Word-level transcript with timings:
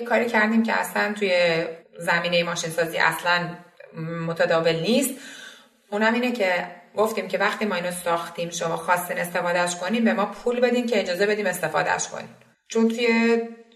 یه 0.00 0.06
کاری 0.06 0.26
کردیم 0.26 0.62
که 0.62 0.72
اصلا 0.72 1.12
توی 1.12 1.32
زمینه 1.98 2.42
ماشین 2.42 2.70
سازی 2.70 2.98
اصلا 2.98 3.48
متداول 4.26 4.76
نیست. 4.80 5.14
اونم 5.90 6.14
اینه 6.14 6.32
که 6.32 6.66
گفتیم 6.96 7.28
که 7.28 7.38
وقتی 7.38 7.64
ما 7.64 7.74
اینو 7.74 7.90
ساختیم 7.90 8.50
شما 8.50 8.76
خواستین 8.76 9.18
استفادهش 9.18 9.76
کنیم 9.76 10.04
به 10.04 10.12
ما 10.12 10.26
پول 10.26 10.60
بدین 10.60 10.86
که 10.86 11.00
اجازه 11.00 11.26
بدیم 11.26 11.46
استفادهش 11.46 12.08
کنیم 12.08 12.28
چون 12.68 12.88
توی 12.88 13.08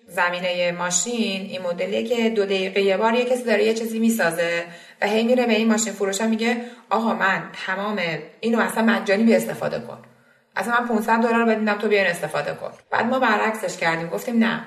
زمینه 0.07 0.73
ماشین 0.73 1.43
این 1.43 1.63
مدلیه 1.63 2.05
که 2.05 2.31
دو 2.31 2.45
دقیقه 2.45 2.81
یه 2.81 2.97
بار 2.97 3.15
یه 3.15 3.25
کسی 3.25 3.45
داره 3.45 3.65
یه 3.65 3.75
چیزی 3.75 3.99
می‌سازه 3.99 4.65
و 5.03 5.07
هی 5.07 5.23
میره 5.23 5.47
به 5.47 5.53
این 5.53 5.69
ماشین 5.69 5.93
فروش 5.93 6.21
میگه 6.21 6.57
آقا 6.91 7.15
من 7.15 7.51
تمام 7.67 8.01
اینو 8.41 8.61
اصلا 8.61 8.83
مجانی 8.83 9.25
به 9.25 9.37
استفاده 9.37 9.81
کن. 9.81 9.99
اصلا 10.57 10.81
من 10.81 10.89
500 10.89 11.21
دلار 11.21 11.45
بدیدم 11.45 11.79
تو 11.79 11.89
بیان 11.89 12.07
استفاده 12.07 12.55
کن. 12.55 12.71
بعد 12.91 13.07
ما 13.07 13.19
برعکسش 13.19 13.77
کردیم 13.77 14.09
گفتیم 14.09 14.39
نه. 14.39 14.67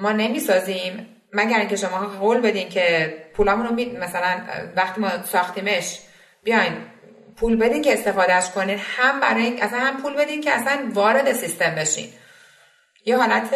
ما 0.00 0.12
نمی‌سازیم. 0.12 1.06
مگر 1.32 1.58
اینکه 1.58 1.76
شما 1.76 1.98
قول 2.20 2.40
بدین 2.40 2.68
که 2.68 3.14
پولامون 3.34 3.66
رو 3.66 4.00
مثلا 4.00 4.40
وقتی 4.76 5.00
ما 5.00 5.22
ساختیمش 5.22 5.98
بیاین 6.44 6.72
پول 7.36 7.56
بدین 7.56 7.82
که 7.82 7.92
استفادهش 7.92 8.50
کنین. 8.50 8.78
هم 8.78 9.20
برای 9.20 9.60
اصلا 9.60 9.78
هم 9.78 10.02
پول 10.02 10.16
بدین 10.16 10.40
که 10.40 10.50
اصلا 10.50 10.90
وارد 10.92 11.32
سیستم 11.32 11.74
بشین. 11.74 12.08
یه 13.04 13.16
حالت 13.16 13.54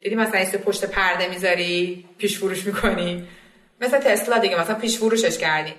دیدی 0.00 0.14
مثلا 0.16 0.40
ایسو 0.40 0.58
پشت 0.58 0.84
پرده 0.84 1.28
می‌ذاری 1.28 2.04
پیش 2.18 2.38
فروش 2.38 2.66
می‌کنی. 2.66 3.28
مثل 3.80 3.98
تسلا 3.98 4.38
دیگه 4.38 4.60
مثلا 4.60 4.74
پیش 4.74 4.98
فروشش 4.98 5.38
کردی 5.38 5.74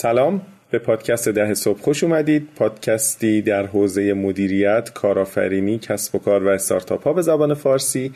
سلام 0.00 0.42
به 0.70 0.78
پادکست 0.78 1.28
ده 1.28 1.54
صبح 1.54 1.80
خوش 1.80 2.04
اومدید. 2.04 2.48
پادکستی 2.56 3.42
در 3.42 3.66
حوزه 3.66 4.12
مدیریت 4.12 4.90
کارآفرینی 4.94 5.78
کسب 5.78 6.14
و 6.14 6.18
کار 6.18 6.44
و 6.44 6.48
استارتاپ 6.48 7.04
ها 7.04 7.12
به 7.12 7.22
زبان 7.22 7.54
فارسی. 7.54 8.12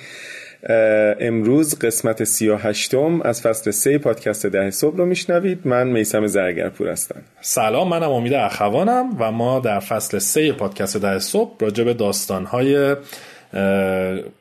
امروز 1.20 1.78
قسمت 1.78 2.24
سی 2.24 2.48
و 2.48 2.56
هشتم 2.56 3.20
از 3.22 3.42
فصل 3.42 3.70
سه 3.70 3.98
پادکست 3.98 4.46
ده 4.46 4.70
صبح 4.70 4.96
رو 4.96 5.06
میشنوید. 5.06 5.60
من 5.64 5.86
میسم 5.86 6.26
زرگرپور 6.26 6.88
هستم. 6.88 7.22
سلام 7.40 7.88
منم 7.88 8.10
امید 8.10 8.34
اخوانم 8.34 9.16
و 9.18 9.32
ما 9.32 9.60
در 9.60 9.80
فصل 9.80 10.18
سه 10.18 10.52
پادکست 10.52 10.96
ده 10.96 11.18
صبح 11.18 11.56
راجع 11.60 11.84
به 11.84 11.94
داستانهای 11.94 12.96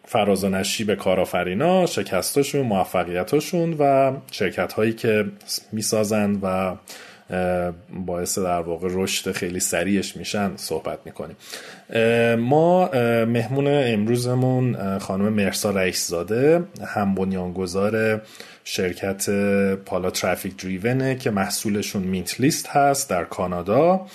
فراز 0.06 0.44
و 0.44 0.50
نشیب 0.50 0.96
کارآفرینا 0.96 1.86
شکستاشون 1.86 2.62
موفقیتاشون 2.62 3.76
و 3.80 4.12
شرکت 4.32 4.74
هایی 4.74 4.94
که 4.94 5.26
می‌سازند 5.72 6.40
و 6.44 6.76
باعث 8.06 8.40
در 8.40 8.62
واقع 8.62 8.88
رشد 8.92 9.32
خیلی 9.32 9.60
سریعش 9.60 10.18
میشن 10.18 10.52
صحبت 10.56 11.00
می‌کنیم. 11.06 11.36
ما 12.36 12.90
مهمون 13.26 13.68
امروزمون 13.68 14.98
خانم 15.00 15.30
مرسا 15.34 15.72
رئیس‌زاده 15.72 16.64
هم‌بنیانگذار 16.96 18.22
شرکت 18.64 19.30
پالا 19.76 20.10
ترافیک 20.10 20.64
دریونه 20.64 21.16
که 21.16 21.32
محصولشون 21.32 22.04
مینت 22.04 22.42
لیست 22.42 22.68
هست 22.68 23.10
در 23.10 23.24
کانادا. 23.24 24.06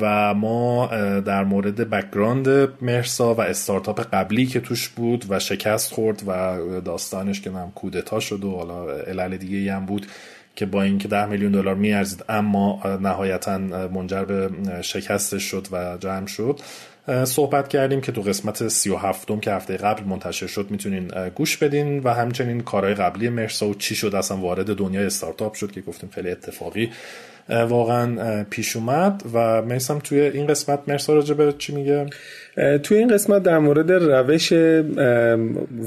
و 0.00 0.34
ما 0.34 0.86
در 1.20 1.44
مورد 1.44 1.90
background 1.90 2.48
مرسا 2.82 3.34
و 3.34 3.40
استارتاپ 3.40 4.00
قبلی 4.00 4.46
که 4.46 4.60
توش 4.60 4.88
بود 4.88 5.24
و 5.28 5.38
شکست 5.38 5.92
خورد 5.92 6.22
و 6.26 6.80
داستانش 6.80 7.40
که 7.40 7.50
نیمه 7.50 7.72
کودتا 7.74 8.20
شد 8.20 8.44
و 8.44 8.56
حالا 8.56 8.90
علل 8.90 9.36
دیگه 9.36 9.72
هم 9.72 9.86
بود 9.86 10.06
که 10.58 10.66
با 10.66 10.82
اینکه 10.82 11.08
ده 11.08 11.26
میلیون 11.26 11.52
دلار 11.52 11.74
میارزید 11.74 12.24
اما 12.28 12.82
نهایتا 13.02 13.58
منجر 13.58 14.24
به 14.24 14.50
شکستش 14.82 15.42
شد 15.42 15.66
و 15.72 15.96
جمع 16.00 16.26
شد. 16.26 16.60
صحبت 17.24 17.68
کردیم 17.68 18.00
که 18.00 18.12
تو 18.12 18.22
قسمت 18.22 18.68
سی 18.68 18.90
و 18.90 18.96
هفتم 18.96 19.40
که 19.40 19.52
هفته 19.52 19.76
قبل 19.76 20.04
منتشر 20.04 20.46
شد 20.46 20.66
می‌تونین 20.70 21.10
گوش 21.34 21.56
بدین 21.56 21.98
و 21.98 22.14
همچنین 22.14 22.60
کارهای 22.60 22.94
قبلی 22.94 23.28
مرسا 23.28 23.68
و 23.68 23.74
چی 23.74 23.94
شد 23.94 24.14
اصلا 24.14 24.36
وارد 24.36 24.76
دنیای 24.76 25.06
استارتاپ 25.06 25.54
شد 25.54 25.70
که 25.70 25.80
گفتیم 25.80 26.10
خیلی 26.14 26.30
اتفاقی 26.30 26.90
واقعا 27.48 28.44
پیش 28.50 28.76
اومد. 28.76 29.22
و 29.34 29.62
میسم 29.62 29.98
توی 29.98 30.20
این 30.20 30.46
قسمت 30.46 30.78
مرسا 30.86 31.14
راجع 31.14 31.34
به 31.34 31.54
چی 31.58 31.74
میگه؟ 31.74 32.06
توی 32.82 32.98
این 32.98 33.08
قسمت 33.08 33.42
در 33.42 33.58
مورد 33.58 33.92
روش 33.92 34.52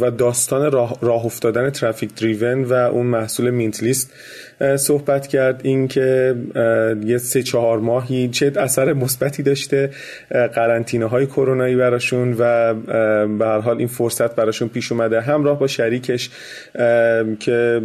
و 0.02 0.12
داستان 0.18 0.72
راه, 0.72 1.26
افتادن 1.26 1.70
ترافیک 1.70 2.16
دریون 2.16 2.64
و 2.64 2.74
اون 2.74 3.06
محصول 3.06 3.50
مینت 3.50 3.84
لیست 3.84 4.14
صحبت 4.78 5.28
کرد 5.28 5.62
اینکه 5.64 6.36
یه 7.06 7.18
سه 7.18 7.44
چهار 7.44 7.80
ماهی 7.80 8.28
چه 8.28 8.52
اثر 8.56 8.94
مثبتی 8.94 9.44
داشته 9.44 9.90
قرنطینه 10.30 11.06
های 11.06 11.26
کرونایی 11.26 11.76
براشون 11.76 12.36
و 12.40 12.74
به 13.28 13.46
هر 13.46 13.60
حال 13.60 13.78
این 13.78 13.88
فرصت 13.88 14.36
براشون 14.36 14.68
پیش 14.68 14.92
اومده. 14.92 15.22
همراه 15.22 15.60
با 15.60 15.68
شریکش 15.68 16.30
که 17.40 17.82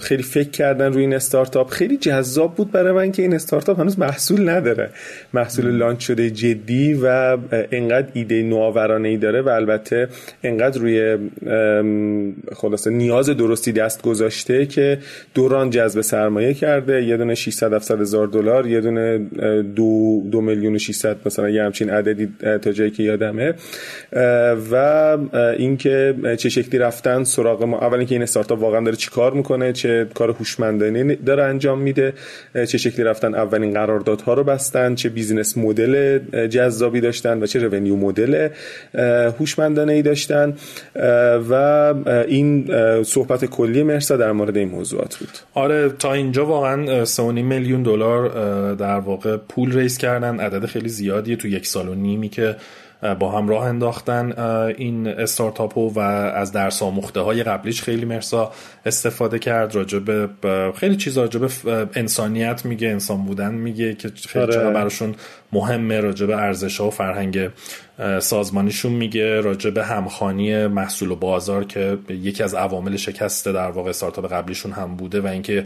خیلی 0.00 0.22
فکر 0.22 0.50
کردن 0.50 0.92
روی 0.92 1.02
این 1.02 1.14
استارتاپ. 1.14 1.70
خیلی 1.70 1.96
جذاب 1.96 2.54
بود 2.54 2.72
برای 2.72 2.92
من 2.92 3.12
که 3.12 3.22
این 3.22 3.34
استارتاپ 3.34 3.80
هنوز 3.80 3.98
محصول 3.98 4.48
نداره. 4.48 4.90
محصول 5.34 5.76
لانچ 5.76 6.06
شده 6.06 6.30
جدی 6.30 6.94
و 6.94 7.36
انقدر 7.72 8.08
ایده 8.12 8.42
نوآورانه 8.42 9.08
ای 9.08 9.16
داره 9.16 9.42
و 9.42 9.48
البته 9.48 10.08
انقدر 10.42 10.80
روی 10.80 11.16
خلاصه 12.56 12.90
نیاز 12.90 13.30
درستی 13.30 13.72
دست 13.72 14.02
گذاشته 14.02 14.66
که 14.66 14.98
دوران 15.34 15.70
جذب 15.70 16.00
سرمایه 16.16 16.54
کرده 16.54 17.04
یه 17.04 17.16
دونه 17.16 17.34
600 17.34 17.72
700 17.72 18.00
هزار 18.00 18.26
دلار 18.26 18.66
یه 18.66 18.80
دونه 18.80 19.18
دو, 19.62 20.22
دو 20.30 20.40
میلیون 20.40 20.74
و 20.74 20.78
600 20.78 21.16
مثلا 21.26 21.48
یه 21.48 21.62
همچین 21.62 21.90
عددی 21.90 22.28
تا 22.62 22.72
جایی 22.72 22.90
که 22.90 23.02
یادمه. 23.02 23.54
و 24.72 24.74
اینکه 25.58 26.14
چه 26.38 26.48
شکلی 26.48 26.78
رفتن 26.78 27.24
سراغ 27.24 27.62
ما. 27.62 27.80
اول 27.80 27.98
اینکه 27.98 28.14
این 28.14 28.22
استارتاپ 28.22 28.60
واقعا 28.60 28.80
داره 28.80 28.96
چیکار 28.96 29.32
می‌کنه 29.32 29.72
چه 29.72 30.06
کار 30.14 30.30
هوشمندانه 30.30 31.14
داره 31.14 31.42
انجام 31.42 31.78
میده 31.78 32.12
چه 32.54 32.78
شکلی 32.78 33.04
رفتن 33.04 33.34
اولین 33.34 33.74
قراردادها 33.74 34.34
رو 34.34 34.44
بستن 34.44 34.94
چه 34.94 35.08
بیزینس 35.08 35.58
مدل 35.58 36.18
جذابی 36.46 37.00
داشتن 37.00 37.42
و 37.42 37.46
چه 37.46 37.58
رونیو 37.58 37.96
مدل 37.96 38.48
هوشمندانه 39.38 39.92
ای 39.92 40.02
داشتن. 40.02 40.54
و 41.50 41.94
این 42.28 42.70
صحبت 43.02 43.44
کلی 43.44 43.82
مرسا 43.82 44.16
در 44.16 44.32
مورد 44.32 44.56
این 44.56 44.68
موضوعات 44.68 45.16
بود. 45.16 45.28
آره 45.54 45.88
تا 46.06 46.12
اینجا 46.12 46.46
واقعا 46.46 47.04
3.5 47.04 47.20
میلیون 47.20 47.82
دلار 47.82 48.28
در 48.74 48.98
واقع 48.98 49.36
پول 49.36 49.72
ریز 49.72 49.98
کردن. 49.98 50.40
عدد 50.40 50.66
خیلی 50.66 50.88
زیادیه 50.88 51.36
تو 51.36 51.48
یک 51.48 51.66
سال 51.66 51.88
و 51.88 51.94
نیمی 51.94 52.28
که 52.28 52.56
با 53.20 53.32
هم 53.32 53.48
راه 53.48 53.64
انداختن 53.64 54.32
این 54.76 55.08
استارتاپ 55.08 55.78
و 55.78 55.98
از 55.98 56.52
درس 56.52 56.82
آموخته 56.82 57.20
های 57.20 57.42
قبلیش 57.42 57.82
خیلی 57.82 58.04
مرسا 58.04 58.52
استفاده 58.86 59.38
کرد. 59.38 59.74
راجب 59.74 60.30
خیلی 60.72 60.96
چیز 60.96 61.18
راجب 61.18 61.50
انسانیت 61.94 62.64
میگه 62.64 62.88
انسان 62.88 63.24
بودن 63.24 63.54
میگه 63.54 63.94
که 63.94 64.12
خیلی 64.28 64.44
آره. 64.44 64.70
براشون 64.70 65.14
مهمه. 65.52 66.00
راجب 66.00 66.30
ارزش 66.30 66.80
ها 66.80 66.86
و 66.86 66.90
فرهنگ 66.90 67.50
سازمانیشون 68.20 68.92
میگه. 68.92 69.40
راجب 69.40 69.78
همخانی 69.78 70.66
محصول 70.66 71.10
و 71.10 71.16
بازار 71.16 71.64
که 71.64 71.98
یکی 72.08 72.42
از 72.42 72.54
عوامل 72.54 72.96
شکست 72.96 73.48
در 73.48 73.70
واقع 73.70 73.90
استارتاپ 73.90 74.32
قبلیشون 74.32 74.72
هم 74.72 74.96
بوده 74.96 75.20
و 75.20 75.26
اینکه 75.26 75.64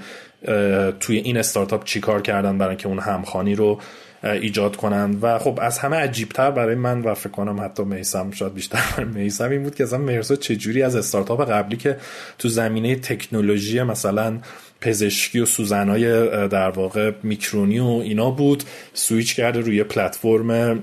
توی 1.01 1.17
این 1.17 1.37
استارتاپ 1.37 1.85
چیکار 1.85 2.23
کردن 2.23 2.59
برای 2.59 2.71
اینکه 2.71 2.89
اون 2.89 2.99
همخانی 2.99 3.55
رو 3.55 3.81
ایجاد 4.23 4.77
کنند. 4.77 5.19
و 5.25 5.39
خب 5.39 5.59
از 5.63 5.79
همه 5.79 5.97
عجیبتر 5.97 6.51
برای 6.51 6.75
من 6.75 7.01
و 7.01 7.15
فکر 7.15 7.31
کنم 7.31 7.61
حتی 7.61 7.85
میسم 7.85 8.31
شاید 8.31 8.55
بیشتر 8.55 9.05
میسم 9.15 9.51
این 9.51 9.63
بود 9.63 9.75
که 9.75 9.85
اصلا 9.85 9.99
مرسا 9.99 10.37
چجوری 10.37 10.83
از 10.83 10.97
استارتاپ 10.97 11.51
قبلی 11.51 11.77
که 11.77 11.97
تو 12.39 12.49
زمینه 12.49 12.97
تکنولوژی 12.97 13.83
مثلا 13.83 14.39
پزشکی 14.81 15.41
و 15.41 15.47
سوزنهای 15.47 16.29
در 16.49 16.71
واقع 16.71 17.13
میکرونی 17.23 17.79
و 17.79 17.85
اینا 17.85 18.31
بود 18.31 18.65
سویچ 18.95 19.37
کرده 19.37 19.61
روی 19.61 19.85
پلتفرم 19.85 20.83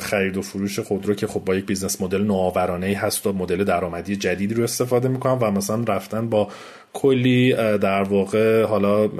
خرید 0.00 0.36
و 0.36 0.42
فروش 0.42 0.78
خودرو 0.78 1.14
که 1.14 1.26
خب 1.26 1.40
با 1.40 1.54
یک 1.54 1.66
business 1.66 2.00
model 2.00 2.22
نوآورانه 2.22 2.86
ای 2.86 2.94
هست 2.94 3.26
و 3.26 3.32
مدل 3.32 3.64
درآمدی 3.64 4.16
جدیدی 4.16 4.54
رو 4.54 4.64
استفاده 4.64 5.08
می‌کنن 5.08 5.32
و 5.32 5.50
مثلا 5.50 5.84
رفتن 5.84 6.28
با 6.28 6.48
کلی 6.92 7.52
در 7.78 8.02
واقع 8.02 8.64
حالا 8.64 9.10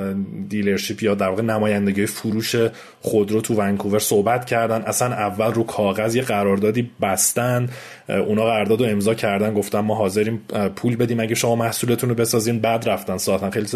dealership 0.49 1.03
یا 1.03 1.15
در 1.15 1.29
واقع 1.29 1.43
نمایندگی 1.43 2.07
فروش 2.07 2.57
خودرو 3.01 3.41
تو 3.41 3.55
ونکوور 3.55 3.99
صحبت 3.99 4.45
کردن. 4.45 4.83
اصلا 4.83 5.09
اول 5.09 5.53
رو 5.53 5.63
کاغذ 5.63 6.15
یه 6.15 6.23
قراردادی 6.23 6.91
بستن 7.03 7.69
اونا 8.09 8.45
قرارداد 8.45 8.81
رو 8.81 8.87
امضا 8.87 9.15
کردن 9.15 9.55
گفتن 9.55 9.81
ما 9.81 9.95
حاضریم 9.95 10.41
پول 10.77 10.97
بدیم 10.97 11.21
اگه 11.21 11.35
شما 11.35 11.57
محصولتون 11.57 12.11
رو 12.11 12.15
بسازین. 12.15 12.59
بعد 12.59 12.89
رفتن 12.89 13.17
ساعتن 13.17 13.51
خیلی 13.51 13.67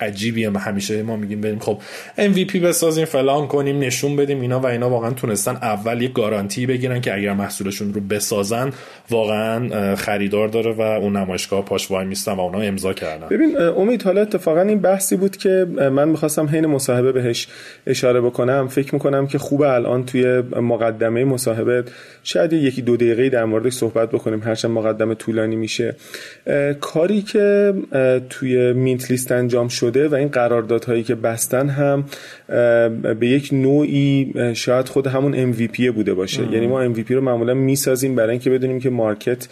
عجیبیه. 0.00 0.50
همیشه 0.50 1.02
ما 1.02 1.16
میگیم 1.16 1.40
بریم 1.40 1.58
خب 1.58 1.78
MVP 2.18 2.56
بسازیم 2.56 3.04
فلان 3.04 3.46
کنیم 3.46 3.78
نشون 3.78 4.16
بدیم 4.16 4.40
اینا 4.40 4.60
و 4.60 4.66
اینا 4.66 4.90
واقعا 4.90 5.10
تونستن 5.10 5.56
اول 5.56 6.02
یه 6.02 6.08
گارانتی 6.08 6.66
بگیرن 6.66 7.00
که 7.00 7.14
اگر 7.14 7.32
محصولشون 7.32 7.94
رو 7.94 8.00
بسازن 8.00 8.72
واقعا 9.10 9.96
خریدار 9.96 10.48
داره 10.48 10.72
و 10.72 10.80
اون 10.80 11.16
نمایشگاه 11.16 11.64
پاش 11.64 11.90
وای 11.90 12.06
میستن 12.06 12.32
و 12.32 12.40
اونا 12.40 12.60
امضا 12.60 12.92
کردن. 12.92 13.37
ببین 13.38 13.56
امید 13.58 14.02
حالا 14.02 14.20
اتفاقا 14.20 14.60
این 14.60 14.78
بحثی 14.78 15.16
بود 15.16 15.36
که 15.36 15.66
من 15.92 16.08
می‌خواستم 16.08 16.46
حین 16.46 16.66
مصاحبه 16.66 17.12
بهش 17.12 17.48
اشاره 17.86 18.20
بکنم. 18.20 18.68
فکر 18.68 18.94
می‌کنم 18.94 19.26
که 19.26 19.38
خوب 19.38 19.62
الان 19.62 20.04
توی 20.04 20.42
مقدمه 20.60 21.24
مصاحبه 21.24 21.84
شاید 22.22 22.52
یکی 22.52 22.82
دو 22.82 22.96
دقیقه 22.96 23.28
در 23.28 23.44
موردش 23.44 23.72
صحبت 23.72 24.10
بکنیم. 24.10 24.42
هرچند 24.42 24.70
مقدمه 24.70 25.14
طولانی 25.14 25.56
میشه. 25.56 25.96
کاری 26.80 27.22
که 27.22 27.74
توی 28.30 28.72
مینت 28.72 29.10
لیست 29.10 29.32
انجام 29.32 29.68
شده 29.68 30.08
و 30.08 30.14
این 30.14 30.28
قراردادهایی 30.28 31.02
که 31.02 31.14
بستن 31.14 31.68
هم 31.68 32.04
به 33.20 33.26
یک 33.26 33.48
نوعی 33.52 34.34
شاید 34.54 34.88
خود 34.88 35.06
همون 35.06 35.52
MVP 35.52 35.82
بوده 35.86 36.14
باشه. 36.14 36.52
یعنی 36.52 36.66
ما 36.66 36.94
MVP 36.94 37.10
رو 37.10 37.20
معمولا 37.20 37.54
می‌سازیم 37.54 38.14
برای 38.14 38.30
اینکه 38.30 38.50
بدونیم 38.50 38.80
که 38.80 38.90
مارکت 38.90 39.48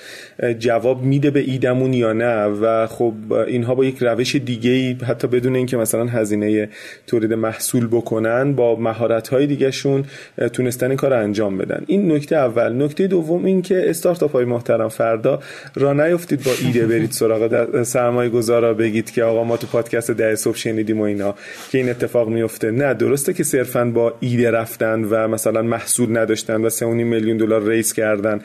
جواب 0.58 1.02
میده 1.02 1.30
به 1.30 1.40
ایدمون 1.40 1.92
یا 1.92 2.12
نه. 2.12 2.46
و 2.46 2.86
خب 2.86 3.14
اینها 3.46 3.75
با 3.76 3.84
یک 3.84 3.98
روش 4.00 4.36
دیگه 4.36 4.70
ای 4.70 4.96
حتی 5.08 5.28
بدون 5.28 5.56
اینکه 5.56 5.76
مثلا 5.76 6.04
هزینه 6.04 6.68
تولید 7.06 7.32
محصول 7.32 7.86
بکنن 7.86 8.52
با 8.52 8.76
مهارت 8.76 9.28
های 9.28 9.46
دیگه 9.46 9.70
شون 9.70 10.04
تونستن 10.52 10.86
این 10.86 10.96
کار 10.96 11.12
انجام 11.12 11.58
بدن. 11.58 11.84
این 11.86 12.12
نکته 12.12 12.36
اول. 12.36 12.82
نکته 12.82 13.06
دوم 13.06 13.44
این 13.44 13.62
که 13.62 13.90
استارتاپ 13.90 14.32
های 14.32 14.44
محترم 14.44 14.88
فردا 14.88 15.40
راه 15.74 15.92
نیفتید 15.92 16.44
با 16.44 16.50
ایده 16.64 16.86
برید 16.86 17.10
سراغ 17.10 17.82
سرمایه 17.82 18.30
گذارا 18.30 18.74
بگید 18.74 19.10
که 19.10 19.24
آقا 19.24 19.44
ما 19.44 19.56
تو 19.56 19.66
پادکست 19.66 20.10
ده 20.10 20.34
صبح 20.34 20.56
شنیدیم 20.56 21.00
و 21.00 21.02
اینا 21.02 21.34
که 21.70 21.78
این 21.78 21.90
اتفاق 21.90 22.28
میفته 22.28 22.70
نه 22.70 22.94
درسته 22.94 23.32
که 23.32 23.44
صرفا 23.44 23.84
با 23.84 24.14
ایده 24.20 24.50
رفتن 24.50 25.04
و 25.04 25.28
مثلا 25.28 25.62
محصول 25.62 26.18
نداشتن 26.18 26.64
و 26.64 26.70
3.5 26.70 26.82
میلیون 26.82 27.36
دلار 27.36 27.68
raise 27.68 27.92
کردن. 27.92 28.40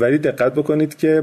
ولی 0.00 0.18
دقت 0.18 0.54
بکنید 0.54 0.96
که 0.96 1.22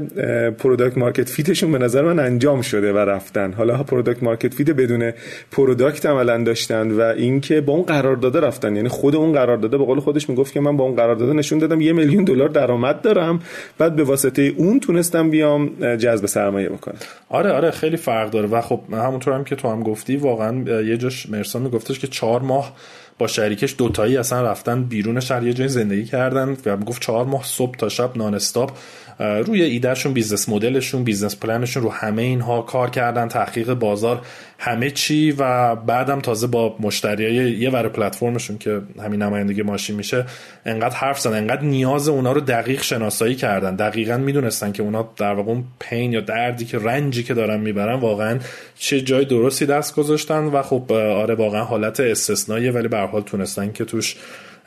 product 0.58 0.98
market 0.98 1.28
fit 1.28 1.47
شون 1.47 1.72
به 1.72 1.78
نظر 1.78 2.02
من 2.02 2.18
انجام 2.18 2.62
شده 2.62 2.92
و 2.92 2.98
رفتن. 3.22 3.52
حالا 3.52 3.82
product 3.82 4.22
market 4.22 4.54
fit 4.54 4.70
بدون 4.70 5.12
product 5.50 6.06
عملا 6.06 6.44
داشتن 6.44 6.90
و 6.90 7.00
اینکه 7.00 7.60
با 7.60 7.72
اون 7.72 7.82
قرارداد 7.82 8.36
رفتن. 8.36 8.76
یعنی 8.76 8.88
خود 8.88 9.16
اون 9.16 9.32
قرارداد 9.32 9.70
به 9.70 9.76
قول 9.78 10.00
خودش 10.00 10.28
می‌گفت 10.28 10.52
که 10.52 10.60
من 10.60 10.76
با 10.76 10.84
اون 10.84 10.96
قرارداد 10.96 11.36
نشون 11.36 11.58
دادم 11.58 11.80
یه 11.80 11.92
میلیون 11.92 12.24
دلار 12.24 12.48
درآمد 12.48 13.00
دارم. 13.00 13.40
بعد 13.78 13.96
به 13.96 14.04
واسطه 14.04 14.52
اون 14.56 14.80
تونستم 14.80 15.30
بیام 15.30 15.68
جذب 15.96 16.26
سرمایه 16.26 16.68
بکنم. 16.68 16.96
آره 17.28 17.50
آره 17.50 17.70
خیلی 17.70 17.96
فرق 17.96 18.30
داره. 18.30 18.48
و 18.48 18.60
خب 18.60 18.80
همونطور 18.92 19.34
هم 19.34 19.44
که 19.44 19.56
تو 19.56 19.68
هم 19.68 19.82
گفتی 19.82 20.16
واقعا 20.16 20.82
یه 20.82 20.96
جاش 20.96 21.30
مرسا 21.30 21.62
میگفتش 21.62 21.98
که 21.98 22.06
چهار 22.06 22.40
ماه 22.40 22.76
با 23.18 23.26
شریکش 23.26 23.74
دوتایی 23.78 24.16
اصلا 24.16 24.42
رفتن 24.42 24.84
بیرون 24.84 25.20
شهر 25.20 25.42
یه 25.42 25.52
جای 25.52 25.68
زندگی 25.68 26.04
کردن 26.04 26.56
و 26.66 26.76
گفت 26.76 27.02
چهار 27.02 27.24
ماه 27.24 27.44
صبح 27.44 27.76
تا 27.76 27.88
شب 27.88 28.16
non-stop. 28.16 28.70
روی 29.18 29.62
ایدهشون 29.62 30.12
business 30.12 30.48
model 30.48 30.79
شون 30.79 31.04
business 31.04 31.36
plan 31.36 31.59
شون 31.59 31.82
رو 31.82 31.90
همه 31.90 32.22
اینها 32.22 32.62
کار 32.62 32.90
کردن 32.90 33.28
تحقیق 33.28 33.74
بازار 33.74 34.20
همه 34.58 34.90
چی 34.90 35.34
و 35.38 35.74
بعدم 35.76 36.20
تازه 36.20 36.46
با 36.46 36.76
مشتریای 36.80 37.52
یه 37.52 37.70
ور 37.70 37.88
پلتفرمشون 37.88 38.58
که 38.58 38.80
همین 39.02 39.22
نمایندگی 39.22 39.62
ماشین 39.62 39.96
میشه 39.96 40.24
انقدر 40.66 40.96
حرف 40.96 41.20
زدن 41.20 41.36
انقدر 41.36 41.62
نیاز 41.62 42.08
اونا 42.08 42.32
رو 42.32 42.40
دقیق 42.40 42.82
شناسایی 42.82 43.34
کردن. 43.34 43.76
دقیقا 43.76 44.16
می‌دونستن 44.16 44.72
که 44.72 44.82
اونا 44.82 45.08
در 45.16 45.34
واقع 45.34 45.50
اون 45.50 45.64
پین 45.78 46.12
یا 46.12 46.20
دردی 46.20 46.64
که 46.64 46.78
رنجی 46.78 47.22
که 47.22 47.34
دارن 47.34 47.60
می‌برن 47.60 48.00
واقعا 48.00 48.38
چه 48.78 49.00
جای 49.00 49.24
درستی 49.24 49.66
دست 49.66 49.94
گذاشتن 49.94 50.44
و 50.44 50.62
خب 50.62 50.92
آره 50.92 51.34
واقعا 51.34 51.64
حالت 51.64 52.00
استثنائیه 52.00 52.72
ولی 52.72 52.88
به 52.88 52.98
حال 52.98 53.22
تونستن 53.22 53.72
که 53.72 53.84
توش 53.84 54.16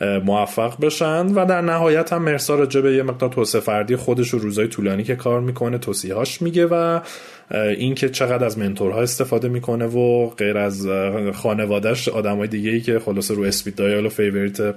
موفق 0.01 0.79
بشن 0.81 1.25
و 1.25 1.45
در 1.45 1.61
نهایت 1.61 2.13
هم 2.13 2.21
مرسا 2.21 2.55
راجع 2.55 2.81
به 2.81 2.95
یه 2.95 3.03
مقدار 3.03 3.29
توسعه 3.29 3.61
فردی 3.61 3.95
خودش 3.95 4.33
و 4.33 4.37
روزای 4.37 4.67
طولانی 4.67 5.03
که 5.03 5.15
کار 5.15 5.41
می‌کنه 5.41 5.77
توصیهاش 5.77 6.41
میگه 6.41 6.65
و 6.65 6.99
اینکه 7.51 8.09
چقدر 8.09 8.45
از 8.45 8.59
mentor 8.59 8.95
ها 8.95 9.01
استفاده 9.01 9.47
می‌کنه 9.47 9.85
و 9.85 10.29
غیر 10.29 10.57
از 10.57 10.87
خانوادهش 11.33 12.07
آدمای 12.07 12.47
دیگه 12.47 12.71
ای 12.71 12.81
که 12.81 12.99
خلاصه 12.99 13.33
رو 13.33 13.43
speed 13.43 13.75
dial 13.75 14.05
و 14.05 14.09
favorite 14.09 14.75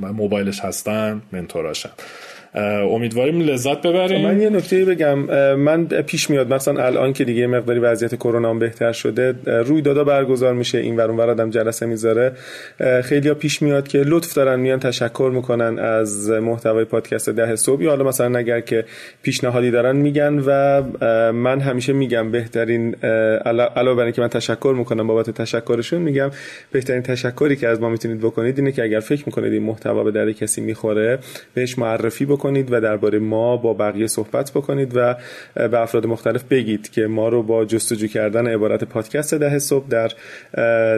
موبایلش 0.00 0.60
هستن 0.60 1.22
mentor 1.32 1.67
اشن. 1.67 1.90
امیدواریم 2.90 3.40
لذت 3.40 3.82
ببرید. 3.82 4.20
من 4.20 4.40
یه 4.42 4.50
نکته 4.50 4.84
بگم. 4.84 5.18
من 5.54 5.86
پیش 5.86 6.30
میاد 6.30 6.54
مثلا 6.54 6.84
الان 6.84 7.12
که 7.12 7.24
دیگه 7.24 7.46
مقداری 7.46 7.78
وضعیت 7.78 8.14
کرونا 8.14 8.54
بهتر 8.54 8.92
شده 8.92 9.34
رویدادا 9.46 10.04
برگزار 10.04 10.54
میشه 10.54 10.78
این 10.78 10.96
ور 10.96 11.10
اونور 11.10 11.30
آدم 11.30 11.50
جلسه 11.50 11.86
می‌ذاره. 11.86 12.32
خیلی 13.04 13.34
پیش 13.34 13.62
میاد 13.62 13.88
که 13.88 13.98
لطف 13.98 14.34
دارن 14.34 14.60
میان 14.60 14.80
تشکر 14.80 15.30
می‌کنن 15.34 15.78
از 15.78 16.30
محتوای 16.30 16.84
پادکست 16.84 17.30
ده 17.30 17.56
صبح. 17.56 17.82
یا 17.82 17.90
حالا 17.90 18.04
مثلا 18.04 18.38
اگر 18.38 18.60
که 18.60 18.84
پیشنهادی 19.22 19.70
دارن 19.70 19.96
میگن 19.96 20.42
و 20.46 20.82
من 21.32 21.60
همیشه 21.60 21.92
میگم 21.92 22.30
بهترین 22.30 22.94
علاوه 23.76 23.94
بر 23.94 24.04
اینکه 24.04 24.22
من 24.22 24.28
تشکر 24.28 24.74
می‌کنم 24.78 25.06
بابت 25.06 25.30
تشکرشون 25.30 26.02
میگم 26.02 26.30
بهترین 26.72 27.02
تشکری 27.02 27.56
که 27.56 27.68
از 27.68 27.80
ما 27.80 27.88
می‌تونید 27.88 28.18
بکنید 28.18 28.58
اینه 28.58 28.72
که 28.72 28.82
اگر 28.82 29.00
فکر 29.00 29.22
می‌کنید 29.26 29.52
این 29.52 29.62
محتوا 29.62 30.04
به 30.04 30.10
درد 30.10 30.30
کسی 30.30 30.60
می‌خوره 30.60 31.18
بهش 31.54 31.78
معرفی 31.78 32.24
بکنید. 32.24 32.45
بکنید 32.46 32.72
و 32.72 32.80
درباره 32.80 33.18
ما 33.18 33.56
با 33.56 33.74
بقیه 33.74 34.06
صحبت 34.06 34.50
بکنید 34.50 34.92
و 34.96 35.14
به 35.54 35.80
افراد 35.80 36.06
مختلف 36.06 36.44
بگید 36.44 36.90
که 36.90 37.06
ما 37.06 37.28
رو 37.28 37.42
با 37.42 37.64
جستجو 37.64 38.06
کردن 38.06 38.46
عبارت 38.46 38.84
پادکست 38.84 39.34
ده 39.34 39.58
صبح 39.58 39.88
در 39.88 40.10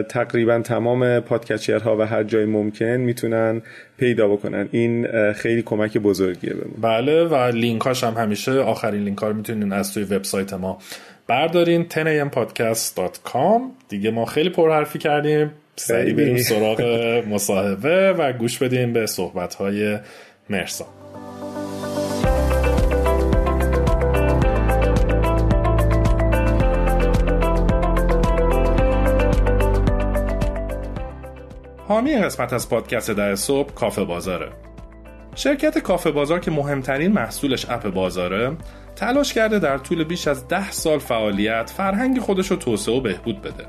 تقریبا 0.01 0.59
تمام 0.59 1.19
پادکچرها 1.19 1.97
و 1.97 2.01
هر 2.01 2.23
جای 2.23 2.45
ممکن 2.45 2.85
می‌تونن 2.85 3.61
پیدا 3.97 4.27
بکنن. 4.27 4.69
این 4.71 5.07
خیلی 5.33 5.61
کمک 5.61 5.97
بزرگیه 5.97 6.53
به 6.53 6.65
ما. 6.65 6.89
بله 6.89 7.23
و 7.23 7.35
لینکاش 7.35 8.03
هم 8.03 8.13
همیشه 8.13 8.51
آخرین 8.51 9.03
لینک 9.03 9.17
ها 9.17 9.27
رو 9.27 9.33
می‌تونین 9.33 9.73
از 9.73 9.93
توی 9.93 10.03
وبسایت 10.03 10.53
ما 10.53 10.77
بردارین 11.27 11.85
10ampodcast.com 11.89 13.61
دیگه 13.89 14.11
ما 14.11 14.25
خیلی 14.25 14.49
پرحرفی 14.49 14.99
کردیم. 14.99 15.51
سریع 15.75 16.13
بریم 16.13 16.37
سراغ 16.37 16.81
مصاحبه 17.29 18.13
و 18.13 18.33
گوش 18.33 18.57
بدیم 18.57 18.93
به 18.93 19.05
صحبت 19.05 19.55
های 19.55 19.97
مرسا. 20.49 20.98
حامی 31.89 32.15
قسمت 32.15 32.53
از 32.53 32.69
پادکست 32.69 33.11
در 33.11 33.35
صبح 33.35 33.73
کافه 33.73 34.03
بازاره. 34.03 34.49
شرکت 35.35 35.77
کافه 35.77 36.11
بازار 36.11 36.39
که 36.39 36.51
مهمترین 36.51 37.11
محصولش 37.11 37.69
اپ 37.69 37.89
بازاره 37.89 38.57
تلاش 38.95 39.33
کرده 39.33 39.59
در 39.59 39.77
طول 39.77 40.03
بیش 40.03 40.27
از 40.27 40.47
ده 40.47 40.71
سال 40.71 40.99
فعالیت 40.99 41.69
فرهنگ 41.77 42.19
خودش 42.19 42.51
رو 42.51 42.57
توسعه 42.57 42.95
و 42.95 43.01
بهبود 43.01 43.41
بده. 43.41 43.65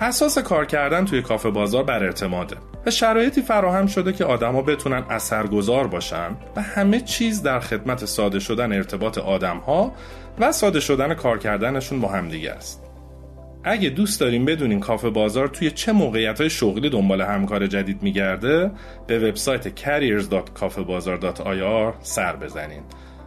اساس 0.00 0.38
کار 0.38 0.66
کردن 0.66 1.04
توی 1.04 1.22
کافه 1.22 1.50
بازار 1.50 1.84
بر 1.84 2.04
اعتماده 2.04 2.56
و 2.86 2.90
شرایطی 2.90 3.42
فراهم 3.42 3.86
شده 3.86 4.12
که 4.12 4.24
آدما 4.24 4.62
بتونن 4.62 5.04
اثرگذار 5.10 5.86
باشن 5.86 6.36
و 6.56 6.62
همه 6.62 7.00
چیز 7.00 7.42
در 7.42 7.60
خدمت 7.60 8.04
ساده 8.04 8.38
شدن 8.38 8.72
ارتباط 8.72 9.18
آدمها 9.18 9.92
و 10.38 10.52
ساده 10.52 10.80
شدن 10.80 11.14
کار 11.14 11.38
کردنشون 11.38 12.00
با 12.00 12.08
همدیگه 12.08 12.50
است. 12.50 12.79
اگه 13.64 13.90
دوست 13.90 14.20
داریم 14.20 14.44
بدونین 14.44 14.80
کافه 14.80 15.10
بازار 15.10 15.48
توی 15.48 15.70
چه 15.70 15.92
موقعیت 15.92 16.40
های 16.40 16.50
شغلی 16.50 16.90
دنبال 16.90 17.20
همکار 17.20 17.66
جدید 17.66 18.02
میگرده 18.02 18.70
به 19.06 19.18
وبسایت 19.18 19.80
careers.kafebazar.ir 19.80 21.94
سر 22.02 22.36
بزنین. 22.36 22.82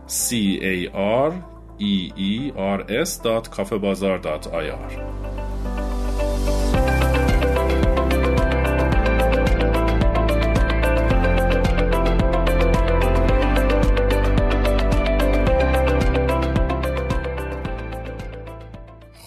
C 0.08 0.34
a 0.62 0.90
r 0.96 1.32
e 1.80 2.12
e 2.18 2.52
r 2.58 2.92
s.kafebazar.ir 3.06 5.93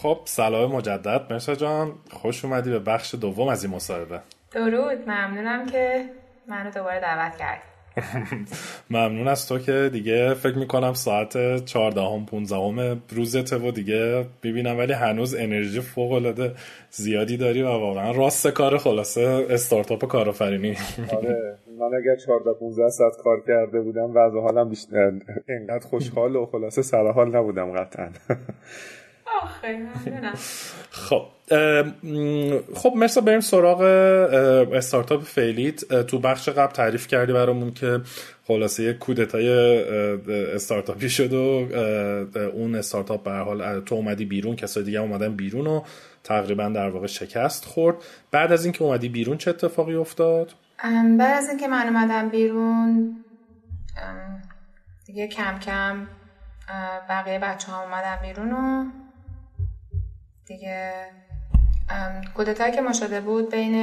خب 0.06 0.18
سلام 0.24 0.72
مجدد. 0.72 1.26
مرسا 1.30 1.54
جان 1.54 1.92
خوش 2.10 2.44
اومدی 2.44 2.70
به 2.70 2.78
بخش 2.78 3.14
دوم 3.14 3.48
از 3.48 3.64
این 3.64 3.74
مصاحبه. 3.74 4.20
درود. 4.52 4.98
ممنونم 5.06 5.66
که 5.66 6.04
منو 6.48 6.70
دوباره 6.70 7.00
دعوت 7.00 7.36
کردی 7.36 7.62
ممنون 8.90 9.28
از 9.28 9.48
تو 9.48 9.58
که 9.58 9.90
دیگه 9.92 10.34
فکر 10.34 10.58
می‌کنم 10.58 10.92
ساعت 10.92 11.64
14 11.64 12.00
هم 12.00 12.26
15 12.26 12.56
هم 12.56 13.02
روزته 13.10 13.56
و 13.56 13.70
دیگه 13.70 14.26
ببینم 14.42 14.78
ولی 14.78 14.92
هنوز 14.92 15.34
انرژی 15.34 15.80
فوق 15.80 16.12
العاده 16.12 16.54
زیادی 16.90 17.36
داری 17.36 17.62
و 17.62 17.68
واقعا 17.68 18.10
راست 18.10 18.48
کار 18.48 18.78
خلاصه 18.78 19.46
استارتاپ 19.50 20.04
کارآفرینی. 20.04 20.76
آره. 21.16 21.58
من 21.78 21.98
اگر 21.98 22.16
14 22.26 22.52
15 22.60 22.88
ساعت 22.88 23.16
کار 23.24 23.42
کرده 23.46 23.80
بودم 23.80 24.10
وضع 24.10 24.40
حالم 24.40 24.68
بیشتر 24.68 25.12
انقدر 25.48 25.86
خوشحال 25.86 26.36
و 26.36 26.46
خلاصه 26.46 26.82
سر 26.82 27.10
حال 27.10 27.36
نبودم 27.36 27.72
قطعا. 27.72 28.08
خب 30.90 31.26
خب 32.74 32.92
مثلا 32.96 33.24
بریم 33.24 33.40
سراغ 33.40 33.80
استارتاپ 34.72 35.22
فیلیت 35.22 35.94
تو 36.02 36.18
بخش 36.18 36.48
قبل 36.48 36.72
تعریف 36.72 37.06
کردی 37.06 37.32
برامون 37.32 37.74
که 37.74 38.00
خلاصه 38.46 38.82
یک 38.82 38.98
کودتای 38.98 39.48
استارتاپی 40.54 41.08
شد 41.08 41.32
و 41.32 41.68
اون 42.54 42.74
استارتاپ 42.74 43.24
به 43.24 43.32
حال 43.32 43.80
تو 43.80 43.94
اومدی 43.94 44.24
بیرون 44.24 44.56
کسای 44.56 44.84
دیگه 44.84 45.00
اومدن 45.00 45.36
بیرون 45.36 45.66
و 45.66 45.82
تقریبا 46.24 46.68
در 46.68 46.90
واقع 46.90 47.06
شکست 47.06 47.64
خورد. 47.64 47.96
بعد 48.30 48.52
از 48.52 48.64
اینکه 48.64 48.84
اومدی 48.84 49.08
بیرون 49.08 49.36
چه 49.36 49.50
اتفاقی 49.50 49.94
افتاد؟ 49.94 50.52
بعد 51.18 51.38
از 51.38 51.48
اینکه 51.48 51.68
من 51.68 51.86
اومدم 51.86 52.28
بیرون 52.28 53.16
دیگه 55.06 55.28
کم 55.28 55.58
کم 55.58 56.06
بقیه 57.08 57.38
بچه 57.38 57.72
ها 57.72 57.82
اومدن 57.82 58.18
بیرون 58.22 58.52
و 58.52 58.84
دیگه 60.46 60.92
کودتایی 62.34 62.72
که 62.72 62.80
ما 62.80 62.92
شده 62.92 63.20
بود 63.20 63.50
بین 63.50 63.74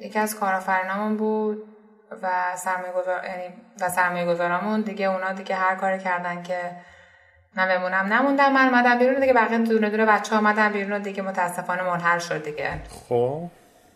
یکی 0.00 0.18
از 0.18 0.36
کارآفرینامون 0.36 1.16
بود 1.16 1.62
و 2.22 2.56
سرمایه 2.56 2.92
گذار 2.92 3.24
یعنی 3.24 3.54
و 3.80 3.88
سرمایه 3.88 4.26
گذارامون 4.26 4.80
دیگه 4.80 5.06
اونا 5.06 5.32
دیگه 5.32 5.54
هر 5.54 5.74
کاری 5.74 5.98
کردن 5.98 6.42
که 6.42 6.70
من 7.56 7.68
بمونم 7.68 8.12
نموندم 8.12 8.52
من 8.52 8.68
اومدم 8.68 8.98
بیرون 8.98 9.20
دیگه 9.20 9.32
بقیه 9.32 9.58
دونه 9.58 9.90
دونه 9.90 10.06
بچه 10.06 10.36
اومدن 10.36 10.72
بیرون 10.72 10.92
و 10.92 10.98
دیگه 10.98 11.22
متاسفانه 11.22 11.82
منحل 11.82 12.18
شد 12.18 12.44
دیگه. 12.44 12.80
خب. 13.08 13.50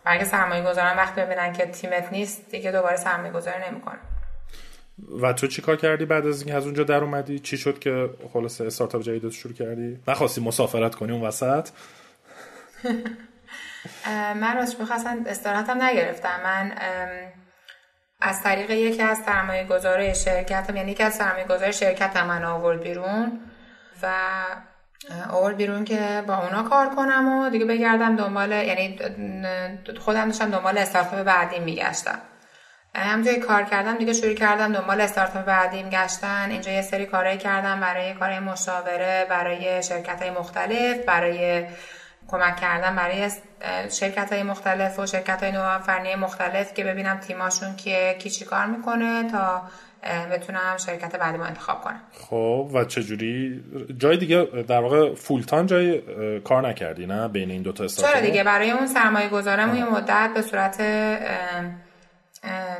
برای 0.05 0.25
سرمایه 0.25 0.63
گذارم 0.63 0.97
وقتی 0.97 1.21
ببینن 1.21 1.53
که 1.53 1.65
تیمت 1.65 2.11
نیست 2.11 2.51
دیگه 2.51 2.71
دوباره 2.71 2.95
سرمایه 2.95 3.31
گذاری 3.31 3.57
نمی‌کنه 3.71 3.99
و 5.21 5.33
تو 5.33 5.47
چی 5.47 5.61
کار 5.61 5.75
کردی 5.75 6.05
بعد 6.05 6.27
از 6.27 6.41
اینکه 6.41 6.57
از 6.57 6.65
اونجا 6.65 6.83
در 6.83 7.03
اومدی؟ 7.03 7.39
چی 7.39 7.57
شد 7.57 7.79
که 7.79 8.09
خلاصه 8.33 8.65
استارتاپ 8.65 9.01
جدید 9.01 9.29
شروع 9.29 9.53
کردی؟ 9.53 9.99
نخواستی 10.07 10.41
مسافرت 10.41 10.95
کنی 10.95 11.11
اون 11.11 11.21
وسط؟ 11.21 11.69
من 14.35 14.55
راست 14.57 14.79
می‌خواستم 14.79 15.23
استراحتم 15.27 15.83
نگرفتم. 15.83 16.39
من 16.43 16.71
از 18.21 18.43
طریق 18.43 18.69
یکی 18.69 19.01
از 19.01 19.17
سرمایه 19.17 19.63
گذاره 19.63 20.13
شرکتم 20.13 20.75
یعنی 20.75 20.91
یکی 20.91 21.03
از 21.03 21.13
سرمایه 21.13 21.45
گذار 21.45 21.71
شرکت 21.71 22.17
من 22.17 22.43
آورد 22.43 22.83
بیرون 22.83 23.39
و 24.03 24.13
آورد 25.29 25.57
بیرون 25.57 25.85
که 25.85 26.23
با 26.27 26.37
اونا 26.37 26.63
کار 26.63 26.95
کنم 26.95 27.27
و 27.27 27.49
دیگه 27.49 27.65
بگردم 27.65 28.15
دنبال 28.15 28.51
یعنی 28.51 28.99
خودم 29.99 30.25
داشتم 30.25 30.51
دنبال 30.51 30.77
استارتاپ 30.77 31.23
بعدی 31.23 31.59
میگشتم. 31.59 32.21
همونجایی 32.95 33.39
کار 33.39 33.63
کردم 33.63 33.97
دیگه 33.97 34.13
شروع 34.13 34.33
کردم 34.33 34.73
دنبال 34.73 35.01
استارتاپ 35.01 35.45
بعدیم 35.45 35.89
گشتن 35.89 36.51
اینجا 36.51 36.71
یه 36.71 36.81
سری 36.81 37.05
کارهایی 37.05 37.37
کردم 37.37 37.79
برای 37.79 38.13
کارهای 38.13 38.39
مشاوره 38.39 39.27
برای 39.29 39.83
شرکت 39.83 40.21
های 40.21 40.31
مختلف 40.31 40.97
برای 41.05 41.65
کمک 42.27 42.55
کردن 42.55 42.95
برای 42.95 43.31
شرکت 43.91 44.33
های 44.33 44.43
مختلف 44.43 44.99
و 44.99 45.05
شرکت 45.05 45.43
های 45.43 45.51
نوآفرینی 45.51 46.15
مختلف 46.15 46.73
که 46.73 46.83
ببینم 46.83 47.17
تیماشون 47.17 47.75
کیه 47.75 48.15
کی 48.19 48.29
چی 48.29 48.45
کار 48.45 48.65
می‌کنه 48.65 49.31
تا 49.31 49.61
بتونم 50.31 50.77
شرکت 50.85 51.15
بعدی 51.15 51.37
ما 51.37 51.45
انتخاب 51.45 51.81
کنم 51.81 52.01
خب 52.29 52.69
و 52.73 52.85
چجوری؟ 52.85 53.63
جای 53.97 54.17
دیگه 54.17 54.43
در 54.67 54.79
واقع 54.81 55.15
full-time 55.15 55.65
جای 55.65 56.01
کار 56.39 56.67
نکردی 56.67 57.05
نه؟ 57.05 57.27
بین 57.27 57.51
این 57.51 57.61
دوتا 57.61 57.83
استارتاپ؟ 57.83 58.13
چرا 58.13 58.25
دیگه؟ 58.25 58.43
برای 58.43 58.71
اون 58.71 58.87
سرمایه 58.87 59.29
گذارم 59.29 59.75
یه 59.75 59.85
مدت 59.85 60.29
به 60.33 60.41
صورت 60.41 60.77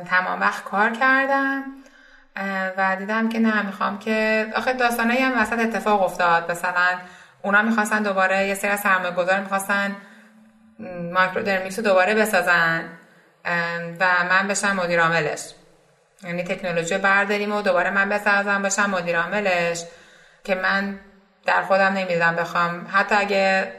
تمام 0.06 0.40
وقت 0.40 0.64
کار 0.64 0.90
کردم 0.90 1.62
و 2.76 2.96
دیدم 2.98 3.28
که 3.28 3.38
نه 3.38 3.66
می‌خوام 3.66 3.98
که 3.98 4.46
آخه 4.56 4.72
داستانایی 4.72 5.20
هم 5.20 5.42
وسط 5.42 5.58
اتفاق 5.58 6.02
افتاد. 6.02 6.50
مثلا 6.50 6.98
اونا 7.44 7.62
می‌خواستن 7.62 8.02
دوباره 8.02 8.48
یه 8.48 8.54
سری 8.54 8.70
از 8.70 8.80
سرمایه 8.80 9.10
گذار 9.10 9.40
می‌خواستن 9.40 9.96
Microdermics 11.12 11.78
رو 11.78 11.84
دوباره 11.84 12.14
بسازن 12.14 12.84
و 14.00 14.06
من 14.30 14.48
بشم 14.48 14.76
مدیر 14.76 15.00
عاملش. 15.00 15.40
یعنی 16.22 16.44
تکنولوژی 16.44 16.98
برداریم 16.98 17.52
و 17.52 17.62
دوباره 17.62 17.90
من 17.90 18.08
بسازم 18.08 18.62
بشم 18.62 18.90
مدیر 18.90 19.20
عاملش 19.20 19.84
که 20.44 20.54
من 20.54 21.00
در 21.46 21.62
خودم 21.62 21.92
نمی‌دیدم 21.92 22.36
بخوام. 22.36 22.86
حتی 22.92 23.14
اگه 23.14 23.72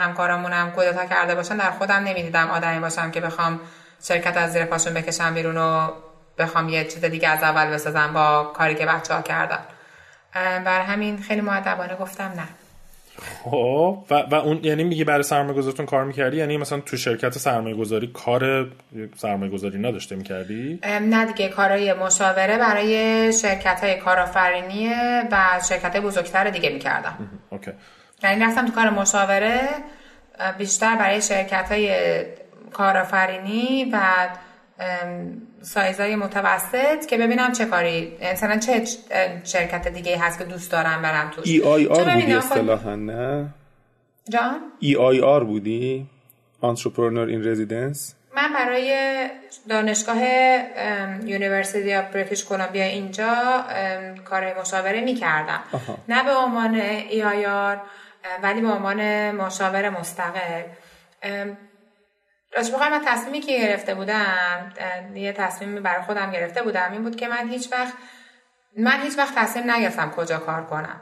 همکارامونم 0.00 0.70
کودتا 0.70 1.06
کرده 1.06 1.34
باشن 1.34 1.56
در 1.56 1.70
خودم 1.70 1.94
نمی‌دیدم 1.94 2.50
آدمی 2.50 2.80
باشم 2.80 3.10
که 3.10 3.20
بخوام 3.20 3.60
شرکت 4.02 4.36
از 4.36 4.52
زیر 4.52 4.64
پاشون 4.64 4.94
بکشم 4.94 5.34
بیرون 5.34 5.56
و 5.56 5.92
بخوام 6.38 6.68
یه 6.68 6.84
چیز 6.84 7.04
دیگه 7.04 7.28
از 7.28 7.42
اول 7.42 7.66
بسازم 7.66 8.12
با 8.12 8.52
کاری 8.56 8.74
که 8.74 8.86
بچه 8.86 9.14
ها 9.14 9.22
کردن. 9.22 9.58
بر 10.34 10.80
همین 10.80 11.18
خیلی 11.18 11.40
معدبانه 11.40 11.96
گفتم 11.96 12.24
نه. 12.24 12.48
خب 13.44 13.98
و, 14.10 14.14
و 14.14 14.34
اون 14.34 14.60
یعنی 14.62 14.84
میگی 14.84 15.04
برای 15.04 15.22
سرمایه 15.22 15.58
گذارتون 15.58 15.86
کار 15.86 16.04
می‌کردی؟ 16.04 16.36
یعنی 16.36 16.56
مثلا 16.56 16.80
تو 16.80 16.96
شرکت 16.96 17.38
سرمایه 17.38 17.76
گذاری 17.76 18.06
کار 18.06 18.66
سرمایه 19.16 19.52
گذاری 19.52 19.78
نداشته 19.78 20.16
می‌کردی؟ 20.16 20.80
نه 20.84 21.24
دیگه 21.24 21.48
کارهای 21.48 21.92
مشاوره 21.92 22.58
برای 22.58 23.32
شرکت 23.32 23.80
های 23.80 23.96
کارآفرینی 23.96 24.92
و 25.30 25.60
شرکت 25.68 25.96
بزرگتر 25.96 26.50
دیگه 26.50 26.70
می‌کردم. 26.70 27.30
اوکی. 27.50 27.70
یعنی 28.22 28.44
رفتم 28.44 28.66
تو 28.66 28.72
کار 28.72 28.90
مشاوره 28.90 29.60
بیشتر 30.58 30.96
برای 30.96 31.22
شرکت 31.22 31.68
های 31.72 31.96
کارآفرینی 32.72 33.90
و 33.92 34.28
سایزای 35.62 36.16
متوسط 36.16 37.06
که 37.06 37.18
ببینم 37.18 37.52
چه 37.52 37.64
کاری. 37.64 38.18
مثلا 38.32 38.58
چه 38.58 38.84
شرکت 39.44 39.88
دیگه 39.88 40.18
هست 40.18 40.38
که 40.38 40.44
دوست 40.44 40.72
دارم 40.72 41.02
برم 41.02 41.30
توش؟ 41.30 41.46
ای 41.46 41.62
آی 41.62 41.86
آر 41.86 42.04
بودی 42.04 42.32
اصطلاحا 42.32 42.94
نه؟ 42.94 43.48
جان؟ 44.28 44.60
EIR 44.78 45.44
بودی؟ 45.44 46.06
Entrepreneur 46.62 47.28
in 47.28 47.40
Residence 47.44 48.14
من 48.36 48.52
برای 48.54 49.28
دانشگاه 49.68 50.18
University 51.24 51.94
of 51.94 52.04
British 52.04 52.44
Columbia 52.44 52.84
اینجا 52.84 53.64
کار 54.24 54.60
مشاوره 54.60 55.00
می 55.00 55.14
کردم 55.14 55.60
نه 56.08 56.24
به 56.24 56.34
عنوان 56.34 56.74
EIR 56.74 57.80
ولی 58.42 58.60
به 58.60 58.68
عنوان 58.68 59.30
مشاور 59.30 59.88
مستقل. 59.90 60.62
راست 62.56 62.72
بخوام 62.72 62.90
من 62.90 63.04
تصمیمی 63.04 63.40
که 63.40 63.58
گرفته 63.58 63.94
بودم 63.94 64.72
یه 65.14 65.32
تصمیمی 65.32 65.80
برای 65.80 66.02
خودم 66.02 66.30
گرفته 66.30 66.62
بودم 66.62 66.92
این 66.92 67.02
بود 67.02 67.16
که 67.16 67.28
من 67.28 67.48
هیچ 67.48 67.72
وقت 67.72 67.92
من 68.78 69.00
هیچ 69.02 69.18
وقت 69.18 69.34
تصمیم 69.34 69.70
نگرفتم 69.70 70.10
کجا 70.10 70.38
کار 70.38 70.66
کنم. 70.66 71.00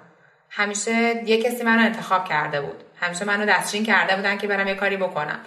همیشه 0.50 1.22
یه 1.24 1.42
کسی 1.42 1.62
منو 1.62 1.82
انتخاب 1.82 2.28
کرده 2.28 2.60
بود. 2.60 2.84
همیشه 3.00 3.24
منو 3.24 3.46
دستچین 3.46 3.84
کرده 3.84 4.16
بودن 4.16 4.38
که 4.38 4.46
برم 4.46 4.68
یه 4.68 4.74
کاری 4.74 4.96
بکنم. 4.96 5.40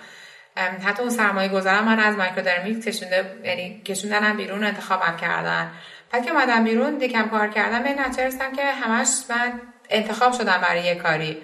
حتی 0.85 1.01
اون 1.01 1.11
سرمایه 1.11 1.49
گذارم 1.49 1.83
من 1.85 1.99
از 1.99 2.15
مایکرودرمیک 2.15 2.83
کشونده 2.83 3.39
یعنی 3.43 3.81
کشوندنم 3.81 4.37
بیرون 4.37 4.63
انتخابم 4.63 5.17
کردن. 5.17 5.71
بعد 6.11 6.25
که 6.25 6.31
اومدم 6.31 6.63
بیرون 6.63 6.97
دیکم 6.97 7.29
کار 7.29 7.47
کردم 7.47 7.83
به 7.83 7.93
نتیجه 7.93 8.51
که 8.55 8.65
همش 8.65 9.07
من 9.29 9.61
انتخاب 9.89 10.33
شدم 10.33 10.57
برای 10.61 10.83
یه 10.83 10.95
کاری. 10.95 11.41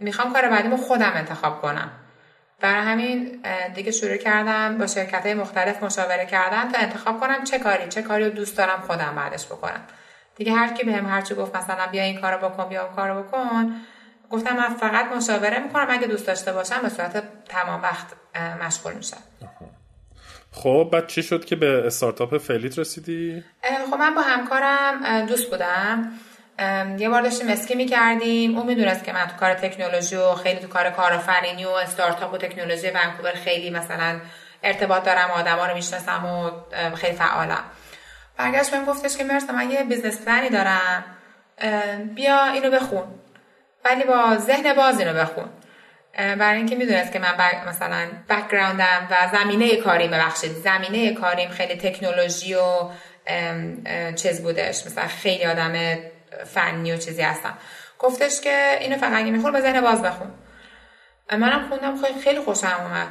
می‌خوام 0.00 0.32
کار 0.32 0.48
بعدیمو 0.48 0.76
خودم 0.76 1.12
انتخاب 1.14 1.62
کنم. 1.62 1.90
برای 2.62 2.82
همین 2.82 3.42
دیگه 3.74 3.90
شروع 3.90 4.16
کردم 4.16 4.78
با 4.78 4.86
شرکت 4.86 5.22
های 5.22 5.34
مختلف 5.34 5.82
مشاوره 5.82 6.26
کردم 6.26 6.72
تا 6.72 6.78
انتخاب 6.78 7.20
کنم 7.20 7.44
چه 7.44 7.58
کاری 7.58 7.88
چه 7.88 8.02
کاری 8.02 8.24
رو 8.24 8.30
دوست 8.30 8.56
دارم 8.56 8.80
خودم 8.80 9.14
بعدش 9.16 9.46
بکنم. 9.46 9.80
دیگه 10.36 10.52
هر 10.52 10.72
کی 10.74 10.84
بهم 10.84 11.06
هرچی 11.06 11.34
گفت 11.34 11.56
مثلا 11.56 11.86
بیا 11.86 12.02
این 12.02 12.20
کارو 12.20 12.48
بکن 12.48 12.68
بیا 12.68 12.86
اون 12.86 12.96
کارو 12.96 13.22
بکن 13.22 13.74
گفتم 14.30 14.56
من 14.56 14.74
فقط 14.74 15.12
مشاوره 15.16 15.58
می‌کنم. 15.58 15.86
اگه 15.90 16.06
دوست 16.06 16.26
داشته 16.26 16.52
باشم 16.52 16.82
به 16.82 16.88
صورت 16.88 17.22
تمام 17.48 17.82
وقت 17.82 18.06
مشغول 18.62 18.92
میشم. 18.92 19.22
خب 20.52 20.88
بعد 20.92 21.06
چی 21.06 21.22
شد 21.22 21.44
که 21.44 21.56
به 21.56 21.86
استارتاپ 21.86 22.38
فلیت 22.38 22.78
رسیدی؟ 22.78 23.44
خب 23.90 23.96
من 23.96 24.14
با 24.14 24.20
همکارم 24.20 25.26
دوست 25.26 25.50
بودم. 25.50 26.12
یه 26.98 27.08
بار 27.08 27.22
داشتیم 27.22 27.48
اسکی 27.48 27.74
می‌کردیم. 27.74 28.58
اون 28.58 28.66
می‌دونست 28.66 29.04
که 29.04 29.12
من 29.12 29.26
تو 29.26 29.36
کار 29.40 29.54
تکنولوژی 29.54 30.16
و 30.16 30.34
خیلی 30.34 30.60
تو 30.60 30.68
کار 30.68 30.90
کارآفرینی 30.90 31.64
و 31.64 31.68
استارتاپ 31.68 32.32
و 32.32 32.38
تکنولوژی 32.38 32.90
ونکوور 32.90 33.32
خیلی 33.32 33.70
مثلا 33.70 34.20
ارتباط 34.62 35.04
دارم 35.04 35.30
آدما 35.30 35.66
رو 35.66 35.74
می‌شناسم 35.74 36.24
و 36.24 36.50
خیلی 36.94 37.16
فعالم. 37.16 37.64
برگشت 38.36 38.70
بهم 38.70 38.84
گفتش 38.84 39.16
که 39.16 39.24
مرسا 39.24 39.52
من 39.52 39.70
یه 39.70 39.84
business 39.84 40.24
plan 40.24 40.43
ی 40.43 40.48
دارم. 40.48 41.04
بیا 42.14 42.44
اینو 42.44 42.70
بخون. 42.70 43.04
ولی 43.84 44.04
با 44.04 44.36
ذهن 44.36 44.74
باز 44.74 45.00
اینو 45.00 45.12
بخون. 45.12 45.48
برای 46.16 46.56
اینکه 46.56 46.76
می‌دونست 46.76 47.12
که 47.12 47.18
من 47.18 47.34
مثلا 47.68 48.06
background 48.28 49.01
م 49.01 49.08
و 49.10 49.38
زمینه 49.38 49.76
کاریم 49.76 50.10
ببخشید 50.10 50.52
زمینه 50.52 51.14
کاریم 51.14 51.50
خیلی 51.50 51.76
تکنولوژی 51.76 52.54
و 52.54 52.90
چیز 54.16 54.42
بودش. 54.42 54.86
مثلا 54.86 55.06
خیلی 55.06 55.44
آدم 55.44 55.72
فنی 56.44 56.92
و 56.92 56.96
چیزی 56.96 57.22
هستم. 57.22 57.58
گفتش 57.98 58.40
که 58.40 58.78
اینو 58.80 58.96
فقط 58.96 59.12
اگه 59.12 59.30
می‌خوای 59.30 59.56
با 59.56 59.60
ذهن 59.60 59.80
باز 59.80 60.02
بخون. 60.02 60.30
منم 61.32 61.68
خوندم 61.68 62.02
خیلی 62.02 62.20
خیلی 62.20 62.40
خوشم 62.40 62.80
اومد. 62.80 63.08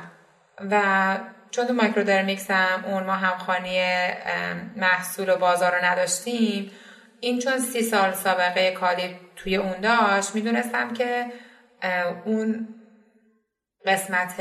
و 0.72 1.18
چون 1.52 1.68
تو 1.68 1.74
Microdermics 1.74 2.52
هم 2.52 2.86
اون 2.86 3.04
ما 3.04 3.14
همخوانی 3.14 3.82
محصول 4.76 5.30
و 5.30 5.38
بازار 5.38 5.76
رو 5.76 5.86
نداشتیم 5.86 6.72
این 7.20 7.40
چون 7.40 7.60
سی 7.60 7.82
سال 7.82 8.14
سابقه 8.14 8.72
کاری 8.72 9.20
توی 9.36 9.56
اون 9.56 9.82
داشت 9.82 10.36
می‌دونستم 10.36 10.94
که 10.94 11.26
اون 12.26 12.68
قسمت 13.86 14.34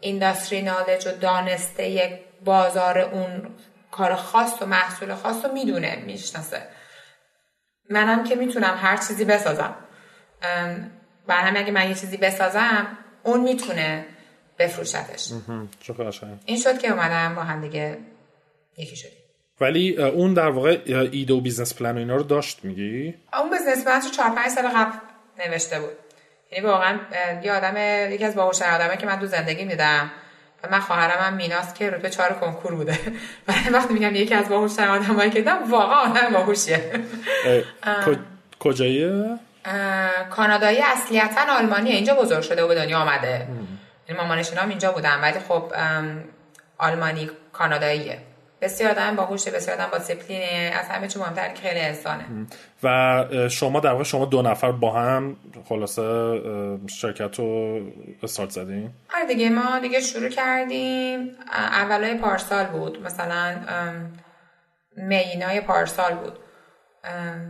industry 0.00 0.62
knowledge 0.62 1.06
و 1.06 1.10
دانستهٔ 1.10 2.12
بازار 2.44 2.98
اون 2.98 3.54
کار 3.90 4.14
خاص 4.14 4.62
و 4.62 4.66
محصول 4.66 5.14
خاص 5.14 5.44
رو 5.44 5.52
می‌دونه 5.52 5.96
می‌شناسه. 5.96 6.62
منم 7.90 8.24
که 8.24 8.34
می‌تونم 8.34 8.78
هر 8.82 8.96
چیزی 8.96 9.24
بسازم. 9.24 9.74
و 11.28 11.32
هم 11.32 11.56
اگه 11.56 11.72
من 11.72 11.88
یه 11.88 11.94
چیزی 11.94 12.16
بسازم 12.16 12.86
اون 13.22 13.40
می‌تونه 13.40 14.06
بفروشتش. 14.58 15.32
این 16.44 16.58
شد 16.58 16.78
که 16.78 16.88
اومدم 16.88 17.34
با 17.34 17.42
هم 17.42 17.60
دیگه 17.60 17.98
یکی 18.78 18.96
شدیم. 18.96 19.18
ولی 19.60 19.96
اون 19.96 20.34
در 20.34 20.48
واقع 20.48 20.78
ایده 21.12 21.34
و 21.34 21.40
business 21.40 21.74
plan 21.74 21.94
و 21.94 21.98
اینا 21.98 22.16
رو 22.16 22.22
داشت 22.22 22.64
میگی؟ 22.64 23.14
اون 23.38 23.50
business 23.50 23.84
plan 23.84 24.00
رو 24.00 24.10
4 24.10 24.30
5 24.30 24.48
سال 24.48 24.68
قبل 24.68 24.92
نوشته 25.38 25.80
بود. 25.80 25.96
یعنی 26.52 26.66
واقعا 26.66 26.98
یه 27.42 27.52
آدم 27.52 27.74
یکی 28.12 28.24
از 28.24 28.34
باهوشترین 28.34 28.72
آدمایی 28.72 28.98
که 28.98 29.06
من 29.06 29.20
تو 29.20 29.26
زندگی 29.26 29.64
دیدم 29.64 30.10
و 30.62 30.68
من 30.70 30.80
خواهرم 30.80 31.24
هم 31.24 31.34
میناست 31.34 31.74
که 31.74 31.90
رتبه 31.90 32.10
چهار 32.10 32.32
کنکور 32.32 32.74
بوده. 32.74 32.98
و 33.48 33.52
وقتی 33.72 33.94
میگم 33.94 34.14
یکی 34.14 34.34
از 34.34 34.48
باهوشترین 34.48 34.88
آدمایی 34.88 35.30
که 35.30 35.38
دیدم 35.38 35.70
واقعا 35.70 35.96
آدم 35.96 36.32
باهوشیه. 36.32 36.92
کجاییه؟ 38.60 39.38
کانادایی 40.30 40.78
اصلیتا 40.82 41.56
آلمانیه. 41.58 41.94
اینجا 41.94 42.14
بزرگ 42.14 42.42
شده 42.42 42.64
و 42.64 42.68
به 42.68 42.74
دنیا 42.74 42.98
آمده. 42.98 43.48
یعنی 44.08 44.20
مامانش 44.20 44.56
اینجا 44.56 44.92
بودن. 44.92 45.20
ولی 45.20 45.38
خب 45.48 45.72
آلمانی 46.78 47.30
کاناداییه. 47.52 48.18
بسیار 48.60 48.90
آدم 48.90 49.16
باهوشه 49.16 49.50
بسیار 49.50 49.76
آدم 49.80 49.88
با 49.92 49.98
دیسپلینه 49.98 50.72
از 50.80 50.88
همه 50.88 51.08
چی 51.08 51.18
مهمتر 51.18 51.54
خیلی 51.54 51.80
انسانه. 51.80 52.24
و 52.82 53.48
شما 53.48 53.80
در 53.80 53.90
واقع 53.92 54.04
شما 54.04 54.24
دو 54.24 54.42
نفر 54.42 54.72
با 54.72 54.92
هم 54.92 55.36
خلاصه 55.68 56.02
شرکت 56.86 57.38
رو 57.38 57.80
استارت 58.22 58.50
زدیم 58.50 58.94
آره 59.16 59.26
دیگه 59.26 59.50
ما 59.50 59.78
دیگه 59.78 60.00
شروع 60.00 60.28
کردیم. 60.28 61.30
اولای 61.72 62.14
پارسال 62.14 62.64
بود 62.64 63.02
مثلا 63.02 63.56
مینای 64.96 65.60
پارسال 65.60 66.14
بود. 66.14 66.38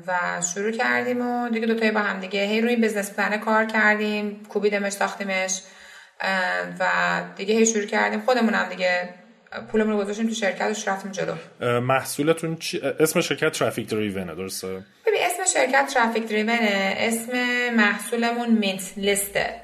و 0.06 0.40
شروع 0.54 0.70
کردیم 0.70 1.22
و 1.26 1.48
دیگه 1.48 1.66
دوتایی 1.66 1.90
با 1.90 2.00
هم 2.00 2.20
دیگه 2.20 2.44
هی 2.44 2.60
روی 2.60 2.76
business 2.76 3.14
plan 3.14 3.38
کار 3.38 3.64
کردیم 3.64 4.46
کوبیدمش 4.48 4.92
ساختیمش. 4.92 5.62
و 6.80 6.86
دیگه 7.36 7.54
هی 7.54 7.66
شروع 7.66 7.86
کردیم. 7.86 8.20
خودمون 8.20 8.54
هم 8.54 8.68
دیگه 8.68 9.08
پولمون 9.72 9.92
رو 9.92 9.98
گذاشتیم 9.98 10.28
تو 10.28 10.34
شرکت 10.34 10.84
و 10.86 10.90
رفتیم 10.90 11.12
جلو. 11.12 11.34
محصولتون 11.80 12.56
چی؟ 12.56 12.80
اسم 13.00 13.20
شرکت 13.20 13.52
Traffic 13.52 13.88
Driven 13.88 14.28
ه 14.28 14.34
درسته؟ 14.34 14.68
ببین 15.06 15.20
اسم 15.22 15.44
شرکت 15.54 15.90
Traffic 15.94 16.28
Driven 16.28 16.54
ه 16.54 16.58
اسم 16.96 17.32
محصولمون 17.74 18.48
MintList 18.50 18.92
ه 18.96 19.60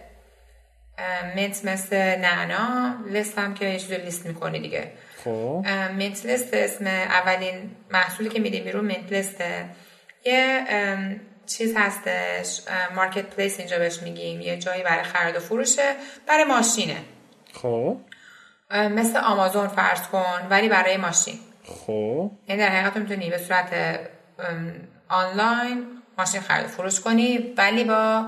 mint 1.37 1.64
مثل 1.64 1.97
نعنا. 1.97 2.95
لیست 3.11 3.38
هم 3.38 3.55
که 3.55 3.64
یه 3.64 3.97
لیست 3.97 4.26
می‌کنی 4.26 4.61
دیگه. 4.61 4.93
خب. 5.25 5.67
MintList 5.97 6.55
اسم 6.55 6.87
اولین 6.87 7.71
محصولی 7.91 8.29
که 8.29 8.41
میدیم 8.41 8.64
بیرون 8.64 8.85
MintList 8.85 9.12
ه 9.12 9.64
یه 10.25 10.64
چیز 11.47 11.75
هستش. 11.76 12.61
marketplace 12.95 13.59
اینجا 13.59 13.79
بهش 13.79 14.03
میگیم. 14.03 14.41
یه 14.41 14.57
جایی 14.57 14.83
برای 14.83 15.05
خرید 15.05 15.37
و 15.37 15.41
فروشه. 15.41 15.95
برای 16.26 16.45
ماشینه. 16.45 16.97
خب. 17.53 17.97
مثل 18.75 19.19
آمازون 19.19 19.69
فرض 19.69 20.09
کن 20.09 20.47
ولی 20.50 20.69
برای 20.69 20.97
ماشین. 20.97 21.35
خب. 21.64 22.31
یعنی 22.49 22.62
در 22.62 22.69
حقیقت 22.69 22.97
می‌تونی 22.97 23.31
به 23.31 23.38
صورت 23.38 24.00
آنلاین 25.09 25.87
ماشین 26.19 26.40
خرید 26.40 26.66
فروش 26.66 27.00
کنی 27.00 27.38
ولی 27.57 27.85
با 27.85 28.27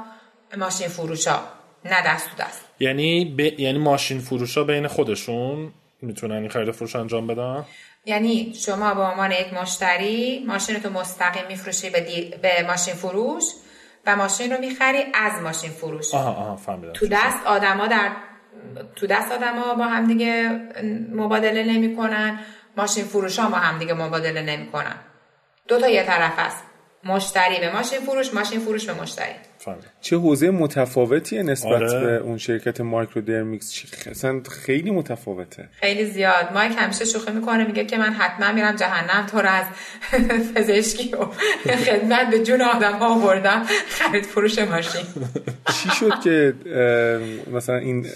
ماشین 0.57 0.88
فروشا 0.88 1.38
نه 1.85 2.03
دست 2.07 2.31
تو 2.31 2.42
دست. 2.42 2.64
یعنی 2.81 3.25
ب... 3.38 3.40
یعنی 3.61 3.79
ماشین 3.79 4.18
فروشا 4.18 4.64
بین 4.64 4.87
خودشون 4.87 5.73
می‌تونن 6.03 6.35
این 6.35 6.49
خرید 6.49 6.71
فروش 6.71 6.97
انجام 6.97 7.27
بدن؟ 7.27 7.64
یعنی 8.05 8.55
شما 8.55 8.94
به 8.94 9.03
عنوان 9.03 9.33
یک 9.33 9.53
مشتری 9.55 10.44
ماشین 10.47 10.79
تو 10.81 10.90
مستقیم 10.90 11.47
میفروشی 11.49 11.90
به, 11.90 12.01
دی... 12.01 12.35
به 12.42 12.66
ماشین 12.66 12.94
فروش 12.94 13.44
و 14.07 14.16
ماشین 14.16 14.53
رو 14.53 14.61
می‌خری 14.61 15.05
از 15.14 15.42
ماشین 15.42 15.71
فروش. 15.71 16.14
آها 16.14 16.31
آها 16.31 16.57
فهمیدم. 16.57 16.92
تو 16.92 17.07
دست 17.07 17.47
آدما 17.47 17.87
در 17.87 18.11
تو 18.97 19.07
دست 19.07 19.33
آدم 19.33 19.59
ها 19.59 19.75
با 19.75 19.85
هم 19.85 20.07
دیگه 20.07 20.61
مبادله 21.12 21.62
نمی‌کنن. 21.62 22.38
ماشین 22.77 23.05
فروش 23.05 23.38
ها 23.38 23.51
با 23.51 23.57
هم 23.57 23.79
دیگه 23.79 23.95
مبادله 23.95 24.42
نمی‌کنن. 24.42 24.97
دو 25.69 25.81
تا 25.81 25.88
یه 25.88 26.03
طرف 26.03 26.35
است. 26.38 26.64
مشتری 27.05 27.61
به 27.61 27.73
ماشین 27.73 28.01
فروش 28.01 28.35
ماشین 28.35 28.61
فروش 28.61 28.87
به 28.87 29.03
مشتری. 29.03 29.35
چه 30.00 30.16
حوزه 30.16 30.50
متفاوتیه 30.50 31.42
نسبت 31.42 31.72
آره. 31.72 32.00
به 32.00 32.16
اون 32.16 32.38
شرکت 32.38 32.81
Microdermics؟ 32.81 33.83
اصلا 34.11 34.40
خیلی 34.50 34.90
متفاوته. 34.90 35.68
خیلی 35.72 36.05
زیاد. 36.05 36.50
مایک 36.55 36.72
همیشه 36.76 37.05
شوخی 37.05 37.33
می‌کنه 37.33 37.66
میگه 37.66 37.85
که 37.85 37.98
من 37.98 38.12
حتما 38.12 38.52
میرم 38.52 38.76
جهنم 38.76 39.26
تو 39.26 39.38
از 39.38 39.66
پزشکی 40.55 41.14
و 41.14 41.26
خدمت 41.74 42.31
به 42.31 42.42
جون 42.44 42.62
آدم 42.62 42.92
ها 42.92 43.14
آوردم. 43.14 43.62
خرید 43.88 44.24
فروش 44.24 44.59
ماشین. 44.59 45.02
چی 45.83 45.88
شد 45.90 46.20
که 46.24 46.55
مثلا 47.52 47.76
این 47.76 48.07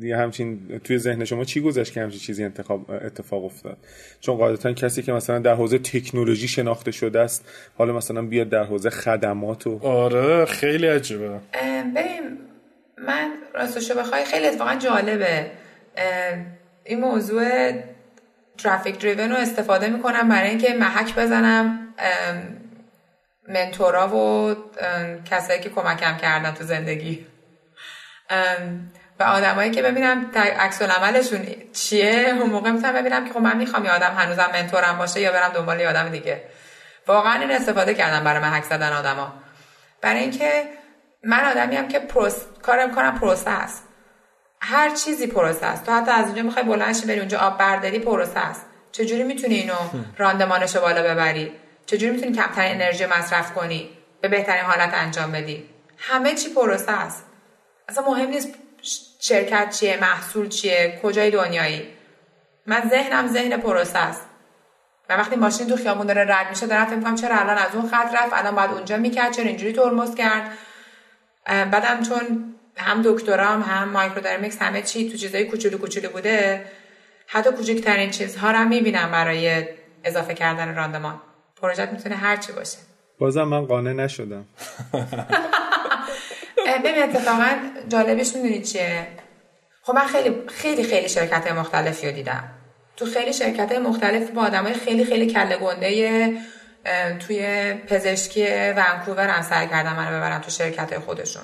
دیگه 0.00 0.16
همچین 0.16 0.80
توی 0.84 0.98
ذهن 0.98 1.24
شما 1.24 1.44
چی 1.44 1.60
گذشت 1.60 1.92
که 1.92 2.00
همچین 2.00 2.20
چیزی 2.20 2.44
انتخاب 2.44 2.90
اتفاق 2.90 3.44
افتاد؟ 3.44 3.76
چون 4.20 4.36
قاعدتا 4.36 4.72
کسی 4.72 5.02
که 5.02 5.12
مثلا 5.12 5.38
در 5.38 5.54
حوزه 5.54 5.78
تکنولوژی 5.78 6.48
شناخته 6.48 6.90
شده 6.90 7.20
است 7.20 7.48
حالا 7.78 7.92
مثلا 7.92 8.22
بیاد 8.22 8.48
در 8.48 8.64
حوزه 8.64 8.90
خدمات 8.90 9.66
و 9.66 9.86
آره 9.86 10.44
خیلی 10.44 10.86
عجیبه. 10.86 11.40
ببین 11.96 12.38
من 12.98 13.30
راستشو 13.54 13.94
بخوای 13.94 14.24
خیلی 14.24 14.46
اتفاقا 14.46 14.74
جالبه. 14.74 15.50
این 16.84 17.00
موضوع 17.00 17.72
ترافیک 18.58 18.98
دریون 18.98 19.30
رو 19.30 19.36
استفاده 19.36 19.88
می‌کنم 19.88 20.28
برای 20.28 20.48
اینکه 20.48 20.74
محک 20.74 21.14
بزنم 21.14 21.78
منتورا 23.48 24.16
و 24.16 24.54
کسایی 25.30 25.60
که 25.60 25.68
کمکم 25.68 26.16
کردن 26.16 26.54
تو 26.54 26.64
زندگی. 26.64 27.26
و 29.20 29.22
آدمایی 29.22 29.70
که 29.70 29.82
ببینم 29.82 30.30
عکس 30.34 30.82
عملشون 30.82 31.46
چیه 31.72 32.34
اون 32.38 32.50
موقع 32.50 32.70
می‌تونم 32.70 32.94
ببینم 32.94 33.24
که 33.24 33.32
خب 33.32 33.40
من 33.40 33.56
می‌خوام 33.56 33.84
یه 33.84 33.92
آدم 33.92 34.14
هنوزم 34.14 34.50
منتورم 34.52 34.98
باشه 34.98 35.20
یا 35.20 35.32
برم 35.32 35.48
دنبال 35.48 35.80
یه 35.80 35.88
آدم 35.88 36.08
دیگه. 36.08 36.42
واقعا 37.06 37.40
این 37.40 37.50
استفاده 37.50 37.94
کردم 37.94 38.24
برای 38.24 38.42
من 38.42 38.50
حک 38.50 38.64
زدن 38.64 38.92
آدما 38.92 39.32
برای 40.00 40.20
اینکه 40.20 40.64
من 41.24 41.44
آدمی 41.44 41.76
هم 41.76 41.88
که 41.88 41.98
پروس... 41.98 42.36
کارم 42.62 42.94
کنم 42.94 43.18
پروسه 43.18 43.50
است. 43.50 43.88
هر 44.60 44.90
چیزی 44.94 45.26
پروسه 45.26 45.66
است. 45.66 45.86
تو 45.86 45.92
حتی 45.92 46.10
از 46.10 46.26
اونجا 46.26 46.42
می‌خوای 46.42 46.64
بلند 46.64 47.06
بری 47.06 47.18
اونجا 47.18 47.38
آب 47.38 47.58
برداری 47.58 47.98
پروسه 47.98 48.40
است. 48.40 48.66
چجوری 48.92 49.22
می‌تونی 49.22 49.54
اینو 49.54 49.74
راندمانش 50.18 50.76
بالا 50.76 51.02
ببری؟ 51.02 51.52
چجوری 51.86 52.12
می‌تونی 52.12 52.32
کمترین 52.36 52.72
انرژی 52.72 53.06
مصرف 53.06 53.54
کنی؟ 53.54 53.90
به 54.20 54.28
بهترین 54.28 54.64
حالت 54.64 54.90
انجام 54.94 55.32
بدی؟ 55.32 55.70
همه 55.98 56.34
چی 56.34 56.54
پروسه 56.54 56.92
است. 56.92 57.26
اصلا 57.88 58.04
مهم 58.04 58.28
نیست 58.28 58.48
شرکت 59.20 59.70
چیه 59.70 59.98
محصول 60.00 60.48
چیه 60.48 61.00
کجای 61.02 61.30
دنیایی؟ 61.30 61.88
من 62.66 62.82
ذهنم 62.90 63.28
ذهن 63.28 63.56
پروسه 63.56 63.98
است. 63.98 64.22
و 65.08 65.16
وقتی 65.16 65.36
ماشین 65.36 65.66
تو 65.66 65.76
خیابون 65.76 66.06
داره 66.06 66.24
رد 66.28 66.48
میشه 66.50 66.66
دارم 66.66 66.84
فکر 66.84 66.94
می‌کنم 66.94 67.14
چرا 67.14 67.36
الان 67.36 67.58
از 67.58 67.74
اون 67.74 67.88
خط 67.88 68.14
رفت 68.14 68.32
الان 68.32 68.54
باید 68.54 68.70
اونجا 68.70 68.96
می‌کرد 68.96 69.32
چرا 69.32 69.44
اینجوری 69.44 69.72
ترمز 69.72 70.14
کرد. 70.14 70.50
بعدم 71.46 72.02
چون 72.02 72.54
هم 72.76 73.02
دکترام 73.02 73.62
هم 73.62 73.88
Microdermics 73.88 74.62
همه 74.62 74.82
چی 74.82 75.10
تو 75.10 75.16
چیزای 75.16 75.44
کوچولو 75.44 75.78
کوچولو 75.78 76.08
بوده 76.08 76.64
حتی 77.26 77.50
کوچکترین 77.50 78.10
چیزها 78.10 78.50
رو 78.50 78.64
می‌بینم 78.68 79.10
برای 79.10 79.68
اضافه 80.04 80.34
کردن 80.34 80.74
راندمان. 80.76 81.20
پروژه 81.62 81.90
می‌تونه 81.92 82.14
هر 82.16 82.36
چی 82.36 82.52
باشه. 82.52 82.78
بازم 83.18 83.42
من 83.44 83.66
قانع 83.66 83.92
نشدم. 83.92 84.44
ببین 86.78 87.02
اتفاقا 87.02 87.50
جالبش 87.88 88.36
می‌دونی 88.36 88.62
چیه؟ 88.62 89.06
خب 89.82 89.94
من 89.94 90.06
خیلی 90.06 90.36
خیلی 90.48 90.82
خیلی 90.82 91.08
شرکت 91.08 91.52
مختلفی 91.52 92.06
رو 92.06 92.12
دیدم. 92.12 92.50
تو 92.96 93.06
خیلی 93.06 93.32
شرکت 93.32 93.72
مختلف 93.72 94.30
با 94.30 94.42
آدم 94.42 94.64
های 94.64 94.74
خیلی 94.74 95.04
خیلی 95.04 95.26
کله 95.26 95.56
گنده 95.56 96.34
توی 97.26 97.74
پزشکی 97.74 98.46
ونکوور 98.76 99.28
هم 99.28 99.42
سعی 99.42 99.68
کردم 99.68 99.96
منو 99.96 100.16
ببرم 100.16 100.40
تو 100.40 100.50
شرکت 100.50 100.98
خودشون. 100.98 101.42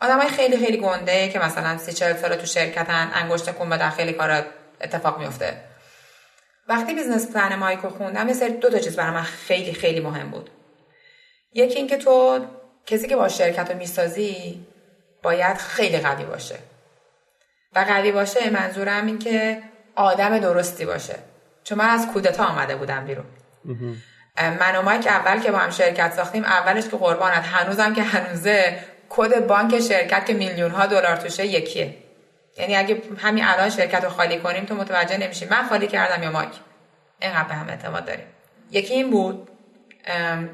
آدم 0.00 0.18
های 0.18 0.28
خیلی 0.28 0.56
خیلی 0.56 0.76
گنده 0.76 1.28
که 1.28 1.38
مثلا 1.38 1.78
سی 1.78 1.92
چهل 1.92 2.16
سال 2.16 2.36
تو 2.36 2.46
شرکتن 2.46 3.10
انگشت 3.14 3.54
کن 3.54 3.70
بدن 3.70 3.90
خیلی 3.90 4.12
کار 4.12 4.44
اتفاق 4.80 5.18
میفته 5.18 5.60
وقتی 6.68 6.94
business 6.94 7.32
plan 7.32 7.54
مایکو 7.54 7.88
خوندم 7.88 8.28
یه 8.28 8.34
سری 8.34 8.52
دو 8.52 8.70
تا 8.70 8.78
چیز 8.78 8.96
برای 8.96 9.14
من 9.14 9.22
خیلی 9.22 9.72
خیلی 9.72 10.00
مهم 10.00 10.30
بود. 10.30 10.50
یکی 11.52 11.76
اینکه 11.76 11.96
تو 11.96 12.40
کسی 12.88 13.08
که 13.08 13.16
با 13.16 13.28
شرکت 13.28 13.70
رو 13.70 13.76
می‌سازی 13.76 14.66
باید 15.22 15.56
خیلی 15.56 15.98
قوی 15.98 16.24
باشه. 16.24 16.58
و 17.74 17.78
قوی 17.78 18.12
باشه 18.12 18.50
منظورم 18.50 19.06
این 19.06 19.18
که 19.18 19.62
آدم 19.94 20.38
درستی 20.38 20.86
باشه. 20.86 21.14
چون 21.64 21.78
من 21.78 21.88
از 21.88 22.06
کودتا 22.06 22.44
آمده 22.44 22.76
بودم 22.76 23.04
بیرون. 23.04 23.24
من 24.36 24.76
و 24.76 24.82
مایک 24.82 25.06
اول 25.06 25.40
که 25.40 25.52
با 25.52 25.58
هم 25.58 25.70
شرکت 25.70 26.12
ساختیم 26.12 26.44
اولش 26.44 26.88
که 26.88 26.96
قربانت 26.96 27.44
هنوزم 27.44 27.94
که 27.94 28.02
هنوزه 28.02 28.78
کد 29.08 29.46
بانک 29.46 29.80
شرکت 29.80 30.26
که 30.26 30.34
میلیون 30.34 30.70
ها 30.70 30.86
دلار 30.86 31.16
توشه 31.16 31.46
یکیه. 31.46 31.94
یعنی 32.58 32.76
اگه 32.76 33.02
همین 33.18 33.44
الان 33.44 33.70
شرکت 33.70 34.04
رو 34.04 34.10
خالی 34.10 34.38
کنیم 34.38 34.64
تو 34.64 34.74
متوجه 34.74 35.16
نمیشی 35.16 35.46
من 35.46 35.68
خالی 35.68 35.86
کردم 35.86 36.22
یا 36.22 36.30
مایک. 36.30 36.50
اینقدر 37.22 37.48
به 37.48 37.54
هم 37.54 37.68
اعتماد 37.68 38.04
داریم. 38.04 38.26
یکی 38.70 38.94
این 38.94 39.10
بود 39.10 39.48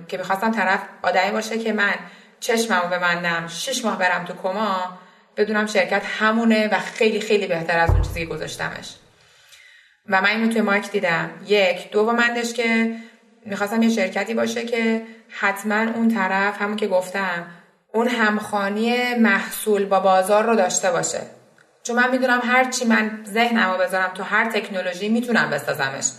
که 0.09 0.19
می‌خواستم 0.19 0.53
طرف 0.53 0.81
آدمی 1.03 1.31
باشه 1.31 1.59
که 1.59 1.73
من 1.73 1.95
چشممو 2.47 2.89
ببندم 2.89 3.47
شش 3.49 3.85
ماه 3.85 3.99
برم 3.99 4.25
تو 4.25 4.33
کما 4.43 4.99
بدونم 5.37 5.67
شرکت 5.67 6.03
همونه 6.19 6.69
و 6.69 6.79
خیلی 6.79 7.21
خیلی 7.21 7.47
بهتر 7.47 7.79
از 7.79 7.91
اون 7.91 8.03
چیزی 8.03 8.21
که 8.21 8.27
گذاشتمش. 8.27 8.95
و 10.09 10.21
من 10.21 10.29
اینو 10.29 10.53
توی 10.53 10.61
مایک 10.61 10.91
دیدم. 10.91 11.31
یک. 11.47 11.91
دومندش 11.91 12.53
که 12.53 12.97
می‌خواستم 13.47 13.83
یه 13.83 13.91
شرکتی 13.91 14.35
باشه 14.35 14.65
که 14.65 15.03
حتما 15.29 15.81
اون 15.81 16.15
طرف 16.15 16.63
همون 16.63 16.77
که 16.77 16.87
گفتم 16.87 17.47
اون 17.93 18.09
همخانی 18.09 19.15
محصول 19.15 19.85
با 19.85 20.01
بازار 20.01 20.45
رو 20.45 20.57
داشته 20.57 20.91
باشه. 20.91 21.21
چون 21.83 21.97
من 21.97 22.11
می‌دونم 22.11 22.41
هر 22.45 22.71
چی 22.71 22.85
من 22.85 23.25
ذهنم 23.29 23.71
رو 23.71 23.79
بذارم 23.79 24.11
تو 24.15 24.23
هر 24.23 24.51
تکنولوژی 24.51 25.09
می‌تونم 25.09 25.51
بسازمش. 25.51 26.11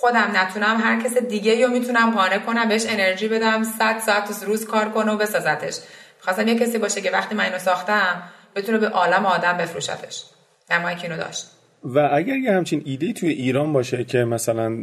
خودم 0.00 0.30
نتونم 0.34 0.80
هر 0.80 1.02
کس 1.02 1.18
دیگه 1.18 1.66
رو 1.66 1.72
می‌تونم 1.72 2.10
قانع 2.10 2.38
کنم 2.38 2.68
بهش 2.68 2.86
انرژی 2.88 3.28
بدم 3.28 3.62
صد 3.64 3.98
ساعت 3.98 4.42
روز 4.46 4.66
کار 4.66 4.88
کنه 4.88 5.12
و 5.12 5.16
بسازتش. 5.16 5.78
خواستم 6.20 6.48
یه 6.48 6.58
کسی 6.58 6.78
باشه 6.78 7.00
که 7.00 7.10
وقتی 7.10 7.34
من 7.34 7.44
اینو 7.44 7.58
ساختم 7.58 8.22
بتونه 8.56 8.78
به 8.78 8.88
عالم 8.88 9.26
آدم 9.26 9.56
بفروشتش. 9.56 10.24
نمایی 10.70 10.96
اینو 11.02 11.16
داشت. 11.16 11.46
و 11.84 12.10
اگر 12.12 12.36
یه 12.36 12.52
همچین 12.52 12.82
ایده 12.84 13.12
توی 13.12 13.28
ایران 13.28 13.72
باشه 13.72 14.04
که 14.04 14.18
مثلا 14.18 14.76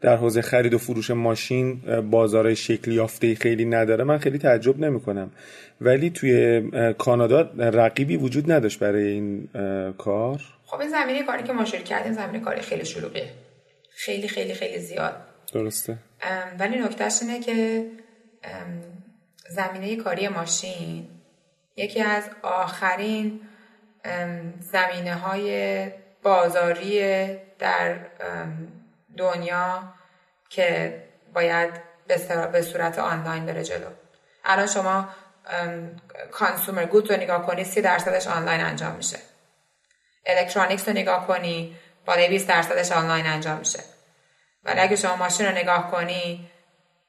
در 0.00 0.16
حوزه 0.16 0.42
خرید 0.42 0.74
و 0.74 0.78
فروش 0.78 1.10
ماشین 1.10 1.80
بازار 2.10 2.54
شکلی 2.54 2.94
یافته 2.94 3.34
خیلی 3.34 3.64
نداره 3.64 4.04
من 4.04 4.18
خیلی 4.18 4.38
تعجب 4.38 4.78
نمی 4.78 5.00
کنم 5.00 5.30
ولی 5.80 6.10
توی 6.10 6.62
کانادا 6.98 7.40
رقیبی 7.58 8.16
وجود 8.16 8.52
نداشت 8.52 8.78
برای 8.78 9.08
این 9.08 9.48
کار؟ 9.98 10.40
خب 10.66 10.80
این 10.80 10.90
زمینه 10.90 11.22
کاری 11.22 11.42
که 11.42 11.52
ما 11.52 11.64
شروع 11.64 11.82
کردیم 11.82 12.12
زمینه 12.12 12.40
کاری 12.40 12.60
خیلی 12.60 12.84
شلوغه 12.84 13.28
خیلی 13.98 14.28
خیلی 14.28 14.54
خیلی 14.54 14.78
زیاد. 14.78 15.16
درسته. 15.52 15.98
ولی 16.58 16.78
نکتهش 16.78 17.18
اینه 17.22 17.40
که 17.40 17.86
زمینه 19.48 19.96
کاری 19.96 20.28
ماشین 20.28 21.08
یکی 21.76 22.00
از 22.00 22.24
آخرین 22.42 23.40
زمینه 24.60 25.14
های 25.14 25.90
بازاری 26.22 27.00
در 27.58 27.96
دنیا 29.16 29.82
که 30.48 31.02
باید 31.34 31.70
به 32.52 32.62
صورت 32.62 32.98
آنلاین 32.98 33.46
بره 33.46 33.64
جلو. 33.64 33.90
الان 34.44 34.66
شما 34.66 35.08
consumer 36.30 36.84
good 36.84 37.12
رو 37.12 37.16
نگاه 37.16 37.46
کنی 37.46 37.64
سی 37.64 37.82
درصدش 37.82 38.26
آنلاین 38.26 38.60
انجام 38.60 38.94
میشه. 38.94 39.18
electronics 40.26 40.88
رو 40.88 40.94
نگاه 40.94 41.26
کنی 41.26 41.76
بالای 42.08 42.28
20 42.28 42.48
درصدش 42.48 42.92
آنلاین 42.92 43.26
انجام 43.26 43.58
میشه. 43.58 43.78
ولی 44.64 44.80
اگه 44.80 44.96
شما 44.96 45.16
ماشین 45.16 45.46
رو 45.46 45.52
نگاه 45.52 45.90
کنی 45.90 46.50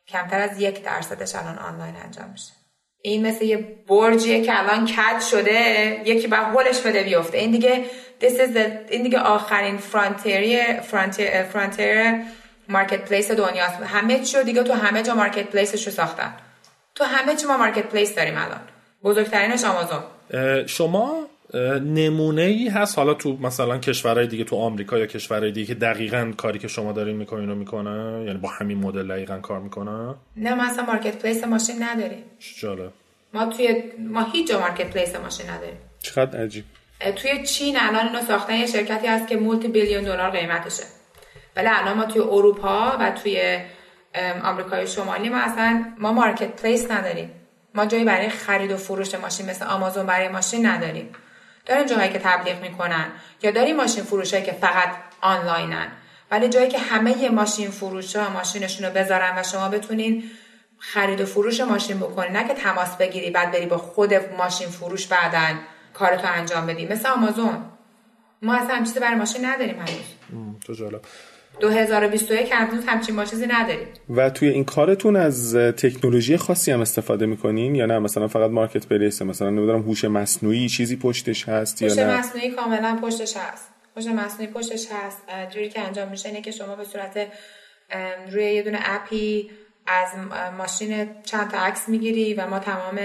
کمتر 0.08 0.40
از 0.40 0.62
یک 0.62 0.84
درصدش 0.84 1.36
الان 1.36 1.58
آنلاین 1.58 1.96
انجام 1.96 2.30
میشه. 2.30 2.52
این 3.02 3.28
مثل 3.28 3.46
یه 3.46 3.58
برجیه 3.88 4.46
که 4.46 4.60
الان 4.60 4.86
کد 4.86 5.22
شده 5.32 5.62
یکی 6.06 6.28
با 6.28 6.38
هولش 6.38 6.82
بده 6.82 7.04
بیفته. 7.04 7.38
این 7.38 7.52
دیگه 7.52 7.86
this 8.22 8.34
is 8.34 8.56
the, 8.56 8.92
این 8.92 9.04
دیگه 9.04 9.20
آخرین 9.20 9.78
frontier 9.78 10.82
frontier 10.82 11.43
frontier 11.43 12.15
marketplace 12.69 13.32
دنیاست. 13.32 13.82
همه 13.82 14.20
چی 14.20 14.44
دیگه 14.44 14.64
تو 14.64 14.74
همه 14.74 15.04
جا 15.04 15.16
marketplace 15.15 15.48
ش 15.48 15.88
رو 15.88 15.94
ساختن. 15.94 16.34
تو 16.96 17.04
همه 17.04 17.36
چی 17.36 17.46
ما 17.46 17.58
marketplace 17.58 18.15
داریم 18.16 18.38
الان. 18.38 18.62
بزرگترینش 19.04 19.64
آمازون 19.64 20.04
شما 20.68 21.29
نمونه 21.84 22.42
ای 22.42 22.68
هست. 22.68 22.98
حالا 22.98 23.14
تو 23.14 23.38
مثلا 23.42 23.78
کشورهای 23.78 24.28
دیگه 24.28 24.44
تو 24.44 24.56
آمریکا 24.56 24.98
یا 24.98 25.06
کشورهای 25.06 25.52
دیگه 25.52 25.68
که 25.68 25.76
دقیقا 25.76 26.34
کاری 26.38 26.60
که 26.60 26.68
شما 26.68 26.92
دارین 26.92 27.16
می‌کنین 27.16 27.50
رو 27.50 27.56
می‌کنه 27.56 28.24
یعنی 28.26 28.38
با 28.38 28.50
همین 28.50 28.78
مدل 28.78 29.08
دقیقا 29.08 29.40
کار 29.40 29.60
می‌کنه 29.60 30.16
نه 30.36 30.54
ما 30.54 30.64
اصلا 30.64 30.86
marketplace 30.86 31.43
ماشین 31.44 31.84
نداریم. 31.84 32.24
جالب. 32.62 32.92
ما 33.34 33.46
توی 33.46 33.84
ما 34.00 34.26
هیچ 34.34 34.50
جا 34.50 34.60
marketplace 34.60 35.15
ماشین 35.16 35.50
نداریم. 35.50 35.78
چقدر 36.00 36.44
عجیب. 36.44 36.64
توی 37.16 37.44
چین 37.44 37.78
الان 37.80 38.08
اینو 38.08 38.22
ساختن 38.22 38.56
یه 38.56 38.66
شرکتی 38.68 39.08
هست 39.08 39.28
که 39.28 39.38
multi-billion 39.38 40.04
دلار 40.04 40.30
قیمتشه. 40.30 40.84
ولی 41.56 41.68
الان 41.68 41.98
ما 41.98 42.06
توی 42.06 42.22
اروپا 42.22 42.98
و 43.00 43.12
توی 43.24 43.60
آمریکای 44.44 44.88
شمالی 44.88 45.30
ما 45.30 45.38
اصلا 45.38 45.86
ما 46.00 46.14
مارکت 46.14 46.62
پلیس 46.62 46.92
نداریم. 46.92 47.32
ما 47.76 47.86
جایی 47.86 48.04
برای 48.04 48.30
خرید 48.30 48.72
و 48.72 48.78
فروش 48.78 49.16
ماشین 49.16 49.50
مثل 49.50 49.66
آمازون 49.66 50.06
برای 50.06 50.28
ماشین 50.28 50.66
نداریم. 50.66 51.10
داریم 51.65 51.86
جاهایی 51.86 52.10
که 52.10 52.19
تبلیغ 52.19 52.62
می‌کنن 52.62 53.06
یا 53.41 53.52
داریم 53.52 53.76
ماشین 53.76 54.04
فروشایی 54.04 54.43
که 54.43 54.52
فقط 54.52 54.89
آنلاینن. 55.22 55.88
ولی 56.32 56.50
جایی 56.50 56.69
که 56.69 56.80
همه 56.80 57.30
ماشین 57.30 57.69
فروش 57.72 58.15
ها 58.15 58.30
ماشینشون 58.30 58.86
رو 58.86 58.93
بذارن 58.93 59.38
و 59.38 59.43
شما 59.43 59.69
بتونین 59.69 60.24
خرید 60.78 61.22
و 61.22 61.26
فروش 61.26 61.62
ماشین 61.62 62.00
بکنی 62.00 62.30
نه 62.30 62.48
که 62.48 62.54
تماس 62.54 62.98
بگیری 62.98 63.30
بعد 63.30 63.52
بری 63.52 63.65
با 63.65 63.78
خود 63.78 64.13
ماشین 64.13 64.67
فروش 64.67 65.08
بعدن 65.08 65.60
کارتو 65.93 66.28
انجام 66.34 66.67
بدی. 66.67 66.86
مثل 66.86 67.10
آمازون. 67.10 67.65
ما 68.41 68.56
اصلا 68.56 68.84
چیزی 68.84 69.00
برای 69.00 69.15
ماشین 69.15 69.45
نداریم 69.45 69.80
هنوز. 69.80 70.60
تو 70.65 70.74
جالب. 70.74 71.02
2021 71.60 72.50
هنوز 72.52 72.86
همچین 72.88 73.26
چیزی 73.26 73.48
نداریم 73.48 73.88
و 74.10 74.30
توی 74.30 74.50
این 74.50 74.63
کارتون 74.65 75.15
از 75.15 75.56
تکنولوژی 75.56 76.38
خاصی 76.38 76.72
هم 76.72 76.82
استفاده 76.82 77.26
می‌کنین؟ 77.26 77.76
یا 77.76 77.86
نه؟ 77.86 78.00
مثلا 78.00 78.28
فقط 78.28 78.52
مارکت 78.52 78.88
پلیس 78.88 79.22
مثلا 79.22 79.50
نمی‌دونم 79.50 79.82
هوش 79.82 80.06
مصنوعی 80.06 80.69
چیزی 80.69 80.95
پشتش 80.95 81.50
هست 81.50 81.82
یا 81.82 81.93
نه؟ 81.93 82.04
هوش 82.04 82.19
مصنوعی 82.19 82.52
کاملا 82.52 83.00
پشتش 83.02 83.38
هست. 83.38 83.69
هوش 83.98 84.08
مصنوعی 84.08 84.48
پشتش 84.48 84.88
هست. 84.91 85.17
جوری 85.54 85.69
که 85.69 85.82
انجام 85.82 86.08
میشه 86.08 86.30
اینه 86.30 86.41
که 86.41 86.52
شما 86.52 86.76
به 86.76 86.84
صورت 86.84 87.28
روی 88.32 88.43
یه 88.43 88.63
دونه 88.63 88.80
اپی 88.84 89.50
از 89.88 90.10
ماشین 90.58 91.10
چند 91.24 91.52
تا 91.52 91.58
عکس 91.58 91.89
می‌گیری 91.89 92.34
و 92.34 92.48
ما 92.48 92.60
تمام 92.60 93.00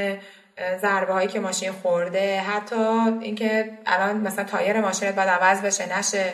ضربه 0.81 1.13
هایی 1.13 1.29
که 1.29 1.41
ماشین 1.41 1.73
خورده 1.73 2.41
حتی 2.41 2.75
اینکه 3.21 3.71
الان 3.87 4.17
مثلا 4.17 4.45
تایر 4.45 4.81
ماشینت 4.81 5.15
باید 5.15 5.29
عوض 5.29 5.63
بشه 5.63 5.99
نشه 5.99 6.33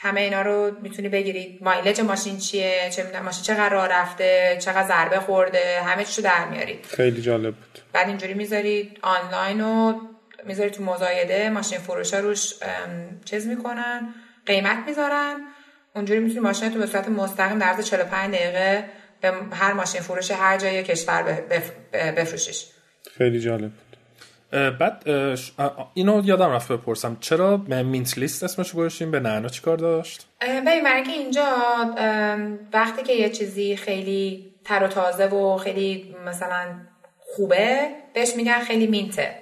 همه 0.00 0.20
اینا 0.20 0.42
رو 0.42 0.70
می‌تونی 0.82 1.08
بگیری. 1.08 1.58
مایلج 1.62 2.00
ماشین 2.00 2.38
چیه؟ 2.38 2.90
چه 2.90 3.02
می‌دونم 3.02 3.24
ماشین 3.24 3.42
چقدر 3.42 3.68
راه 3.68 3.88
رفته؟ 3.88 4.58
چقدر 4.60 4.88
ضربه 4.88 5.20
خورده؟ 5.20 5.80
همه 5.82 6.04
چیشو 6.04 6.22
در 6.22 6.48
میاری. 6.48 6.78
خیلی 6.96 7.22
جالب 7.22 7.54
بود. 7.54 7.78
بعد 7.92 8.08
اینجوری 8.08 8.34
می‌ذاری 8.34 8.92
آنلاین 9.02 9.60
و 9.60 10.00
می‌ذاری 10.44 10.70
تو 10.70 10.82
مزایده 10.82 11.50
ماشین 11.50 11.78
فروش 11.78 12.14
روش 12.14 12.54
چیز 13.24 13.46
می‌کنن 13.46 14.14
قیمت 14.46 14.78
می‌ذارن. 14.86 15.36
اونجوری 15.94 16.20
می‌تونی 16.20 16.40
ماشین 16.40 16.70
تو 16.70 16.78
به 16.78 16.86
صورت 16.86 17.08
مستقیم 17.08 17.58
در 17.58 17.82
45 17.82 18.34
دقیقه 18.34 18.84
به 19.20 19.32
هر 19.52 19.72
ماشین 19.72 20.00
فروش 20.00 20.30
هر 20.30 20.58
جای 20.58 20.82
کشور 20.82 21.22
بفروشیش. 21.92 22.66
خیلی 23.18 23.40
جالب. 23.40 23.70
بعد 24.52 25.08
اینو 25.94 26.22
یادم 26.24 26.50
رفت 26.50 26.72
بپرسم. 26.72 27.16
چرا 27.20 27.56
مینت 27.56 28.18
لیست 28.18 28.44
اسمش 28.44 28.72
گذاشتیم؟ 28.72 29.10
به 29.10 29.20
نعنا 29.20 29.48
چیکار 29.48 29.76
داشت؟ 29.76 30.26
ببین 30.40 30.84
برای 30.84 31.02
که 31.02 31.12
اینجا 31.12 31.46
وقتی 32.72 33.02
که 33.02 33.12
یه 33.12 33.30
چیزی 33.30 33.76
خیلی 33.76 34.54
تر 34.64 34.84
و 34.84 34.88
تازه 34.88 35.26
و 35.26 35.56
خیلی 35.56 36.16
مثلا 36.26 36.66
خوبه 37.36 37.88
بهش 38.14 38.36
میگن 38.36 38.60
خیلی 38.60 38.86
مینته 38.86 39.34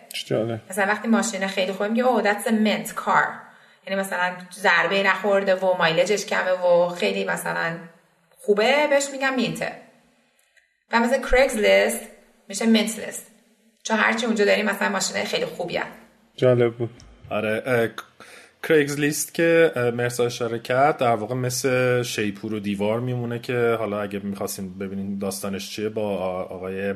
مثلا 0.70 0.86
وقتی 0.86 1.08
ماشین 1.08 1.46
خیلی 1.46 1.72
خوبه 1.72 1.88
میگه 1.88 2.04
that's 2.22 2.46
a 2.46 2.50
mint 2.50 2.88
car. 2.88 3.46
یعنی 3.86 4.00
مثلا 4.00 4.32
ضربه 4.52 5.02
نخورده 5.02 5.54
و 5.54 5.76
مایلجش 5.78 6.26
کمه 6.26 6.50
و 6.50 6.88
خیلی 6.88 7.24
مثلا 7.24 7.76
خوبه 8.40 8.86
بهش 8.90 9.06
میگن 9.12 9.34
مینته 9.34 9.72
و 10.92 11.00
مثلا 11.00 11.18
کرگز 11.18 11.56
لیست 11.56 12.00
میشه 12.48 12.66
مینت 12.66 12.98
لیست 12.98 13.26
چون 13.88 13.96
هرچی 13.96 14.26
اونجا 14.26 14.44
داریم 14.44 14.66
مثلا 14.66 14.88
ماشین 14.88 15.24
خیلی 15.24 15.44
خوبی 15.46 15.76
هم. 15.76 15.86
جالب 16.36 16.74
بود. 16.74 16.90
آره 17.30 17.92
کریگز 18.62 19.00
لیست 19.00 19.34
که 19.34 19.72
مرسا 19.94 20.24
اشاره 20.24 20.58
کرد 20.58 20.96
در 20.96 21.14
واقع 21.14 21.34
مثل 21.34 22.02
شیپور 22.02 22.54
و 22.54 22.60
دیوار 22.60 23.00
میمونه 23.00 23.38
که 23.38 23.76
حالا 23.78 24.00
اگه 24.02 24.18
می‌خواستیم 24.18 24.78
ببینیم 24.78 25.18
داستانش 25.18 25.70
چیه 25.70 25.88
با 25.88 26.16
آقای 26.44 26.94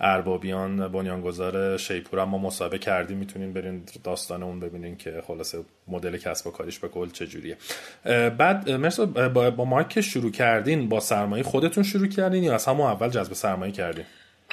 اربابیان 0.00 0.88
بنیانگذار 0.88 1.76
شیپور 1.76 2.20
هم 2.20 2.28
ما 2.28 2.38
مصاحبه 2.38 2.78
کردیم 2.78 3.18
می‌تونین 3.18 3.52
برین 3.52 3.82
داستان 4.04 4.42
اون 4.42 4.60
ببینین 4.60 4.96
که 4.96 5.22
خلاصه 5.26 5.58
مدل 5.88 6.16
کسب 6.16 6.46
و 6.46 6.50
کاریش 6.50 6.78
به 6.78 6.88
کل 6.88 7.10
چجوریه. 7.10 7.56
بعد 8.38 8.70
مرسا 8.70 9.06
با, 9.06 9.50
با 9.50 9.64
ما 9.64 9.82
که 9.82 10.00
شروع 10.00 10.30
کردین 10.30 10.88
با 10.88 11.00
سرمایه 11.00 11.42
خودتون 11.42 11.84
شروع 11.84 12.06
کردین 12.06 12.42
یا 12.42 12.54
از 12.54 12.66
همون 12.66 12.86
اول 12.86 13.08
جذب 13.08 13.32
سرمایه 13.32 13.72
کردین؟ 13.72 14.04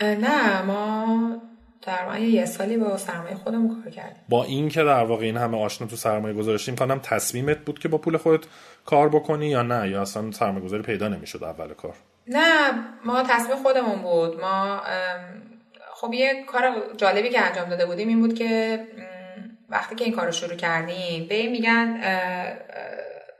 نه 0.02 0.62
ما 0.62 1.42
در 1.86 2.20
یه 2.20 2.46
سالی 2.46 2.78
با 2.78 2.98
سرمایه 2.98 3.36
خودمون 3.36 3.84
کار 3.84 3.94
کردیم. 3.94 4.24
با 4.30 4.44
این 4.44 4.70
که 4.70 4.84
در 4.84 5.04
واقع 5.04 5.26
این 5.26 5.38
همه 5.38 5.58
آشنا 5.58 5.88
تو 5.88 5.96
سرمایه 5.96 6.34
گذاشتیم 6.34 6.76
کنم 6.76 7.00
تصمیمت 7.00 7.58
بود 7.58 7.80
که 7.80 7.88
با 7.88 7.98
پول 7.98 8.18
خودت 8.18 8.44
کار 8.86 9.10
بکنی 9.10 9.50
یا 9.50 9.62
نه؟ 9.62 9.90
یا 9.90 10.02
اصلا 10.02 10.32
سرمایه 10.32 10.66
گذاری 10.66 10.84
پیدا 10.84 11.08
نمی‌شد 11.08 11.44
اول 11.44 11.74
کار؟ 11.74 11.94
نه 12.28 12.74
ما 13.06 13.24
تصمیم 13.24 13.58
خودمون 13.64 14.02
بود. 14.02 14.40
ما 14.42 14.82
خب 15.94 16.14
یه 16.14 16.44
کار 16.48 16.62
جالبی 16.98 17.30
که 17.30 17.42
انجام 17.42 17.70
داده 17.70 17.86
بودیم 17.86 18.08
این 18.08 18.22
بود 18.22 18.34
که 18.34 18.80
وقتی 19.70 19.96
که 19.96 20.06
این 20.06 20.14
کار 20.14 20.26
رو 20.26 20.32
شروع 20.32 20.56
کردیم 20.56 21.28
بهش 21.28 21.48
میگن 21.48 22.02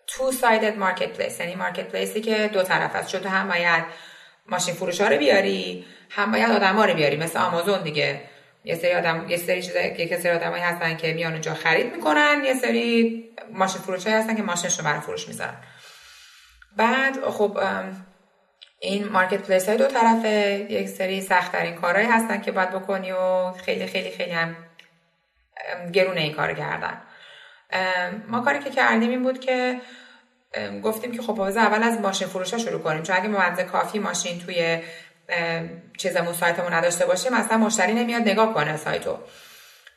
two 0.08 0.32
sided 0.32 0.78
marketplace 0.78 1.40
یعنی 1.40 1.56
marketplace 1.56 1.88
ی 1.88 2.22
که 2.22 2.50
دو 2.54 2.64
طرف 2.64 2.96
است. 2.96 3.12
چون 3.12 3.24
هم 3.24 3.48
باید 3.48 3.84
ماشین 4.50 4.74
فروش 4.74 5.02
ها 5.02 5.08
رو 5.08 5.18
بیاری 5.18 5.86
هم 6.10 6.32
باید 6.32 6.52
آدم 6.52 6.76
ها 6.76 6.86
رو 6.86 6.94
بیاری. 6.94 7.18
مثل 7.18 7.40
آمازون 7.40 7.84
دیگه. 7.84 8.22
یه 8.66 8.76
سری 8.76 8.94
آدم 8.94 9.26
یه 9.30 9.38
سری 9.38 9.64
چیزا 9.64 9.80
یه 9.80 10.20
سری 10.20 10.32
آدمایی 10.32 10.64
هستن 10.64 10.98
که 10.98 11.14
میان 11.14 11.32
اونجا 11.32 11.54
خرید 11.54 11.96
می‌کنن 11.96 12.42
یه 12.46 12.54
سری 12.54 13.24
ماشین 13.54 13.82
فروش 13.82 14.08
هستن 14.08 14.36
که 14.36 14.44
ماشینش 14.44 14.80
رو 14.80 14.86
برای 14.86 15.00
فروش 15.00 15.28
می‌ذارن. 15.28 15.58
بعد 16.78 17.30
خب 17.30 17.60
این 18.80 19.08
marketplace 19.08 19.70
های 19.70 19.78
دو 19.78 19.88
طرفه. 19.88 20.68
یک 20.70 20.90
سری 20.90 21.22
سخت 21.22 21.52
ترین 21.52 21.76
کارهایی 21.76 22.08
هستن 22.08 22.42
که 22.42 22.52
باید 22.52 22.70
بکنی 22.70 23.12
و 23.12 23.52
خیلی 23.52 23.88
خیلی 23.88 24.12
خیلی 24.12 24.32
هم 24.32 24.56
گرونه 25.94 26.22
این 26.22 26.34
کار 26.34 26.54
کردن. 26.54 27.02
ما 28.28 28.40
کاری 28.42 28.60
که 28.60 28.70
کردیم 28.70 29.10
این 29.10 29.24
بود 29.24 29.40
که 29.40 29.82
گفتیم 30.84 31.12
که 31.12 31.22
خب 31.22 31.40
اول 31.42 31.84
از 31.84 32.00
ماشین 32.00 32.28
فروش 32.28 32.54
ها 32.54 32.60
شروع 32.60 32.82
کنیم. 32.82 33.04
چون 33.04 33.16
اگه 33.16 33.28
موزه 33.28 33.64
کافی 33.64 34.00
ماشین 34.00 34.40
توی 34.40 34.82
چیزمون 35.98 36.34
سایتمون 36.34 36.74
نداشته 36.74 37.06
باشه 37.06 37.34
مثلا 37.34 37.58
مشتری 37.58 37.94
نمیاد 37.94 38.22
نگاه 38.22 38.54
کنه 38.54 38.78
سایتو. 38.78 39.18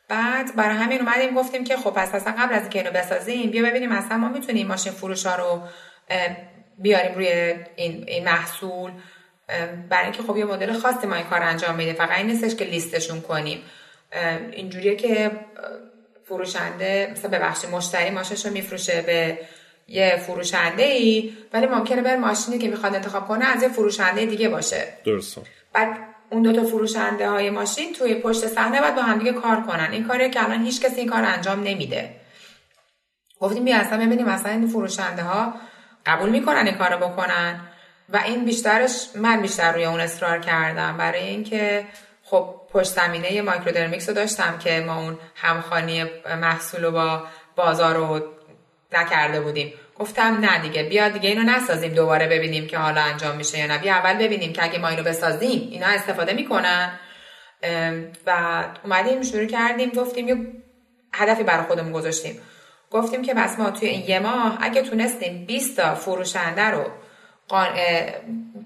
بعد 0.09 0.57
برای 0.57 0.77
همین 0.77 1.01
اومدیم 1.01 1.35
گفتیم 1.35 1.65
که 1.65 1.77
خب 1.77 1.91
پس 1.91 2.15
اصلا 2.15 2.35
قبل 2.39 2.55
از 2.55 2.63
اینکه 2.63 2.79
اینو 2.79 2.91
بسازیم 2.91 3.51
بیا 3.51 3.63
ببینیم 3.63 3.93
اصلا 3.93 4.17
ما 4.17 4.29
می‌تونیم 4.29 4.67
ماشین 4.67 4.93
فروش 4.93 5.27
ها 5.27 5.35
رو 5.37 5.63
بیاریم 6.79 7.15
روی 7.15 7.55
این, 7.77 8.05
این 8.07 8.25
محصول. 8.25 8.93
برای 9.89 10.05
اینکه 10.05 10.23
خب 10.23 10.37
یه 10.37 10.45
مدل 10.45 10.73
خاصی 10.73 11.07
ما 11.07 11.15
این 11.15 11.27
کار 11.27 11.43
انجام 11.43 11.75
میده 11.75 11.93
فقط 11.93 12.19
این 12.19 12.27
نیستش 12.27 12.55
که 12.55 12.65
لیستشون 12.65 13.21
کنیم. 13.21 13.63
اینجوریه 14.53 14.97
که 14.97 15.31
فروشنده 16.25 17.09
مثلا 17.13 17.31
ببخشید 17.31 17.71
مشتری 17.71 18.11
ماشینش 18.11 18.47
رو 18.47 18.53
میفروشه 18.53 19.03
به 19.03 19.39
یه 19.89 20.23
فروشنده 20.27 20.83
ای 20.83 21.33
ولی 21.53 21.67
ممکنه 21.67 22.03
بر 22.03 22.17
ماشینی 22.17 22.59
که 22.59 22.69
می‌خواد 22.69 22.95
انتخاب 22.95 23.29
کنه 23.29 23.45
از 23.45 23.63
یه 23.63 23.69
فروشنده 23.69 24.27
دیگه 24.27 24.49
باشه. 24.49 24.93
درست 25.05 25.39
بعد 25.73 25.97
اون 26.31 26.43
دو 26.43 26.53
تا 26.53 26.65
فروشنده 26.65 27.29
های 27.29 27.51
ماشین 27.51 27.93
توی 27.93 28.15
پشت 28.15 28.47
صحنه 28.47 28.81
باید 28.81 28.95
با 28.95 29.03
همدیگه 29.03 29.33
کار 29.33 29.61
کنن. 29.61 29.89
این 29.93 30.09
کاری 30.09 30.31
که 30.31 30.45
الان 30.45 30.65
هیچ 30.65 30.81
کسی 30.81 31.01
این 31.01 31.11
کار 31.11 31.25
انجام 31.25 31.63
نمیده. 31.63 32.11
گفتیم 33.41 33.65
بیا 33.65 33.77
اصلا 33.77 33.99
ببینیم 33.99 34.29
اصلا 34.29 34.53
این 34.53 34.67
فروشنده 34.67 35.23
ها 35.23 35.55
قبول 36.07 36.31
می‌کنن 36.31 36.67
این 36.67 36.75
کارو 36.75 36.97
بکنن؟ 36.97 37.61
و 38.09 38.17
این 38.17 38.45
بیشترش 38.45 39.09
من 39.15 39.43
بیشتر 39.43 39.73
روی 39.73 39.85
اون 39.85 40.01
اصرار 40.01 40.39
کردم. 40.39 40.97
برای 40.97 41.29
اینکه 41.29 41.87
خب 42.25 42.55
پشت 42.73 42.89
زمینه 42.89 43.43
مایکرودرمیکس 43.43 44.09
رو 44.09 44.15
داشتم 44.15 44.59
که 44.59 44.85
ما 44.87 45.01
اون 45.01 45.19
همخانی 45.35 46.05
محصول 46.41 46.85
رو 46.85 46.91
با 46.91 47.23
بازار 47.57 47.95
رو 47.95 48.23
نکرده 48.93 49.41
بودیم. 49.41 49.73
گفتم 49.99 50.39
نه 50.41 50.59
دیگه 50.59 50.83
بیا 50.83 51.09
دیگه 51.09 51.29
اینو 51.29 51.43
نسازیم 51.43 51.93
دوباره 51.93 52.27
ببینیم 52.27 52.67
که 52.67 52.79
حالا 52.79 53.01
انجام 53.01 53.37
میشه 53.37 53.59
یا 53.59 53.67
نه. 53.67 53.79
بیا 53.79 53.95
اول 53.95 54.15
ببینیم 54.15 54.53
که 54.53 54.65
اگه 54.65 54.79
ما 54.79 54.89
اینو 54.89 55.03
بسازیم 55.03 55.69
اینا 55.71 55.87
استفاده 55.87 56.33
می‌کنن. 56.33 56.99
و 58.27 58.65
اومدیم 58.85 59.23
شروع 59.23 59.47
کردیم 59.47 59.91
گفتیم 59.91 60.29
یه 60.29 60.37
هدفی 61.13 61.43
برای 61.43 61.67
خودمون 61.67 61.93
گذاشتیم. 61.93 62.41
گفتیم 62.91 63.23
که 63.23 63.35
بس 63.35 63.59
ما 63.59 63.71
توی 63.71 63.89
این 63.89 64.05
یه 64.09 64.19
ماه 64.19 64.59
اگه 64.61 64.83
تونستیم 64.83 65.45
20 65.47 65.77
تا 65.77 65.95
فروشنده 65.95 66.63
رو 66.63 66.85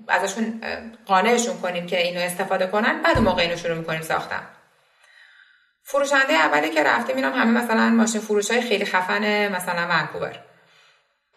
ازشون 0.08 0.62
قانعشون 1.06 1.60
کنیم 1.60 1.86
که 1.86 2.00
اینو 2.00 2.20
استفاده 2.20 2.66
کنن 2.66 3.02
بعد 3.02 3.18
موقع 3.18 3.42
اینو 3.42 3.56
شروع 3.56 3.78
می‌کنیم 3.78 4.02
ساختن. 4.02 4.42
فروشنده 5.92 6.32
اولی 6.32 6.70
که 6.70 6.82
رفتیم 6.82 7.16
اینم 7.16 7.32
همه 7.32 7.62
مثلا 7.62 7.90
ماشین 7.90 8.20
فروش 8.20 8.50
های 8.50 8.60
خیلی 8.60 8.84
خفن 8.84 9.52
مثلا 9.52 9.86
ونکوور. 9.90 10.38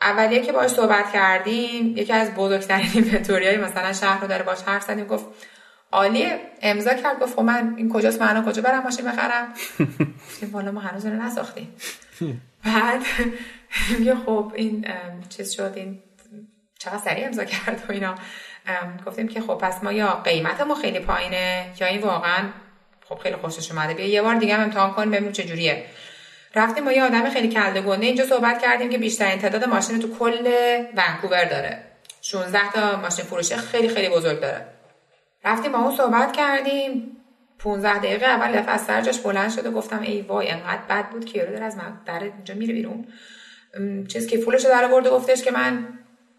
اولیه 0.01 0.41
که 0.41 0.51
باش 0.51 0.71
صحبت 0.71 1.13
کردیم 1.13 1.97
یکی 1.97 2.13
از 2.13 2.33
بزرگترین 2.33 2.89
اینونتوری 2.93 3.47
های 3.47 3.57
مثلا 3.57 3.93
شهر 3.93 4.21
رو 4.21 4.27
داره 4.27 4.43
باش 4.43 4.61
حرف 4.61 4.83
زدیم 4.83 5.05
گفت 5.05 5.25
عالی 5.91 6.27
امضا 6.61 6.93
کرد 6.93 7.19
گفت 7.19 7.35
خب 7.35 7.41
من 7.41 7.73
این 7.77 7.89
کجاست 7.93 8.21
من 8.21 8.45
کجا 8.45 8.61
برم 8.61 8.83
ماشین 8.83 9.05
بخرم؟ 9.05 9.53
گفتیم 10.27 10.49
والا 10.53 10.71
ما 10.71 10.79
هنوز 10.79 11.05
رو 11.05 11.13
نساختیم. 11.13 11.75
بعد 12.65 13.01
میگه 13.99 14.15
خب 14.15 14.51
این 14.55 14.85
چیز 15.29 15.51
شد 15.51 15.73
این 15.75 15.99
چقدر 16.79 16.97
سریع 16.97 17.25
امضا 17.25 17.43
کرد 17.43 17.83
و 17.89 17.91
اینا. 17.91 18.15
گفتیم 19.05 19.27
که 19.27 19.41
خب 19.41 19.55
پس 19.55 19.83
ما 19.83 19.91
یا 19.91 20.13
قیمت 20.13 20.61
ما 20.61 20.75
خیلی 20.75 20.99
پایینه 20.99 21.73
یا 21.79 21.87
این 21.87 22.01
واقعا 22.01 22.43
خب 23.09 23.15
خیلی 23.15 23.35
خوشش 23.35 23.71
اومده. 23.71 23.93
بیا 23.93 24.05
یه 24.05 24.21
بار 24.21 24.35
دیگه 24.35 24.55
هم 24.55 24.63
امتحان 24.63 24.93
کنیم 24.93 25.11
ببینیم 25.11 25.31
چه 25.31 25.43
جوریه 25.43 25.85
رفتیم 26.55 26.85
با 26.85 26.91
یه 26.91 27.03
آدم 27.03 27.29
خیلی 27.29 27.47
کلده 27.47 27.81
گنده 27.81 28.05
اینجا 28.05 28.25
صحبت 28.25 28.61
کردیم 28.61 28.89
که 28.89 28.97
بیشترین 28.97 29.39
تعداد 29.39 29.63
ماشین 29.65 29.99
تو 29.99 30.17
کل 30.19 30.51
ونکوور 30.95 31.45
داره. 31.45 31.79
16 32.21 32.71
تا 32.71 33.01
ماشین 33.01 33.25
فروشی 33.25 33.55
خیلی 33.55 33.89
خیلی 33.89 34.09
بزرگ 34.09 34.39
داره. 34.39 34.65
رفتیم 35.45 35.71
با 35.71 35.79
اون 35.79 35.97
صحبت 35.97 36.33
کردیم. 36.33 37.17
15 37.59 37.97
دقیقه 37.97 38.25
اول 38.25 38.59
دفعه 38.59 38.71
از 38.71 38.81
سر 38.81 39.01
جاش 39.01 39.19
بلند 39.19 39.51
شد 39.51 39.65
و 39.65 39.71
گفتم 39.71 40.01
ای 40.01 40.21
وای 40.21 40.49
انقدر 40.49 40.81
بد 40.89 41.09
بود. 41.09 41.25
که 41.25 41.39
یارو 41.39 41.51
داره 41.51 41.65
از 41.65 41.77
من 41.77 42.01
در 42.05 42.19
اینجا 42.19 42.53
میره 42.53 42.73
بیرون. 42.73 43.07
چیز 44.07 44.27
که 44.27 44.37
فولش 44.37 44.61
در 44.61 44.85
آورد 44.85 45.07
گفتش 45.07 45.43
که 45.43 45.51
من 45.51 45.87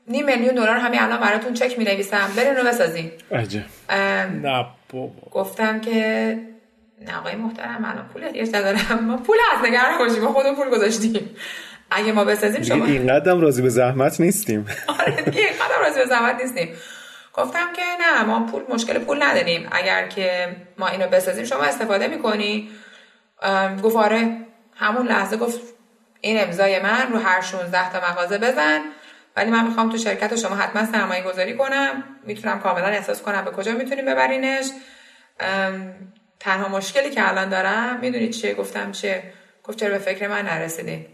نیم 0.09 0.27
میلیون 0.27 0.55
دلار 0.55 0.77
همین 0.77 1.01
الان 1.01 1.21
براتون 1.21 1.55
چک 1.55 1.79
می 1.79 1.85
نویسم 1.85 2.31
برین 2.37 2.57
رو 2.57 2.65
بسازین. 2.65 3.11
عجب. 3.33 3.65
نه 4.43 4.67
گفتم 5.31 5.81
که 5.81 6.39
آقای 7.19 7.35
محترم 7.35 7.85
الان 7.85 8.09
پول 8.13 8.25
احتیاج 8.25 8.49
ندارم. 8.49 9.05
ما 9.05 9.17
پول 9.17 9.37
از 9.57 9.65
نگران 9.65 9.99
باشیم. 9.99 10.23
ما 10.23 10.33
خودمون 10.33 10.55
پول 10.55 10.71
گذاشتیم. 10.71 11.37
اگه 11.91 12.13
ما 12.13 12.25
بسازیم 12.25 12.63
شما 12.63 12.85
اینقدر 12.85 13.35
راضی 13.35 13.63
به 13.63 13.69
زحمت 13.69 14.21
نیستیم. 14.21 14.67
آره 14.89 15.13
دیگه 15.13 15.41
اینقدر 15.41 15.79
راضی 15.81 16.01
به 16.01 16.07
زحمت 16.07 16.43
نیستیم. 16.43 16.77
گفتم 17.33 17.73
که 17.73 17.83
نه 18.01 18.25
ما 18.25 18.47
پول 18.47 18.63
مشکل 18.69 18.99
پول 18.99 19.23
نداریم. 19.23 19.69
اگر 19.73 20.07
که 20.07 20.57
ما 20.79 20.89
اینو 20.89 21.09
بسازیم 21.09 21.45
شما 21.45 21.63
استفاده 21.63 22.09
می‌کنی؟ 22.09 22.71
گفت 23.83 23.97
آره. 23.97 24.37
همون 24.77 25.07
لحظه 25.07 25.37
گفت 25.37 25.61
این 26.21 26.41
امضای 26.41 26.83
من 26.83 27.13
رو 27.13 27.19
هر 27.19 27.41
16 27.41 27.93
تا 27.93 28.11
مغازه 28.11 28.39
بزن. 28.39 28.81
ولی 29.37 29.51
من 29.51 29.67
می‌خوام 29.67 29.91
تو 29.91 29.99
شرکت 29.99 30.37
شما 30.37 30.57
حتما 30.57 30.87
سرمایه 30.93 31.23
گذاری 31.23 31.57
کنم. 31.57 32.05
می‌تونم 32.23 32.61
کاملا 32.61 32.87
احساس 32.87 33.23
کنم 33.23 33.45
به 33.45 33.51
کجا 33.51 33.73
می‌تونیم 33.73 34.05
ببرینش. 34.05 34.67
تنها 36.41 36.69
مشکلی 36.69 37.11
که 37.11 37.29
الان 37.29 37.49
دارم 37.49 38.01
می‌دونید 38.01 38.31
چیه؟ 38.31 38.55
گفتم 38.55 38.93
چه؟ 38.93 39.33
گفت 39.65 39.79
چرا 39.79 39.91
به 39.91 39.99
فکر 39.99 40.29
من 40.29 40.45
نرسیدین 40.45 41.07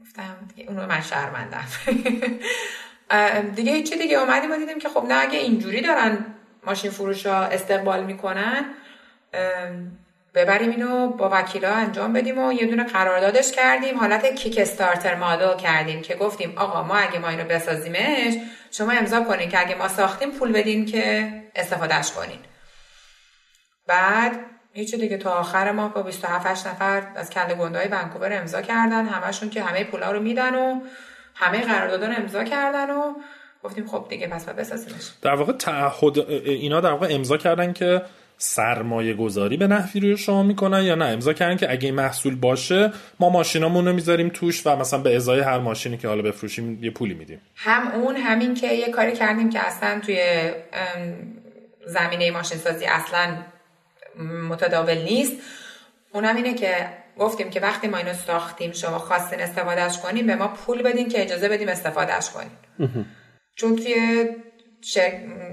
گفتم 0.00 0.48
اونو 0.68 0.86
من 0.86 1.00
شرمندم. 1.00 1.64
دیگه 3.56 3.72
هیچی 3.72 3.96
دیگه؟ 3.96 4.18
اومدیم 4.18 4.50
و 4.50 4.56
دیدیم 4.56 4.78
که 4.78 4.88
خب 4.88 5.04
نه 5.08 5.14
اگه 5.14 5.38
اینجوری 5.38 5.80
دارن 5.80 6.26
ماشین 6.66 6.90
فروش 6.90 7.26
ها 7.26 7.42
استقبال 7.42 8.04
می‌کنن 8.04 8.64
ببریم 10.34 10.70
اینو 10.70 11.08
با 11.08 11.30
وکیلا 11.32 11.74
انجام 11.74 12.12
بدیم 12.12 12.38
و 12.38 12.52
یه 12.52 12.66
دونه 12.66 12.84
قراردادش 12.84 13.52
کردیم. 13.52 13.98
حالت 13.98 14.34
کیک 14.34 14.58
استارتر 14.58 15.14
مادل 15.14 15.56
کردیم 15.56 16.02
که 16.02 16.14
گفتیم 16.14 16.58
آقا 16.58 16.82
ما 16.82 16.94
اگه 16.94 17.18
ما 17.18 17.28
اینو 17.28 17.44
بسازیمش 17.44 18.34
شما 18.70 18.92
امضا 18.92 19.20
کنین 19.24 19.48
که 19.48 19.60
اگه 19.60 19.74
ما 19.74 19.88
ساختیم 19.88 20.30
پول 20.30 20.52
بدین 20.52 20.86
که 20.86 21.32
استفادهش 21.54 22.10
کنین. 22.10 22.38
بعد 23.86 24.32
هیچی 24.72 24.96
دیگه 24.96 25.16
تا 25.16 25.30
آخر 25.30 25.72
ما 25.72 25.88
با 25.88 26.02
27 26.02 26.66
نفر 26.66 27.02
از 27.16 27.30
کل 27.30 27.54
گندهای 27.54 27.88
ونکوور 27.88 28.32
امضا 28.32 28.62
کردن 28.62 29.06
همشون 29.06 29.50
که 29.50 29.62
همه 29.62 29.84
پولا 29.84 30.12
رو 30.12 30.20
میدن 30.20 30.54
و 30.54 30.80
همه 31.34 31.60
قراردادان 31.60 32.16
امضا 32.16 32.44
کردن 32.44 32.90
و 32.90 33.14
گفتیم 33.62 33.86
خب 33.86 34.06
دیگه 34.08 34.26
پس 34.26 34.48
بسازیمش. 34.48 35.10
در 35.22 35.34
واقع 35.34 35.52
تعهد 35.52 36.18
اینا 36.18 36.80
در 36.80 36.90
واقع 36.90 37.06
امضا 37.10 37.36
کردن 37.36 37.72
که 37.72 38.02
سرمایه 38.38 39.14
گذاری 39.14 39.56
به 39.56 39.66
نحوی 39.66 40.00
روی 40.00 40.16
شما 40.16 40.42
می‌کنن 40.42 40.82
یا 40.82 40.94
نه؟ 40.94 41.04
امضا 41.04 41.32
کردن 41.32 41.56
که 41.56 41.70
اگه 41.70 41.84
این 41.84 41.94
محصول 41.94 42.34
باشه 42.34 42.92
ما 43.20 43.28
ماشینامون 43.30 43.86
رو 43.86 43.92
می‌ذاریم 43.92 44.28
توش 44.28 44.66
و 44.66 44.76
مثلا 44.76 44.98
به 44.98 45.16
ازای 45.16 45.40
هر 45.40 45.58
ماشینی 45.58 45.96
که 45.96 46.08
حالا 46.08 46.22
بفروشیم 46.22 46.84
یه 46.84 46.90
پولی 46.90 47.14
میدیم. 47.14 47.40
هم 47.56 47.88
اون 47.88 48.16
همین 48.16 48.54
که 48.54 48.66
یه 48.66 48.90
کاری 48.90 49.12
کردیم 49.12 49.50
که 49.50 49.66
اصلا 49.66 50.00
توی 50.00 50.18
زمینه 51.86 52.30
ماشین 52.30 52.58
سازی 52.58 52.84
اصلا 52.84 53.36
متداول 54.48 54.98
نیست. 54.98 55.32
اونم 56.12 56.36
اینه 56.36 56.54
که 56.54 56.88
گفتیم 57.18 57.50
که 57.50 57.60
وقتی 57.60 57.88
ما 57.88 57.96
اینو 57.96 58.14
ساختیم 58.14 58.72
شما 58.72 58.98
خواستین 58.98 59.40
استفادهش 59.40 59.98
کنیم 59.98 60.26
به 60.26 60.36
ما 60.36 60.48
پول 60.48 60.82
بدین 60.82 61.08
که 61.08 61.22
اجازه 61.22 61.48
بدیم 61.48 61.68
استفادهش 61.68 62.30
کنیم 62.30 62.58
چون 63.54 63.76
توی 63.76 64.28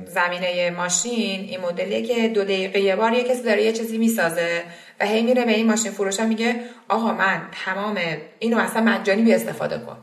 زمینه 0.05 0.69
ماشین 0.69 1.39
این 1.39 1.61
مدلیه 1.61 2.01
که 2.01 2.27
دو 2.27 2.43
دقیقه 2.43 2.79
یه 2.79 2.95
بار 2.95 3.13
یه 3.13 3.23
کسی 3.23 3.43
داره 3.43 3.63
یه 3.63 3.73
چیزی 3.73 3.97
می‌سازه 3.97 4.63
و 4.99 5.05
هی 5.05 5.21
میره 5.21 5.45
به 5.45 5.51
این 5.51 5.67
ماشین 5.67 5.91
فروش 5.91 6.19
میگه 6.19 6.55
آقا 6.89 7.13
من 7.13 7.41
تمام 7.65 7.99
اینو 8.39 8.57
اصلا 8.57 8.81
مجانی 8.81 9.21
بی 9.21 9.33
استفاده 9.33 9.77
کن. 9.77 9.97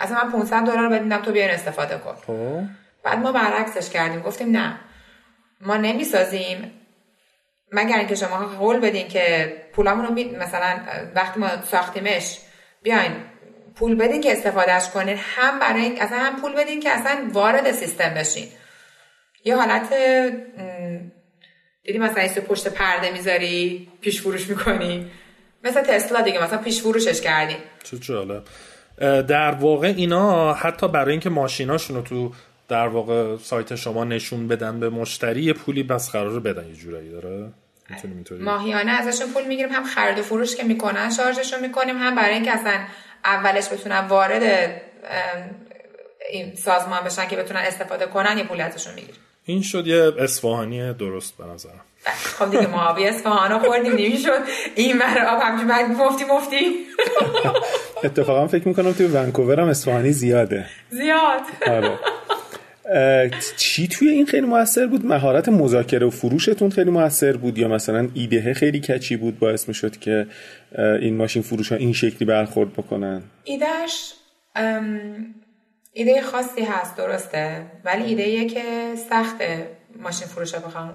اصلا 0.00 0.24
من 0.24 0.32
500 0.32 0.62
دلار 0.62 0.88
بدیدم 0.88 1.22
تو 1.22 1.32
بیان 1.32 1.50
استفاده 1.50 1.98
کن. 1.98 2.14
خب. 2.26 2.62
بعد 3.02 3.18
ما 3.18 3.32
برعکسش 3.32 3.90
کردیم 3.90 4.20
گفتیم 4.20 4.50
نه. 4.56 4.78
ما 5.60 5.76
نمی‌سازیم 5.76 6.72
مگر 7.74 7.98
اینکه 7.98 8.14
شما 8.14 8.36
قول 8.36 8.80
بدین 8.80 9.08
که 9.08 9.52
پولامون 9.72 10.06
رو 10.06 10.14
مثلا 10.38 10.80
وقتی 11.14 11.40
ما 11.40 11.48
ساختیمش 11.70 12.38
بیاین 12.82 13.12
پول 13.74 13.94
بدین 13.94 14.20
که 14.20 14.32
استفادهش 14.32 14.88
کنین. 14.88 15.16
هم 15.18 15.58
برای 15.58 16.00
اصلا 16.00 16.18
هم 16.18 16.40
پول 16.40 16.52
بدین 16.52 16.80
که 16.80 16.90
اصلا 16.90 17.28
وارد 17.32 17.72
سیستم 17.72 18.14
بشین. 18.14 18.48
یه 19.44 19.56
حالت 19.56 19.94
دیدی 21.82 21.98
مثلا 21.98 22.22
ایستو 22.22 22.40
پشت 22.40 22.68
پرده 22.68 23.12
می‌ذاری 23.12 23.88
پیش 24.00 24.20
فروش 24.20 24.48
می‌کنی. 24.48 25.10
مثل 25.64 25.82
تسلا 25.82 26.20
دیگه 26.20 26.42
مثلا 26.42 26.58
پیش 26.58 26.82
فروشش 26.82 27.20
کردیم 27.20 27.56
چه 27.82 27.98
جالب. 27.98 28.44
در 29.26 29.50
واقع 29.50 29.86
اینا 29.96 30.52
حتی 30.52 30.88
برای 30.88 31.10
اینکه 31.10 31.30
ماشیناشون 31.30 31.96
رو 31.96 32.02
تو 32.02 32.32
در 32.68 32.88
واقع 32.88 33.36
سایت 33.36 33.74
شما 33.74 34.04
نشون 34.04 34.48
بدن 34.48 34.80
به 34.80 34.88
مشتری 34.88 35.52
پولی 35.52 35.82
بس 35.82 36.10
قرار 36.10 36.40
بدن 36.40 36.68
یه 36.68 36.74
جورایی 36.74 37.10
داره؟ 37.10 37.52
ماهیانه 38.40 38.92
ازشون 38.92 39.32
پول 39.32 39.44
می‌گیریم 39.44 39.72
هم 39.72 39.84
خرید 39.84 40.18
و 40.18 40.22
فروش 40.22 40.56
که 40.56 40.64
می‌کنن 40.64 41.10
شارژشون 41.10 41.60
می‌کنیم 41.60 41.98
هم 41.98 42.14
برای 42.14 42.34
اینکه 42.34 42.52
اصلا 42.52 42.72
اولش 43.24 43.68
بتونن 43.68 43.98
وارد 43.98 44.42
این 46.30 46.54
سازمان 46.54 47.04
بشن 47.04 47.28
که 47.28 47.36
بتونن 47.36 47.60
استفاده 47.60 48.06
کنن 48.06 48.38
یه 48.38 48.44
پول 48.44 48.60
ازشون 48.60 48.94
می‌گیریم. 48.94 49.20
این 49.44 49.62
شد 49.62 49.86
یه 49.86 50.12
اصفهانی 50.18 50.92
درست 50.92 51.36
به 51.36 51.44
نظرم. 51.44 51.80
خب 52.38 52.50
دیگه 52.50 52.66
ما 52.66 52.84
آبی 52.84 53.06
اصفهان 53.06 53.58
خوردیم 53.58 54.16
شد 54.16 54.40
این 54.74 54.98
بر 54.98 55.26
آب 55.26 55.42
همچون 55.42 55.68
بعد 55.68 55.90
مفتی 55.90 56.24
مفتی 56.24 56.86
اتفاقا 58.04 58.46
فکر 58.46 58.68
می‌کنم 58.68 58.92
توی 58.92 59.06
ونکوور 59.06 59.60
هم 59.60 59.68
اصفهانی 59.68 60.12
زیاده. 60.12 60.66
زیاد. 60.90 61.40
آره. 61.66 61.98
چی 63.56 63.88
توی 63.88 64.08
این 64.08 64.26
خیلی 64.26 64.46
موثر 64.46 64.86
بود؟ 64.86 65.06
مهارت 65.06 65.48
مذاکره 65.48 66.06
و 66.06 66.10
فروشتون 66.10 66.70
خیلی 66.70 66.90
موثر 66.90 67.36
بود 67.36 67.58
یا 67.58 67.68
مثلا 67.68 68.08
ایده 68.14 68.54
خیلی 68.54 68.80
کچی 68.80 69.16
بود 69.16 69.38
باعث 69.38 69.68
می‌شد 69.68 69.96
که 69.96 70.26
این 70.78 71.16
ماشین 71.16 71.42
فروش 71.42 71.72
ها 71.72 71.78
این 71.78 71.92
شکلی 71.92 72.24
برخورد 72.24 72.72
بکنن؟ 72.72 73.22
ایدهش 73.44 74.14
ایده 75.92 76.22
خاصی 76.22 76.64
هست 76.64 76.96
درسته 76.96 77.66
ولی 77.84 78.04
ایده 78.04 78.44
که 78.44 78.62
سخت 79.10 79.36
ماشین 80.02 80.28
فروش 80.28 80.54
ها 80.54 80.60
بخوان 80.60 80.94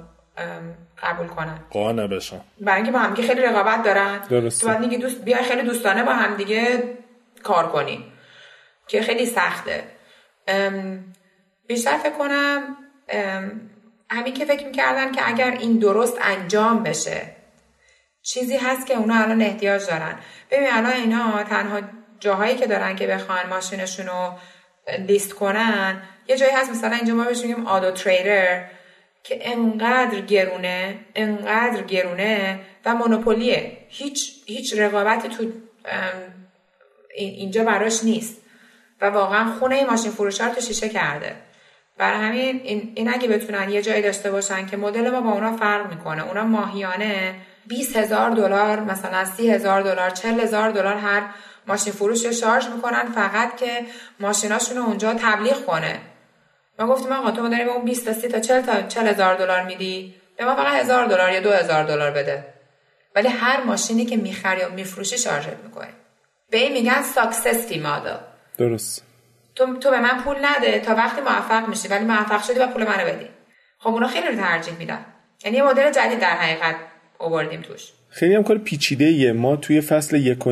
قبول 1.03 1.27
کنن. 1.27 1.59
قانع 1.69 2.07
بشن. 2.07 2.41
برای 2.61 2.75
اینکه 2.75 2.91
با 2.91 2.99
هم 2.99 3.15
خیلی 3.15 3.41
رقابت 3.41 3.83
دارن. 3.83 4.19
درسته. 4.29 4.67
تو 4.67 4.79
باید 4.79 5.01
دوست 5.01 5.23
بیا 5.23 5.37
خیلی 5.37 5.61
دوستانه 5.61 6.03
با 6.03 6.13
هم 6.13 6.37
دیگه 6.37 6.83
کار 7.43 7.67
کنیم 7.67 8.03
که 8.87 9.01
خیلی 9.01 9.25
سخته. 9.25 9.83
بیشتر 11.69 11.97
فکر 11.97 12.13
کنم 12.13 12.77
همین 14.09 14.33
که 14.33 14.45
فکر 14.45 14.65
می‌کردن 14.65 15.11
که 15.11 15.29
اگر 15.29 15.51
این 15.51 15.79
درست 15.79 16.17
انجام 16.21 16.83
بشه 16.83 17.21
چیزی 18.21 18.57
هست 18.57 18.87
که 18.87 18.97
اونا 18.97 19.15
الان 19.15 19.41
احتیاج 19.41 19.85
دارن. 19.85 20.19
ببین 20.51 20.67
الان 20.71 20.93
اینا 20.93 21.43
تنها 21.43 21.81
جاهایی 22.19 22.55
که 22.55 22.67
دارن 22.67 22.95
که 22.95 23.07
بخوان 23.07 23.49
ماشینشون 23.49 24.05
رو 24.05 24.33
لیست 25.07 25.33
کنن 25.33 26.01
یه 26.27 26.37
جایی 26.37 26.51
هست 26.51 26.71
مثلا 26.71 26.95
اینجا 26.95 27.13
ما 27.13 27.23
بهش 27.23 27.41
میگیم 27.41 27.67
آدو 27.67 27.91
تریدر 27.91 28.65
که 29.23 29.49
انقدر 29.51 30.21
گرونه 30.21 30.99
انقدر 31.15 31.81
گرونه 31.83 32.59
و 32.85 32.95
مونوپولیه. 32.95 33.77
هیچ 33.89 34.31
هیچ 34.45 34.73
رقابتی 34.77 35.29
تو 35.29 35.51
اینجا 37.15 37.63
براش 37.63 38.03
نیست. 38.03 38.41
و 39.01 39.05
واقعا 39.05 39.51
خونه 39.59 39.83
ماشین 39.83 40.11
فروش 40.11 40.41
رو 40.41 40.53
تو 40.53 40.61
شیشه 40.61 40.89
کرده. 40.89 41.35
برای 41.99 42.27
همین 42.27 42.61
این, 42.95 43.13
اگه 43.13 43.27
بتونن 43.27 43.69
یه 43.69 43.81
جایی 43.81 44.01
داشته 44.01 44.31
باشن 44.31 44.65
که 44.65 44.77
مدل 44.77 45.09
ما 45.09 45.21
با 45.21 45.31
اونا 45.31 45.57
فرق 45.57 45.89
می‌کنه. 45.89 46.27
اونا 46.27 46.43
ماهیانه 46.43 47.35
20 47.67 47.97
هزار 47.97 48.29
دلار 48.29 48.79
مثلا 48.79 49.25
30 49.25 49.51
هزار 49.51 49.81
دلار 49.81 50.09
40 50.09 50.39
هزار 50.39 50.71
دلار 50.71 50.95
هر 50.95 51.23
ماشین 51.67 51.93
فروش 51.93 52.25
رو 52.25 52.31
شارژ 52.31 52.67
می‌کنن 52.67 53.11
فقط 53.15 53.57
که 53.57 53.85
ماشیناشون 54.19 54.77
رو 54.77 54.83
اونجا 54.83 55.13
تبلیغ 55.13 55.65
کنه. 55.65 55.99
ما 56.79 56.87
گفتیم 56.87 57.11
آقا 57.11 57.31
تو 57.31 57.49
داری 57.49 57.63
به 57.63 57.71
اون 57.71 57.85
20 57.85 58.05
تا 58.05 58.13
30 58.13 58.27
تا 58.27 58.39
40 58.39 58.61
تا 58.61 58.81
40 58.81 59.07
هزار 59.07 59.35
دلار 59.35 59.63
میدی؟ 59.63 60.15
به 60.37 60.45
ما 60.45 60.55
فقط 60.55 60.81
هزار 60.81 61.05
دلار 61.05 61.31
یا 61.31 61.39
دو 61.39 61.49
دلار 61.83 62.11
بده. 62.11 62.43
ولی 63.15 63.27
هر 63.27 63.63
ماشینی 63.63 64.05
که 64.05 64.17
می‌خری 64.17 64.59
یا 64.59 64.69
میفروشی 64.69 65.17
شارژت 65.17 65.57
می‌کنه. 65.63 65.89
به 66.49 66.57
این 66.57 66.73
میگن 66.73 67.01
success 67.01 67.67
fee 67.67 67.79
model. 67.79 68.17
درست. 68.57 69.08
تو 69.55 69.77
تو 69.77 69.91
به 69.91 69.99
من 69.99 70.21
پول 70.23 70.45
نده. 70.45 70.79
تا 70.79 70.95
وقتی 70.95 71.21
موفق 71.21 71.67
میشی. 71.67 71.87
ولی 71.87 72.05
موفق 72.05 72.43
شدی 72.43 72.59
و 72.59 72.67
پول 72.67 72.87
منو 72.87 73.05
بدی. 73.05 73.29
خب 73.79 73.87
اونا 73.87 74.07
خیلی 74.07 74.27
رو 74.27 74.35
ترجیح 74.35 74.73
میدن. 74.77 75.05
یعنی 75.43 75.57
یه 75.57 75.63
مدل 75.63 75.91
جدید 75.91 76.19
در 76.19 76.29
حقیقت 76.29 76.75
آوردیم 77.19 77.61
توش. 77.61 77.91
خیلی 78.19 78.35
هم 78.35 78.43
کار 78.43 78.57
پیچیده 78.57 79.05
ایه 79.05 79.31
ما 79.31 79.55
توی 79.55 79.81
فصل 79.81 80.17
یک 80.17 80.47
و 80.47 80.51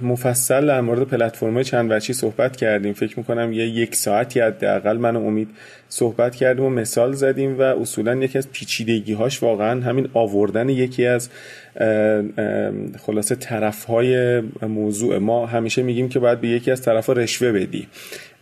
مفصل 0.00 0.66
در 0.66 0.80
مورد 0.80 1.02
پلتفرم 1.02 1.62
چند 1.62 1.90
وجهی 1.90 2.12
صحبت 2.12 2.56
کردیم. 2.56 2.92
فکر 2.92 3.18
می‌کنم 3.18 3.52
یه 3.52 3.66
یک 3.66 3.94
ساعتی 3.94 4.40
حداقل 4.40 4.96
من 4.96 5.16
امید 5.16 5.48
صحبت 5.88 6.36
کردیم 6.36 6.64
و 6.64 6.70
مثال 6.70 7.12
زدیم 7.12 7.58
و 7.58 7.62
اصولا 7.62 8.14
یکی 8.14 8.38
از 8.38 8.52
پیچیدگی 8.52 9.12
هاش 9.12 9.42
واقعا 9.42 9.80
همین 9.80 10.08
آوردن 10.14 10.68
یکی 10.68 11.06
از 11.06 11.28
خلاصه 13.06 13.34
طرف 13.34 13.84
های 13.84 14.40
موضوع. 14.62 15.18
ما 15.18 15.46
همیشه 15.46 15.82
میگیم 15.82 16.08
که 16.08 16.18
باید 16.18 16.40
به 16.40 16.48
یکی 16.48 16.70
از 16.70 16.82
طرف 16.82 17.10
رشوه 17.10 17.52
بدی. 17.52 17.86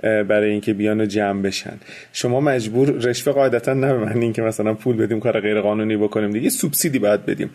برای 0.02 0.50
اینکه 0.50 0.74
بیان 0.74 1.00
و 1.00 1.06
جمع 1.06 1.42
بشن. 1.42 1.78
شما 2.12 2.40
مجبور 2.40 2.90
رشوه 2.90 3.32
قاعدتا 3.32 3.74
نه 3.74 3.92
به 3.92 4.16
اینکه 4.16 4.42
مثلا 4.42 4.74
پول 4.74 4.96
بدیم 4.96 5.20
کار 5.20 5.40
غیر 5.40 5.60
قانونی 5.60 5.96
بکنیم 5.96 6.30
دیگه 6.30 6.50
سوبسیدی 6.50 6.98
باید 6.98 7.26
بدیم. 7.26 7.50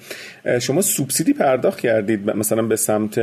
شما 0.61 0.81
سوبسیدی 0.81 1.33
پرداخت 1.33 1.79
کردید 1.79 2.29
مثلا 2.29 2.61
به 2.61 2.75
سمت 2.75 3.17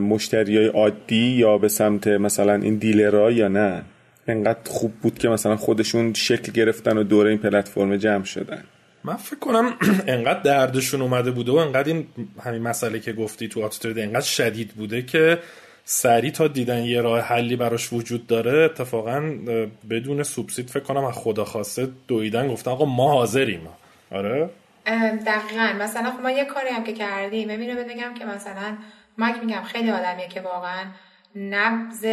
مشتری 0.00 0.56
های 0.56 0.66
عادی 0.66 1.30
یا 1.30 1.58
به 1.58 1.68
سمت 1.68 2.06
مثلا 2.06 2.54
این 2.54 2.76
دیلرها 2.76 3.30
یا 3.30 3.48
نه؟ 3.48 3.82
انقدر 4.28 4.58
خوب 4.66 4.92
بود 4.92 5.18
که 5.18 5.28
مثلا 5.28 5.56
خودشون 5.56 6.14
شکل 6.14 6.52
گرفتن 6.52 6.98
و 6.98 7.02
دوره 7.02 7.30
این 7.30 7.38
پلتفرم 7.38 7.96
جمع 7.96 8.24
شدن. 8.24 8.62
من 9.04 9.16
فکر 9.16 9.38
کنم 9.38 9.72
انقدر 10.06 10.40
دردشون 10.40 11.02
اومده 11.02 11.30
بوده 11.30 11.52
و 11.52 11.54
انقدر 11.54 11.88
این 11.88 12.06
همین 12.44 12.62
مسئله 12.62 13.00
که 13.00 13.12
گفتی 13.12 13.48
تو 13.48 13.62
آتوترید 13.62 13.98
انقدر 13.98 14.26
شدید 14.26 14.68
بوده 14.68 15.02
که 15.02 15.38
سریع 15.92 16.30
تا 16.30 16.48
دیدن 16.48 16.84
یه 16.84 17.00
راه 17.00 17.20
حلی 17.20 17.56
براش 17.56 17.92
وجود 17.92 18.26
داره 18.26 18.64
اتفاقا 18.64 19.20
بدون 19.90 20.22
سوبسید 20.22 20.70
فکر 20.70 20.82
کنم 20.82 21.04
از 21.04 21.14
خدا 21.14 21.44
خواسته 21.44 21.88
دویدن 22.08 22.48
گفتن 22.48 22.70
آقا 22.70 22.84
ما 22.84 23.12
حاضریم. 23.12 23.68
آره؟ 24.10 24.50
دقیقا. 25.26 25.72
مثلا 25.78 26.10
خب 26.10 26.20
ما 26.20 26.30
یه 26.30 26.44
کاری 26.44 26.68
هم 26.68 26.84
که 26.84 26.92
کردیم 26.92 27.48
ببینه 27.48 27.74
بگم 27.74 28.14
که 28.14 28.24
مثلا 28.24 28.76
مایک 29.18 29.36
میگم 29.36 29.62
خیلی 29.62 29.90
آدمیه 29.90 30.28
که 30.28 30.40
واقعا 30.40 30.84
نبز 31.36 32.04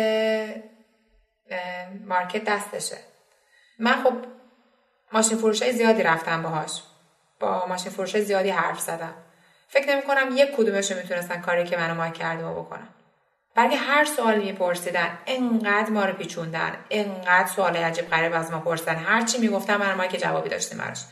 مارکت 2.07 2.43
دستشه. 2.43 2.97
من 3.79 4.03
خب 4.03 4.13
ماشین 5.13 5.37
فروش 5.37 5.71
زیادی 5.71 6.03
رفتم 6.03 6.43
باهاش. 6.43 6.81
با 7.39 7.65
ماشین 7.65 7.91
فروش 7.91 8.17
زیادی 8.17 8.49
حرف 8.49 8.79
زدم. 8.79 9.13
فکر 9.67 9.89
نمی 9.89 10.01
کنم 10.01 10.29
یک 10.35 10.55
کدومش 10.55 10.91
می‌تونستن 10.91 11.41
کاری 11.41 11.63
که 11.63 11.77
منو 11.77 11.95
مایک 11.95 12.13
کردیم 12.13 12.51
بکنن. 12.51 12.87
برای 13.57 13.75
هر 13.75 14.05
سوال 14.05 14.37
میپرسیدن 14.39 15.17
انقدر 15.27 15.89
ما 15.89 16.05
رو 16.05 16.13
پیچوندن 16.13 16.71
انقدر 16.89 17.47
سوال 17.47 17.77
عجیب 17.77 18.09
غریب 18.09 18.33
از 18.33 18.51
ما 18.51 18.59
پرسیدن 18.59 18.95
هر 18.95 19.21
چی 19.21 19.37
می‌گفتن 19.37 19.77
من 19.77 19.93
ما 19.93 20.07
که 20.07 20.17
جوابی 20.17 20.49
داشتیم 20.49 20.77
براش. 20.77 21.03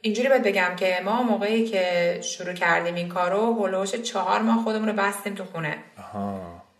اینجوری 0.00 0.28
باید 0.28 0.42
بگم 0.42 0.76
که 0.76 1.00
ما 1.04 1.22
موقعی 1.22 1.68
که 1.68 2.20
شروع 2.22 2.52
کردیم 2.52 2.94
این 2.94 3.08
کارو 3.08 3.66
هلوش 3.66 3.94
چهار 3.94 4.42
ماه 4.42 4.64
خودمون 4.64 4.88
رو 4.88 4.94
بستیم 4.94 5.34
تو 5.34 5.44
خونه. 5.44 5.78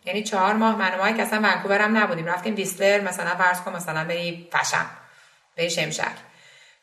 یعنی 0.05 0.23
چهار 0.23 0.53
ماه 0.53 0.75
من 0.75 0.99
و 0.99 1.17
که 1.17 1.23
اصلا 1.23 1.39
ونکوور 1.39 1.79
هم 1.81 1.97
نبودیم. 1.97 2.25
رفتیم 2.25 2.55
ویسلر 2.55 3.01
مثلا 3.01 3.35
فرض 3.35 3.61
کن 3.61 3.75
مثلا 3.75 4.03
بری 4.03 4.49
فشم 4.51 4.85
بری 5.57 5.69
شمشک. 5.69 6.15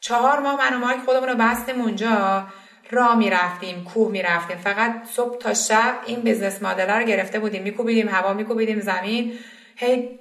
چهار 0.01 0.39
ماه 0.39 0.57
من 0.57 0.77
و 0.77 0.79
مایک 0.79 1.01
خودمون 1.01 1.29
رو 1.29 1.35
بستیم 1.35 1.81
اونجا. 1.81 2.47
راه 2.93 3.15
می‌رفتیم 3.15 3.85
کوه 3.85 4.11
می‌رفتیم. 4.11 4.57
فقط 4.57 5.05
صبح 5.13 5.39
تا 5.39 5.55
شب 5.55 5.95
این 6.07 6.21
business 6.21 6.63
model 6.63 6.91
رو 6.91 7.05
گرفته 7.05 7.39
بودیم. 7.39 7.63
میکوبیدیم 7.63 8.09
هوا 8.09 8.33
میکوبیدیم 8.33 8.81
زمین. 8.81 9.39
هی 9.77 10.19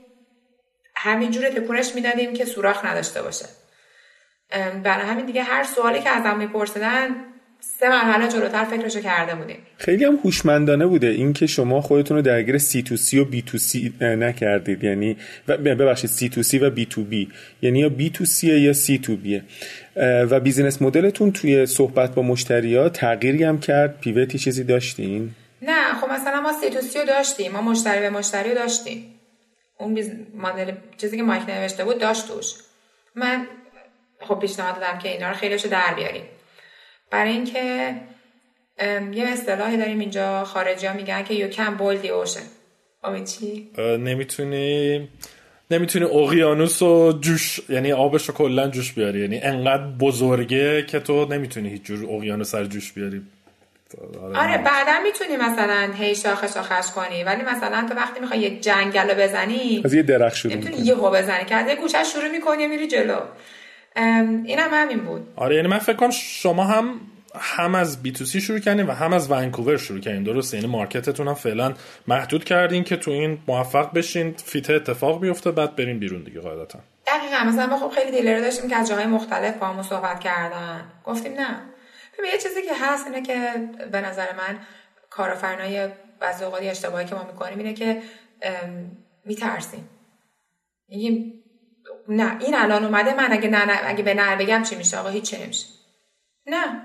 همینجور 0.95 1.49
تکونش 1.49 1.95
می‌دادیم 1.95 2.33
که 2.33 2.45
سوراخ 2.45 2.85
نداشته 2.85 3.21
باشه. 3.21 3.45
برای 4.83 5.05
همین 5.05 5.25
دیگه 5.25 5.43
هر 5.43 5.63
سوالی 5.63 6.01
که 6.01 6.09
ازم 6.09 6.37
میپرسیدن 6.37 7.25
سه 7.61 7.89
مرحله 7.89 8.27
جلوتر 8.27 8.63
فکرشو 8.63 8.99
کرده 9.01 9.35
بودیم 9.35 9.57
خیلی 9.77 10.05
هم 10.05 10.19
هوشمندانه 10.23 10.85
بوده 10.85 11.07
اینکه 11.07 11.47
شما 11.47 11.81
خودتون 11.81 12.17
رو 12.17 12.23
درگیر 12.23 12.57
C 12.57 12.83
to 12.83 12.97
C 12.97 13.19
و 13.19 13.25
B 13.25 13.41
to 13.41 13.57
C 13.57 13.93
نکردید. 14.01 14.83
یعنی 14.83 15.17
ببخشید 15.47 16.09
C 16.09 16.29
to 16.29 16.43
C 16.43 16.57
و 16.57 16.69
B 16.69 16.85
to 16.85 17.03
B 17.03 17.29
یعنی 17.61 17.79
یا 17.79 17.89
B 17.89 18.09
to 18.09 18.25
C 18.25 18.59
یا 18.59 18.73
C 18.73 18.97
to 18.97 19.15
B 19.15 19.29
ه 19.29 19.43
و 19.95 20.39
business 20.39 20.81
model 20.81 21.13
تون 21.13 21.31
توی 21.31 21.65
صحبت 21.65 22.15
با 22.15 22.21
مشتری 22.21 22.75
ها 22.75 22.89
تغییری 22.89 23.43
هم 23.43 23.59
کرد؟ 23.59 23.99
pivot 23.99 24.33
ی 24.33 24.39
چیزی 24.39 24.63
داشتین؟ 24.63 25.31
نه 25.61 25.93
خب 26.01 26.09
مثلا 26.11 26.41
ما 26.41 26.53
سی 26.53 26.69
تو 26.69 26.81
سی 26.81 26.99
رو 26.99 27.05
داشتیم. 27.05 27.51
ما 27.51 27.61
مشتری 27.61 27.99
به 27.99 28.09
مشتری 28.09 28.53
داشتیم. 28.53 29.05
اون 29.79 29.93
biz... 29.93 30.11
model 30.35 30.71
چیزی 30.97 31.17
که 31.17 31.23
مایک 31.23 31.49
نوشته 31.49 31.85
بود 31.85 31.99
داشت 31.99 32.27
توش. 32.27 32.53
من 33.15 33.45
خب 34.19 34.39
پیشنهاد 34.39 34.75
دادم 34.75 34.99
که 34.99 35.09
اینا 35.09 35.29
رو 35.29 35.35
خیلیشو 35.35 35.69
در 35.69 35.93
بیاریم. 35.95 36.23
برای 37.11 37.31
اینکه 37.31 37.95
یه 39.13 39.27
اصطلاحی 39.27 39.77
داریم 39.77 39.99
اینجا 39.99 40.43
خارجی 40.43 40.87
ها 40.87 40.93
میگن 40.93 41.23
که 41.23 41.49
you 41.49 41.53
can 41.53 41.79
boil 41.79 42.05
the 42.05 42.09
ocean. 42.09 42.43
امید 43.03 43.25
چی؟ 43.25 43.69
نمی‌تونی 43.77 45.09
نمی‌تونی 45.71 46.05
اقیانوس 46.05 46.81
و 46.81 47.19
جوش 47.21 47.59
یعنی 47.69 47.91
آبش 47.91 48.29
رو 48.29 48.35
کلا 48.35 48.67
جوش 48.67 48.93
بیاری. 48.93 49.19
یعنی 49.19 49.39
انقدر 49.39 49.83
بزرگه 49.83 50.85
که 50.85 50.99
تو 50.99 51.25
نمی‌تونی 51.25 51.69
هیچ 51.69 51.83
جور 51.83 52.15
اقیانوس 52.15 52.51
سر 52.51 52.65
جوش 52.65 52.91
بیاری. 52.91 53.21
آره. 54.35 54.57
بعدا 54.57 54.99
می‌تونی 55.03 55.37
مثلا 55.37 55.93
هی 55.93 56.15
شاخه 56.15 56.47
شاخش 56.47 56.91
کنی. 56.91 57.23
ولی 57.23 57.41
مثلا 57.41 57.85
تو 57.89 57.95
وقتی 57.95 58.19
می‌خوای 58.19 58.39
یک 58.39 58.61
جنگل 58.61 59.09
رو 59.09 59.15
بزنی 59.23 59.81
از 59.85 59.93
یه 59.93 60.01
درخت 60.01 60.35
شروع 60.35 60.55
می‌تونی 60.55 60.77
یهو 60.77 61.09
بزنی. 61.11 61.45
که 61.45 61.55
از 61.55 61.67
یه 61.67 61.75
گوشه 61.75 62.03
شروع 62.03 62.31
می‌کنی 62.31 62.67
میری 62.67 62.87
جلو. 62.87 63.19
این 63.95 64.59
هم 64.59 64.69
همین 64.73 64.99
بود. 64.99 65.33
آره 65.35 65.55
یعنی 65.55 65.67
من 65.67 65.77
فکر 65.77 65.95
کنم 65.95 66.09
شما 66.09 66.63
هم 66.63 67.01
هم 67.35 67.75
از 67.75 68.03
بی 68.03 68.11
تو 68.11 68.25
سی 68.25 68.41
شروع 68.41 68.59
کردین 68.59 68.85
و 68.85 68.91
هم 68.91 69.13
از 69.13 69.31
ونکوور 69.31 69.77
شروع 69.77 69.99
کردین 69.99 70.23
درسته؟ 70.23 70.57
یعنی 70.57 70.69
مارکتتون 70.69 71.27
هم 71.27 71.33
فعلا 71.33 71.73
محدود 72.07 72.43
کردین 72.43 72.83
که 72.83 72.95
تو 72.97 73.11
این 73.11 73.37
موفق 73.47 73.93
بشین 73.93 74.33
فیت 74.33 74.69
اتفاق 74.69 75.21
بیفته 75.21 75.51
بعد 75.51 75.75
برین 75.75 75.99
بیرون 75.99 76.23
دیگه 76.23 76.39
قاعدتا. 76.39 76.79
دقیقا. 77.07 77.43
مثلا 77.43 77.67
ما 77.67 77.79
خب 77.79 77.89
خیلی 77.89 78.11
دیلر 78.11 78.39
داشتیم 78.39 78.69
که 78.69 78.75
از 78.75 78.89
جاهای 78.89 79.05
مختلف 79.05 79.57
با 79.57 79.67
همون 79.67 79.83
صحبت 79.83 80.19
کردن. 80.19 80.91
گفتیم 81.05 81.33
نه. 81.33 81.61
ببین 82.19 82.31
یه 82.31 82.37
چیزی 82.37 82.61
که 82.61 82.73
هست 82.81 83.07
اینه 83.07 83.21
که 83.21 83.69
به 83.91 84.01
نظر 84.01 84.27
من 84.37 84.59
کارآفرینای 85.09 85.87
بعضی 86.19 86.43
اوقات 86.43 86.61
اشتباهی 86.63 87.05
که 87.05 87.15
ما 87.15 87.23
می‌کنیم 87.23 87.57
اینه 87.57 87.73
که 87.73 88.01
میترسیم. 89.25 89.89
نه 92.09 92.37
این 92.39 92.55
الان 92.55 92.85
اومده 92.85 93.15
من 93.15 93.27
اگه 93.31 93.49
نه, 93.49 93.65
نه 93.65 93.79
اگه 93.83 94.03
به 94.03 94.13
نه 94.13 94.35
بگم 94.35 94.63
چی 94.63 94.75
میشه؟ 94.75 94.97
آقا 94.97 95.09
هیچ 95.09 95.33
نمیشه. 95.33 95.65
نه. 96.47 96.81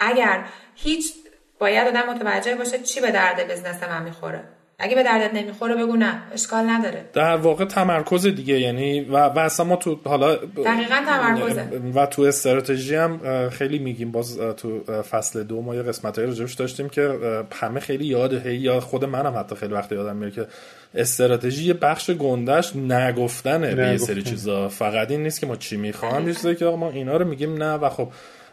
اگر 0.00 0.44
هیچ 0.74 1.12
باید 1.58 1.88
آدم 1.88 2.10
متوجه 2.10 2.54
باشه 2.54 2.78
چی 2.78 3.00
به 3.00 3.10
درد 3.10 3.50
بزنس 3.50 3.82
من 3.82 4.02
می‌خوره. 4.02 4.44
اگه 4.78 4.94
به 4.94 5.02
دردت 5.02 5.34
نمی‌خوره 5.34 5.74
بگو 5.74 5.96
نه 5.96 6.22
اشکال 6.32 6.70
نداره. 6.70 7.04
در 7.12 7.36
واقع 7.36 7.64
تمرکز 7.64 8.26
دیگه 8.26 8.60
یعنی 8.60 9.00
و, 9.00 9.16
و 9.16 9.38
اصلا 9.38 9.66
ما 9.66 9.76
تو 9.76 10.00
حالا 10.04 10.36
دقیقا 10.36 11.02
تمرکزه. 11.06 11.62
و 11.94 12.06
تو 12.06 12.22
استراتژی 12.22 12.94
هم 12.94 13.48
خیلی 13.50 13.78
میگیم 13.78 14.12
باز 14.12 14.38
تو 14.38 14.80
فصل 15.02 15.42
دو 15.42 15.62
ما 15.62 15.74
یه 15.74 15.82
قسمت 15.82 16.18
های 16.18 16.46
داشتیم 16.58 16.88
که 16.88 17.18
همه 17.52 17.80
خیلی 17.80 18.04
یاده 18.06 18.54
یا 18.54 18.80
خود 18.80 19.04
منم 19.04 19.38
حتی 19.38 19.54
خیلی 19.54 19.74
وقت 19.74 19.92
یادم 19.92 20.16
میره 20.16 20.30
که 20.30 20.46
استراتژی 20.94 21.64
یه 21.64 21.74
بخش 21.74 22.10
گندش 22.10 22.76
نگفتنه 22.76 23.74
به 23.74 23.82
یه 23.88 23.96
سری 23.96 24.22
چیزا. 24.22 24.68
فقط 24.68 25.10
این 25.10 25.22
نیست 25.22 25.40
که 25.40 25.46
ما 25.46 25.56
چی 25.56 25.76
می‌خوام 25.76 26.26
چیزایی 26.26 26.56
که 26.56 26.64
ما 26.64 26.90
اینا 26.90 27.16
رو 27.16 27.28
میگیم 27.28 27.54
نه 27.54 27.74
و 27.74 27.88
خب 27.88 28.08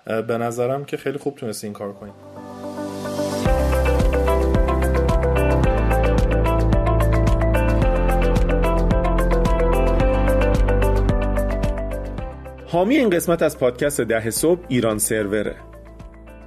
به 0.06 0.38
نظرم 0.38 0.86
که 0.86 0.98
خیلی 0.98 1.18
خوب 1.18 1.36
تونستی 1.36 1.68
این 1.68 1.74
کار 1.74 1.94
کنیم 1.94 2.14
حامی 12.68 12.98
این 12.98 13.10
قسمت 13.10 13.42
از 13.42 13.60
پادکست 13.60 14.02
ده 14.02 14.30
صبح 14.30 14.60
ایران 14.68 14.98
سروره 14.98 15.56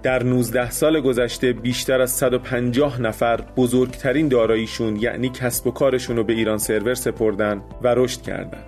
در 0.02 0.22
19 0.22 0.70
سال 0.70 1.00
گذشته 1.00 1.52
بیشتر 1.52 2.00
از 2.00 2.10
150 2.10 3.02
نفر 3.02 3.40
بزرگترین 3.56 4.28
داراییشون 4.28 4.96
یعنی 4.96 5.28
کسب 5.28 5.66
و 5.66 5.70
کارشون 5.70 6.16
رو 6.16 6.24
به 6.24 6.32
ایران 6.32 6.58
سرور 6.58 6.94
سپردن 6.94 7.62
و 7.82 7.94
رشد 7.94 8.22
کردند. 8.22 8.64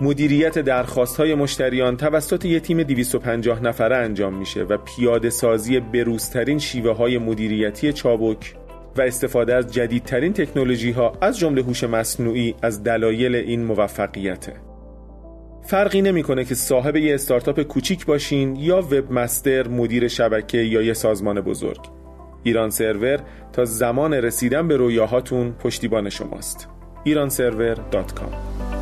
مدیریت 0.00 0.58
درخواست 0.58 1.16
های 1.16 1.34
مشتریان 1.34 1.96
توسط 1.96 2.44
یک 2.44 2.62
تیم 2.62 2.82
250 2.82 3.62
نفره 3.62 3.96
انجام 3.96 4.34
میشه 4.34 4.62
و 4.62 4.76
پیاده 4.76 5.30
سازی 5.30 5.80
بروزترین 5.80 6.58
شیوه 6.58 6.96
های 6.96 7.18
مدیریتی 7.18 7.92
چابک 7.92 8.54
و 8.96 9.02
استفاده 9.02 9.54
از 9.54 9.72
جدیدترین 9.72 10.32
تکنولوژی 10.32 10.90
ها 10.90 11.12
از 11.20 11.38
جمله 11.38 11.62
هوش 11.62 11.84
مصنوعی 11.84 12.54
از 12.62 12.82
دلایل 12.82 13.34
این 13.34 13.64
موفقیته. 13.64 14.71
فرقی 15.64 16.02
نمی‌کنه 16.02 16.44
که 16.44 16.54
صاحب 16.54 16.96
یه 16.96 17.14
استارتاپ 17.14 17.62
کوچیک 17.62 18.06
باشین 18.06 18.56
یا 18.56 18.78
وب 18.78 19.12
مستر 19.12 19.68
مدیر 19.68 20.08
شبکه 20.08 20.58
یا 20.58 20.82
یه 20.82 20.92
سازمان 20.92 21.40
بزرگ. 21.40 21.80
ایران 22.42 22.70
سرور 22.70 23.20
تا 23.52 23.64
زمان 23.64 24.14
رسیدن 24.14 24.68
به 24.68 24.76
رویاهاتون 24.76 25.52
پشتیبان 25.52 26.08
شماست. 26.08 26.68
ایرانسرور.com 27.04 28.81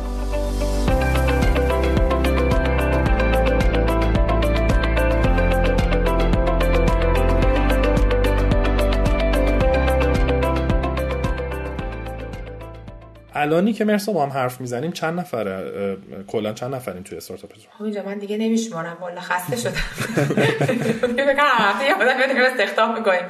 الانی 13.33 13.73
که 13.73 13.85
مرسا 13.85 14.11
با 14.11 14.23
هم 14.23 14.29
حرف 14.29 14.61
می‌زنیم 14.61 14.91
چند 14.91 15.19
نفره 15.19 15.97
کلا 16.27 16.53
چند 16.53 16.75
نفرین 16.75 17.03
توی 17.03 17.17
استارتاپ 17.17 17.53
خب 17.77 17.83
اینجا 17.83 18.03
من 18.03 18.17
دیگه 18.17 18.37
نمیشمارم 18.37 18.97
والا 19.01 19.21
خسته 19.21 19.55
شدم. 19.55 19.71
فکر 21.01 21.35
کنم 21.35 21.49
هفته 21.51 21.85
یه 21.85 21.93
آدم 21.93 22.17
بدیم 22.19 22.37
استخدام 22.37 22.97
می‌کنیم. 22.97 23.23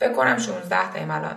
فکر 0.00 0.12
کنم 0.12 0.38
16 0.38 0.92
تا 0.92 1.14
الان. 1.14 1.36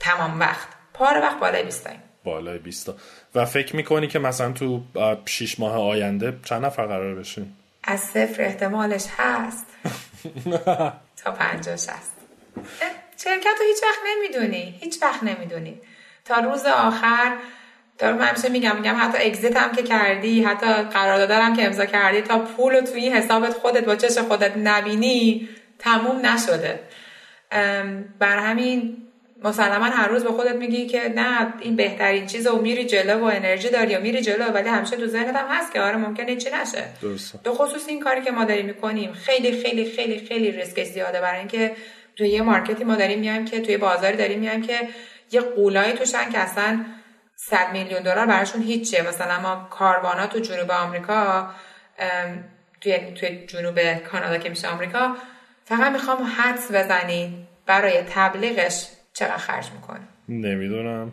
تمام 0.00 0.40
وقت. 0.40 0.68
پاره 0.94 1.20
وقت 1.20 1.40
بالای 1.40 1.62
20 1.62 1.88
بالای 2.24 2.58
20 2.58 2.90
و 3.34 3.44
فکر 3.44 3.76
می‌کنی 3.76 4.06
که 4.06 4.18
مثلا 4.18 4.52
تو 4.52 4.82
6 5.24 5.60
ماه 5.60 5.76
آینده 5.76 6.38
چند 6.44 6.64
نفر 6.64 6.86
قرار 6.86 7.14
بشین؟ 7.14 7.52
از 7.84 8.00
صفر 8.00 8.42
احتمالش 8.42 9.06
هست. 9.16 9.66
تا 11.24 11.30
50 11.30 11.76
60 11.76 11.92
شرکت 13.24 13.46
رو 13.60 13.66
هیچ 13.66 13.82
وقت 13.82 13.98
نمی‌دونی. 14.06 14.78
هیچ 14.80 15.02
وقت 15.02 15.22
نمی‌دونی. 15.22 15.80
تا 16.24 16.38
روز 16.38 16.66
آخر 16.66 17.32
دارم 17.98 18.22
همیشه 18.22 18.48
میگم 18.48 18.76
میگم 18.76 18.96
حتی 18.98 19.18
اگزیت 19.26 19.56
هم 19.56 19.72
که 19.72 19.82
کردی 19.82 20.42
حتی 20.42 20.66
قرارداد 20.66 21.30
هم 21.30 21.56
که 21.56 21.64
امضا 21.66 21.84
کردی 21.84 22.20
تا 22.20 22.38
پول 22.38 22.80
تو 22.80 22.94
این 22.94 23.12
حسابت 23.12 23.52
خودت 23.52 23.84
با 23.84 23.96
چش 23.96 24.18
خودت 24.18 24.56
نبینی 24.56 25.48
تموم 25.78 26.26
نشده. 26.26 26.80
بر 28.18 28.38
همین 28.38 28.96
مسلما 29.44 29.84
هر 29.84 30.08
روز 30.08 30.24
به 30.24 30.30
خودت 30.30 30.54
میگی 30.54 30.86
که 30.86 31.12
نه 31.16 31.54
این 31.60 31.76
بهترین 31.76 32.26
چیز 32.26 32.46
و 32.46 32.58
میری 32.58 32.84
جلو 32.84 33.20
و 33.20 33.24
انرژی 33.24 33.68
داری 33.68 33.96
و 33.96 34.00
میری 34.00 34.20
جلو 34.20 34.44
ولی 34.44 34.68
همیشه 34.68 34.96
تو 34.96 35.06
ذهنت 35.06 35.36
هم 35.36 35.46
هست 35.50 35.72
که 35.72 35.80
آره 35.80 35.96
ممکنه 35.96 36.36
چی 36.36 36.50
نشه. 36.50 36.84
به 37.42 37.50
خصوص 37.50 37.88
این 37.88 38.00
کاری 38.00 38.22
که 38.22 38.30
ما 38.30 38.44
داریم 38.44 38.66
می‌کنیم. 38.66 39.12
خیلی 39.12 39.62
خیلی 39.62 39.84
خیلی 39.84 40.26
خیلی 40.28 40.50
ریسک 40.50 40.84
زیاده. 40.84 41.20
برای 41.20 41.38
اینکه 41.38 41.72
توی 42.16 42.28
یه 42.28 42.42
مارکتی 42.42 42.84
ما 42.84 42.94
داریم 42.96 43.18
میایم 43.18 43.44
که 43.44 43.60
توی 43.60 43.76
بازاری 43.76 44.16
داریم 44.16 44.38
میایم 44.38 44.62
که 44.62 44.88
یه 45.32 45.40
قولایی 45.40 45.92
توشن 45.92 46.30
که 46.30 46.38
اصلا 46.38 46.84
100 47.36 47.72
میلیون 47.72 48.02
دلار 48.02 48.26
براشون 48.26 48.62
هیچه 48.62 49.02
مثلا 49.08 49.40
ما 49.40 49.68
کاروانا 49.70 50.26
تو 50.26 50.38
جنوب 50.38 50.70
آمریکا 50.70 51.50
توی, 52.80 52.98
توی 52.98 53.46
جنوب 53.46 53.94
کانادا 53.94 54.38
که 54.38 54.48
میشه 54.48 54.68
آمریکا 54.68 55.16
فقط 55.64 55.92
می‌خوام 55.92 56.32
حدس 56.38 56.72
بزنی 56.72 57.46
برای 57.66 58.02
تبلیغش 58.10 58.88
چقدر 59.12 59.36
خرج 59.36 59.70
می‌کنی 59.70 60.04
نمی‌دونم. 60.28 61.12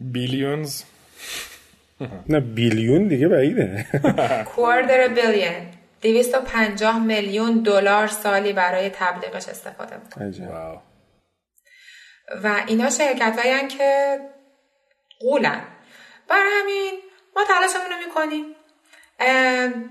بیلیونز؟ 0.00 0.82
نه 2.28 2.40
بیلیون 2.40 3.08
دیگه 3.08 3.28
بعیده. 3.28 3.86
کوارتر 4.54 5.08
بیلیون 5.08 5.52
250 6.02 6.98
میلیون 6.98 7.62
دلار 7.62 8.06
سالی 8.06 8.52
برای 8.52 8.90
تبلیغش 8.90 9.48
استفاده 9.48 9.96
می‌کنه. 10.04 10.78
و 12.44 12.62
اینا 12.66 12.90
شرکت 12.90 13.38
هایی 13.38 13.68
که 13.68 14.18
قولن. 15.20 15.60
برای 16.28 16.50
همین 16.60 16.92
ما 17.36 17.44
تلاشمون 17.44 17.86
رو 17.90 18.06
می‌کنیم 18.06 18.44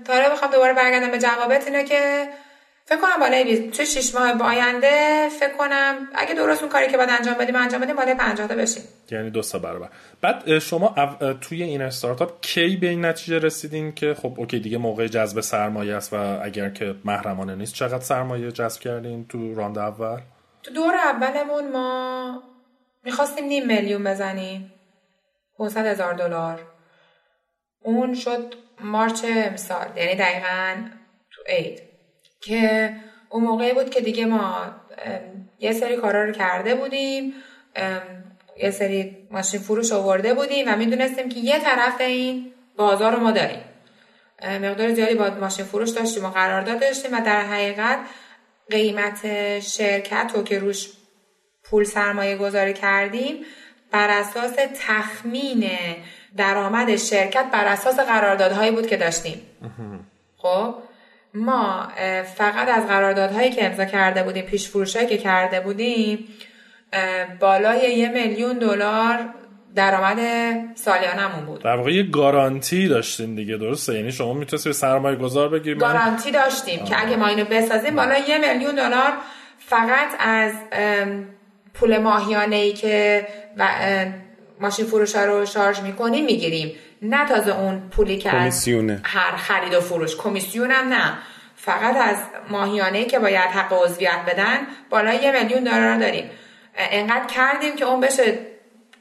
تا 0.04 0.30
بخوام 0.32 0.50
دوباره 0.50 0.72
برگردم 0.72 1.10
به 1.10 1.18
جوابت 1.18 1.66
اینه 1.66 1.84
که 1.84 2.28
فکر 2.84 2.98
کنم 2.98 3.20
بالای 3.20 3.70
تو 3.70 3.84
شش 3.84 4.14
ماه 4.14 4.42
آینده 4.42 5.28
فکر 5.40 5.52
کنم 5.52 6.08
اگه 6.14 6.34
درست 6.34 6.62
اون 6.62 6.70
کاری 6.72 6.88
که 6.88 6.96
باید 6.96 7.10
انجام 7.10 7.34
بدیم 7.34 7.56
انجام 7.56 7.80
بدیم 7.80 7.96
بالای 7.96 8.14
50 8.14 8.48
تا 8.48 8.54
بشیم. 8.54 8.82
یعنی 9.10 9.30
دو 9.30 9.42
سه 9.42 9.58
برابر. 9.58 9.88
بعد 10.20 10.58
شما 10.58 10.94
توی 11.40 11.62
این 11.62 11.82
استارتاپ 11.82 12.40
کی 12.40 12.76
به 12.76 12.88
این 12.88 13.04
نتیجه 13.04 13.38
رسیدین 13.38 13.94
که 13.94 14.14
خب 14.14 14.34
اوکی 14.36 14.58
دیگه 14.58 14.78
موقع 14.78 15.06
جذب 15.06 15.40
سرمایه 15.40 15.94
است 15.94 16.12
و 16.12 16.16
اگر 16.42 16.70
که 16.70 16.94
محرمانه 17.04 17.54
نیست 17.54 17.74
چقدر 17.74 18.00
سرمایه 18.04 18.52
جذب 18.52 18.80
کردین 18.80 19.26
تو 19.28 19.54
راند 19.54 19.78
اول؟ 19.78 20.18
تو 20.62 20.72
دور 20.72 20.94
اولمون 20.94 21.72
ما 21.72 22.42
می‌خواستیم 23.04 23.44
نیم 23.44 23.66
میلیون 23.66 24.04
بزنیم. 24.04 24.72
500 25.58 25.86
هزار 25.86 26.14
دلار. 26.14 26.60
اون 27.82 28.14
شد 28.14 28.54
مارچ 28.80 29.24
امسال 29.24 29.86
یعنی 29.96 30.14
دقیقا 30.14 30.76
تو 31.30 31.42
عید 31.46 31.82
که 32.40 32.94
اون 33.28 33.44
موقعی 33.44 33.72
بود 33.72 33.90
که 33.90 34.00
دیگه 34.00 34.26
ما 34.26 34.66
یه 35.58 35.72
سری 35.72 35.96
کارا 35.96 36.24
رو 36.24 36.32
کرده 36.32 36.74
بودیم. 36.74 37.34
یه 38.56 38.70
سری 38.70 39.28
ماشین 39.30 39.60
فروش 39.60 39.92
آورده 39.92 40.34
بودیم 40.34 40.68
و 40.68 40.76
می‌دونستیم 40.76 41.28
که 41.28 41.40
یه 41.40 41.58
طرف 41.58 42.00
این 42.00 42.52
بازار 42.76 43.12
رو 43.12 43.20
ما 43.20 43.30
داریم. 43.30 43.64
مقدار 44.42 44.94
زیادی 44.94 45.14
با 45.14 45.30
ماشین 45.30 45.64
فروش 45.64 45.90
داشتیم 45.90 46.24
و 46.24 46.30
قرارداد 46.30 46.80
داشتیم 46.80 47.14
و 47.14 47.20
در 47.20 47.40
حقیقت 47.40 47.98
قیمت 48.72 49.20
شرکت 49.60 50.32
رو 50.34 50.42
که 50.42 50.58
روش 50.58 50.88
پول 51.64 51.84
سرمایه 51.84 52.36
گذاری 52.36 52.72
کردیم 52.72 53.44
بر 53.90 54.10
اساس 54.10 54.52
تخمین 54.86 55.70
درآمد 56.36 56.96
شرکت 56.96 57.46
بر 57.52 57.64
اساس 57.64 58.00
قراردادهایی 58.00 58.70
بود 58.70 58.86
که 58.86 58.96
داشتیم. 58.96 59.40
خب 60.36 60.74
ما 61.34 61.88
فقط 62.36 62.68
از 62.68 62.86
قراردادهایی 62.86 63.50
که 63.50 63.66
امضا 63.66 63.84
کرده 63.84 64.22
بودیم 64.22 64.44
پیش 64.44 64.68
فروشایی 64.68 65.06
که 65.06 65.18
کرده 65.18 65.60
بودیم 65.60 66.28
بالای 67.40 67.98
یه 67.98 68.08
میلیون 68.08 68.58
دلار 68.58 69.34
درآمد 69.74 70.18
سالیانمون 70.74 71.46
بود. 71.46 71.62
در 71.62 71.76
واقع 71.76 71.92
یه 71.92 72.02
گارانتی 72.02 72.88
داشتیم 72.88 73.34
دیگه 73.34 73.56
درسته؟ 73.56 73.94
یعنی 73.94 74.12
شما 74.12 74.32
می‌تونید 74.32 74.64
به 74.64 74.72
سرمایه 74.72 75.16
گذار 75.16 75.48
بگیریم 75.48 75.78
گارانتی 75.78 76.30
داشتیم 76.30 76.80
آه. 76.80 76.88
که 76.88 77.06
اگه 77.06 77.16
ما 77.16 77.26
اینو 77.26 77.44
بسازیم 77.44 77.96
بالا 77.96 78.18
یه 78.18 78.38
میلیون 78.38 78.74
دلار 78.74 79.12
فقط 79.58 80.08
از 80.18 80.52
پول 81.74 81.98
ماهیانه 81.98 82.56
ای 82.56 82.72
که 82.72 83.26
ماشین 84.60 84.86
فروش 84.86 85.16
رو 85.16 85.46
شارژ 85.46 85.80
می‌کنیم 85.80 86.24
می‌گیریم. 86.24 86.72
نه 87.02 87.28
تازه 87.28 87.60
اون 87.60 87.82
پولی 87.90 88.18
که 88.18 88.34
از 88.36 88.68
هر 89.02 89.36
خرید 89.36 89.74
و 89.74 89.80
فروش. 89.80 90.16
کمیسیون 90.16 90.70
هم 90.70 90.88
نه. 90.88 91.12
فقط 91.56 91.96
از 91.96 92.16
ماهیانه 92.50 93.04
که 93.04 93.18
باید 93.18 93.50
حق 93.50 93.72
عضویت 93.72 94.18
بدن 94.28 94.58
بالای 94.90 95.16
یه 95.16 95.32
میلیون 95.32 95.64
دلار 95.64 95.96
داریم. 95.96 96.30
انقدر 96.76 97.26
کردیم 97.26 97.76
که 97.76 97.84
اون 97.84 98.00
بشه 98.00 98.38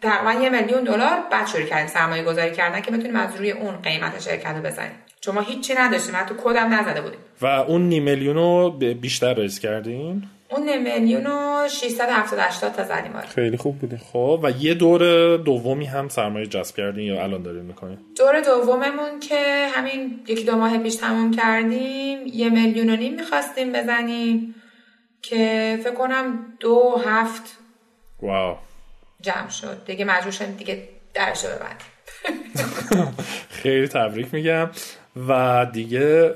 تقریبا 0.01 0.43
یه 0.43 0.49
میلیون 0.49 0.83
دلار 0.83 1.17
بعد 1.31 1.47
شروع 1.47 1.65
کردیم 1.65 1.87
سرمایه 1.87 2.23
گذاری 2.23 2.51
کردن 2.51 2.81
که 2.81 2.91
بتونیم 2.91 3.15
از 3.15 3.35
روی 3.35 3.51
اون 3.51 3.75
قیمت 3.75 4.21
شرکت 4.21 4.55
رو 4.55 4.61
بزنیم. 4.61 4.91
چون 5.21 5.35
ما 5.35 5.41
هیچی 5.41 5.73
نداشتیم 5.73 6.15
حتی 6.15 6.35
کدم 6.43 6.73
نزده 6.73 7.01
بودیم. 7.01 7.19
و 7.41 7.45
اون 7.45 7.81
نیم 7.81 8.03
میلیون 8.03 8.35
رو 8.35 8.69
بیشتر 9.01 9.33
ریز 9.33 9.59
کردیم 9.59 10.31
اون 10.49 10.77
میلیون 10.77 11.27
و 11.27 11.67
670 11.67 12.73
تا 12.75 12.83
زدیم 12.83 13.15
آره. 13.15 13.27
خیلی 13.27 13.57
خوب 13.57 13.79
بوده 13.79 13.97
خب 13.97 14.39
و 14.43 14.51
یه 14.51 14.73
دور 14.73 15.37
دومی 15.37 15.85
هم 15.85 16.09
سرمایه 16.09 16.45
جذب 16.45 16.75
کردین 16.75 17.03
یا 17.03 17.23
الان 17.23 17.43
دارین 17.43 17.61
می‌کنین؟ 17.61 17.97
دور 18.17 18.41
دوممون 18.41 19.19
که 19.19 19.67
همین 19.75 20.19
یکی 20.27 20.43
دو 20.43 20.55
ماه 20.55 20.77
پیش 20.77 20.95
تموم 20.95 21.31
کردیم 21.31 22.27
یه 22.27 22.49
میلیون 22.49 22.89
و 22.89 22.95
نیم 22.95 23.15
می‌خواستیم 23.15 23.71
بزنیم 23.71 24.55
که 25.21 25.79
فکر 25.83 25.93
کنم 25.93 26.39
دو 26.59 27.01
هفت. 27.05 27.57
واو. 28.21 28.57
جمع 29.21 29.49
شد. 29.49 29.85
دیگه 29.85 30.05
مجبور 30.05 30.31
شدیم 30.31 30.55
دیگه 30.55 30.87
درشو 31.13 31.47
ببند 31.47 31.81
خیلی 33.61 33.87
تبریک 33.87 34.33
میگم. 34.33 34.69
و 35.27 35.65
دیگه 35.73 36.33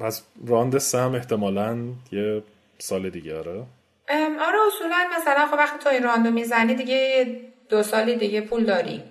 پس 0.00 0.22
راند 0.46 0.78
سم 0.78 1.14
احتمالا 1.14 1.78
یه 2.12 2.42
سال 2.78 3.10
دیگه 3.10 3.38
آره. 3.38 3.50
آره 4.40 4.58
اصولا 4.68 5.04
مثلا 5.16 5.46
خب 5.46 5.54
وقتی 5.58 5.78
تو 5.78 5.88
این 5.88 6.02
راندو 6.02 6.30
می‌زنی 6.30 6.74
دیگه 6.74 7.26
دو 7.68 7.82
سالی 7.82 8.16
دیگه 8.16 8.40
پول 8.40 8.64
داری. 8.64 9.02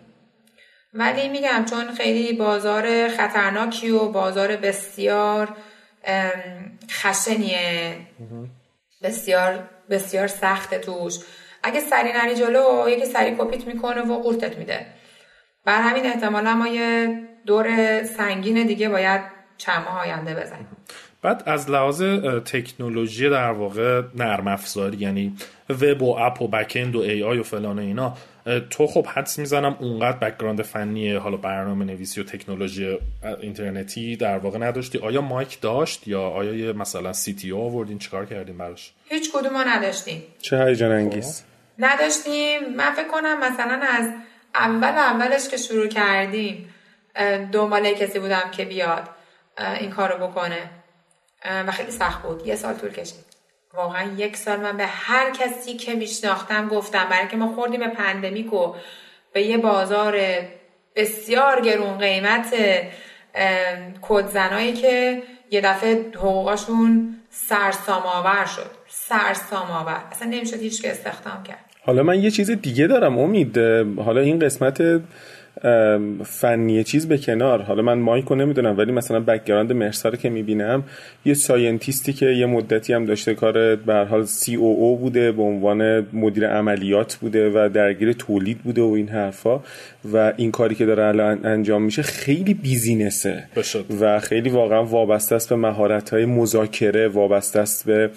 ولی 0.93 1.29
میگم 1.29 1.65
چون 1.69 1.95
خیلی 1.95 2.33
بازار 2.33 3.09
خطرناکی 3.09 3.89
و 3.89 4.05
بازار 4.11 4.55
بسیار 4.55 5.55
خشنیه. 6.91 7.95
بسیار 9.03 9.69
بسیار 9.89 10.27
سخت 10.27 10.81
توش. 10.81 11.13
اگه 11.65 11.79
سری 11.79 12.11
نری 12.13 12.35
جلو 12.35 12.89
یکی 12.89 13.05
سری 13.05 13.35
کپیت 13.39 13.67
می‌کنه 13.67 14.01
و 14.01 14.19
قورتت 14.19 14.57
میده. 14.57 14.85
بر 15.65 15.81
همین 15.81 16.05
احتمالا 16.05 16.55
ما 16.55 16.67
یه 16.67 17.19
دور 17.45 18.03
سنگین 18.03 18.67
دیگه 18.67 18.89
باید 18.89 19.21
چند 19.57 19.85
ماه 19.85 19.99
آینده 19.99 20.35
بزنیم. 20.35 20.67
بعد 21.21 21.43
از 21.45 21.69
لحاظ 21.69 22.03
تکنولوژی 22.45 23.29
در 23.29 23.51
واقع 23.51 24.01
نرم 24.15 24.47
افزاری 24.47 24.97
یعنی 24.97 25.35
وب 25.69 26.01
و 26.01 26.15
app 26.19 26.41
و 26.41 26.47
backend 26.47 26.95
و 26.95 26.99
AI 26.99 27.39
و 27.39 27.43
فلان 27.43 27.79
و 27.79 27.81
اینا 27.81 28.17
تو 28.69 28.87
خب 28.87 29.05
حدس 29.05 29.39
می‌زنم 29.39 29.77
اونقدر 29.79 30.17
background 30.17 30.61
فنی 30.61 31.13
حالا 31.13 31.37
برنامه 31.37 31.85
نویسی 31.85 32.21
و 32.21 32.23
تکنولوژی 32.23 32.97
اینترنتی 33.41 34.15
در 34.15 34.37
واقع 34.37 34.57
نداشتی. 34.59 34.97
آیا 34.97 35.21
مایک 35.21 35.61
داشت 35.61 36.07
یا 36.07 36.21
آیا 36.21 36.53
یه 36.53 36.73
مثلا 36.73 37.13
CTO 37.13 37.61
آوردین؟ 37.61 37.99
چیکار 37.99 38.25
کردیم 38.25 38.57
براش؟ 38.57 38.93
هیچ 39.09 39.31
کدوم 39.33 39.53
ما 39.53 39.63
نداشتیم. 39.63 40.23
چه 40.41 40.65
هیجان 40.65 40.91
انگیز. 40.91 41.41
خب. 41.41 41.54
نداشتیم. 41.79 42.73
من 42.75 42.91
فکر 42.91 43.07
کنم 43.07 43.39
مثلا 43.39 43.81
از 43.89 44.09
اول 44.55 44.97
اولش 44.97 45.47
که 45.49 45.57
شروع 45.57 45.87
کردیم 45.87 46.73
دنبال 47.51 47.93
کسی 47.93 48.19
بودم 48.19 48.51
که 48.51 48.65
بیاد 48.65 49.09
این 49.79 49.91
کارو 49.91 50.27
بکنه. 50.27 50.69
و 51.67 51.71
خیلی 51.71 51.91
سخت 51.91 52.21
بود. 52.21 52.47
یه 52.47 52.55
سال 52.55 52.73
طول 52.73 52.91
کشید. 52.91 53.25
واقعا 53.73 54.11
یک 54.17 54.37
سال 54.37 54.59
من 54.59 54.77
به 54.77 54.85
هر 54.85 55.31
کسی 55.31 55.73
که 55.73 55.93
میشناختم 55.93 56.67
گفتم. 56.67 57.09
برای 57.09 57.27
که 57.27 57.37
ما 57.37 57.53
خوردیم 57.55 57.79
به 57.79 57.87
پندمیک 57.87 58.53
و 58.53 58.75
به 59.33 59.41
یه 59.41 59.57
بازار 59.57 60.19
بسیار 60.95 61.61
گرون 61.61 61.97
قیمت 61.97 62.55
کدزنایی 64.01 64.73
که 64.73 65.23
یه 65.51 65.61
دفعه 65.61 66.11
حقوقاشون 66.15 67.21
سرسام 67.29 68.03
آور 68.03 68.45
شد. 68.45 68.71
سرسام 68.87 69.71
آور 69.71 70.03
اصلا 70.11 70.27
نمی‌شد 70.27 70.59
هیچ 70.59 70.81
که 70.81 70.91
استخدام 70.91 71.43
کرد. 71.43 71.64
حالا 71.85 72.03
من 72.03 72.23
یه 72.23 72.31
چیز 72.31 72.51
دیگه 72.51 72.87
دارم 72.87 73.17
امید. 73.19 73.57
حالا 73.97 74.21
این 74.21 74.39
قسمت 74.39 75.01
فنی 76.23 76.83
چیز 76.83 77.07
به 77.07 77.17
کنار. 77.17 77.61
حالا 77.61 77.81
من 77.81 77.97
مایکو 77.97 78.35
نمی‌دونم 78.35 78.77
ولی 78.77 78.91
مثلا 78.91 79.19
background 79.19 79.73
مرسا 79.73 80.09
رو 80.09 80.15
که 80.15 80.29
می‌بینم 80.29 80.83
یه 81.25 81.33
scientist 81.33 82.05
ی 82.05 82.13
که 82.13 82.25
یه 82.25 82.45
مدتی 82.45 82.93
هم 82.93 83.05
داشته 83.05 83.33
کار 83.33 83.75
به 83.75 83.93
حال 83.93 84.25
COO 84.25 84.97
بوده 84.97 85.31
به 85.31 85.41
عنوان 85.41 86.07
مدیر 86.13 86.47
عملیات 86.47 87.15
بوده 87.15 87.49
و 87.49 87.69
درگیر 87.69 88.13
تولید 88.13 88.57
بوده 88.57 88.81
و 88.81 88.91
این 88.91 89.07
حرفا. 89.07 89.59
و 90.13 90.33
این 90.37 90.51
کاری 90.51 90.75
که 90.75 90.85
داره 90.85 91.03
الان 91.03 91.45
انجام 91.45 91.81
میشه 91.81 92.01
خیلی 92.01 92.53
business 92.53 93.25
ه. 93.25 93.43
بشد. 93.55 93.85
و 94.01 94.19
خیلی 94.19 94.49
واقعا 94.49 94.85
وابسته 94.85 95.35
است 95.35 95.49
به 95.49 95.55
مهارت 95.55 96.09
های 96.09 96.25
مذاکره 96.25 97.07
وابسته 97.07 97.59
است 97.59 97.85
به 97.85 98.09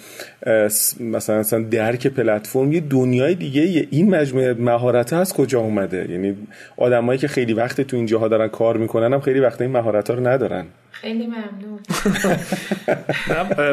مثلا 0.99 1.39
مثلا 1.39 1.63
درک 1.63 2.07
پلتفرم. 2.07 2.71
یه 2.71 2.79
دنیای 2.79 3.35
دیگه 3.35 3.87
این 3.91 4.09
مجموعه 4.09 4.53
مهارت 4.53 5.13
از 5.13 5.33
کجا 5.33 5.59
اومده؟ 5.59 6.07
یعنی 6.11 6.35
آدمایی 6.77 7.19
که 7.19 7.27
خیلی 7.29 7.53
وقت 7.53 7.81
تو 7.81 7.97
این 7.97 8.05
جاها 8.05 8.27
دارن 8.27 8.47
کار 8.47 8.77
می‌کنن 8.77 9.13
هم 9.13 9.19
خیلی 9.19 9.39
وقت 9.39 9.61
این 9.61 9.71
مهارت 9.71 10.09
ها 10.09 10.15
رو 10.15 10.27
ندارن. 10.27 10.65
خیلی 10.91 11.27
ممنون. 11.27 11.79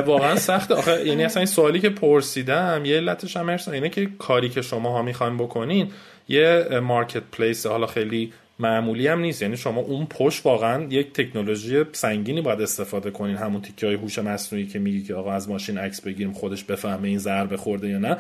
واقعا 0.07 0.37
سخته. 0.37 0.75
آخه 0.75 1.07
یعنی 1.07 1.25
اصلا 1.25 1.41
این 1.41 1.47
سوالی 1.47 1.81
که 1.81 1.91
پرسیدم 1.91 2.83
یه 2.85 2.97
علتش 2.97 3.37
هم 3.37 3.59
اینه 3.73 3.89
که 3.89 4.09
کاری 4.19 4.49
که 4.49 4.63
شما 4.63 4.93
ها 4.93 5.03
می‌خواین 5.03 5.37
بکنین 5.37 5.91
یه 6.29 6.69
مارکت 6.83 7.23
پلیس 7.33 7.67
حالا 7.67 7.87
خیلی 7.87 8.33
معمولی 8.59 9.09
هم 9.09 9.21
نیست. 9.21 9.43
یعنی 9.43 9.57
شما 9.57 9.81
اون 9.81 10.07
پشت 10.07 10.47
واقعا 10.47 10.85
یک 10.85 11.13
تکنولوژی 11.13 11.85
سنگینی 11.93 12.41
باید 12.41 12.61
استفاده 12.61 13.11
کنین. 13.11 13.37
همون 13.37 13.63
تیکه 13.63 13.87
های 13.87 13.95
هوش 13.95 14.19
مصنوعی 14.19 14.67
که 14.67 14.79
میگی 14.79 15.03
که 15.03 15.15
آقا 15.15 15.33
از 15.33 15.49
ماشین 15.49 15.79
عکس 15.79 16.01
بگیریم 16.01 16.33
خودش 16.33 16.65
بفهمه 16.65 17.09
این 17.09 17.19
ضربه 17.19 17.57
خورده 17.57 17.89
یا 17.89 17.99
نه. 17.99 18.17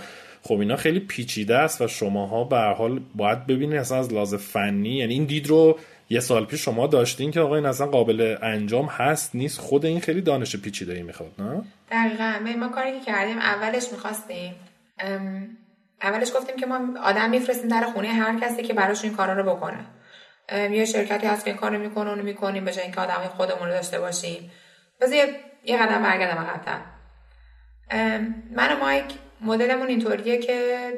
خب 0.47 0.61
اینا 0.61 0.76
خیلی 0.76 1.01
پیچیده 1.01 1.57
است 1.57 1.80
و 1.80 1.88
شماها 1.88 2.44
به 2.44 2.59
حال 2.59 3.01
باید 3.14 3.47
ببینید 3.47 3.78
اصلا 3.78 3.99
از 3.99 4.12
لحاظ 4.12 4.34
فنی 4.34 4.97
یعنی 4.97 5.14
این 5.14 5.24
دید 5.24 5.47
رو 5.47 5.78
یه 6.11 6.20
سال 6.20 6.44
پیش 6.44 6.64
شما 6.64 6.86
داشتین 6.86 7.30
که 7.30 7.40
آقا 7.40 7.57
این 7.57 7.66
اصلا 7.66 7.86
قابل 7.86 8.36
انجام 8.42 8.86
هست 8.86 9.34
نیست. 9.34 9.61
خود 9.61 9.86
این 9.86 10.01
خیلی 10.01 10.20
دانش 10.20 10.57
پیچیده 10.57 10.92
ای 10.92 11.03
می‌خواد 11.03 11.30
نه؟ 11.38 11.62
دقیقا. 11.90 12.57
ما 12.59 12.68
کاری 12.68 13.01
که 13.01 13.07
کردیم 13.07 13.38
اولش 13.38 13.92
می‌خواستیم 13.92 14.55
اولش 16.03 16.32
گفتیم 16.36 16.57
که 16.57 16.66
ما 16.66 16.80
آدم 17.05 17.30
میفرستیم 17.30 17.68
در 17.68 17.86
خونه 17.94 18.09
هر 18.09 18.40
کسی 18.40 18.62
که 18.62 18.74
براش 18.74 19.05
این 19.05 19.12
کارا 19.16 19.32
رو 19.40 19.55
بکنه. 19.55 19.86
یه 20.53 20.84
شرکتی 20.84 21.26
هست 21.26 21.44
که 21.44 21.51
این 21.51 21.61
کارو 21.61 21.78
می‌کنه 21.78 22.11
اونو 22.11 22.22
می‌کنیم 22.22 22.64
به 22.64 22.82
اینکه 22.82 23.01
آدم 23.01 23.30
خودمون 23.36 23.68
رو 23.68 23.74
داشته 23.74 24.01
باشیم. 24.01 24.51
بذار 25.01 25.16
یه 25.64 25.76
قدم 25.76 26.03
برگردم 26.03 26.42
عقب‌تر. 26.42 26.78
من 28.57 28.72
و 28.72 28.76
مایک 28.80 29.05
مدلمون 29.41 29.89
اینطوریه 29.89 30.39
که 30.39 30.93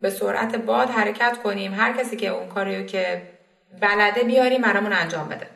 به 0.00 0.10
سرعت 0.10 0.56
باد 0.56 0.90
حرکت 0.90 1.38
کنیم. 1.42 1.74
هر 1.74 1.92
کسی 1.92 2.16
که 2.16 2.28
اون 2.28 2.48
کاریو 2.48 2.86
که 2.86 3.22
بلده 3.80 4.22
بیاریم 4.22 4.62
برامون 4.62 4.92
انجام 4.92 5.28
بده. 5.28 5.46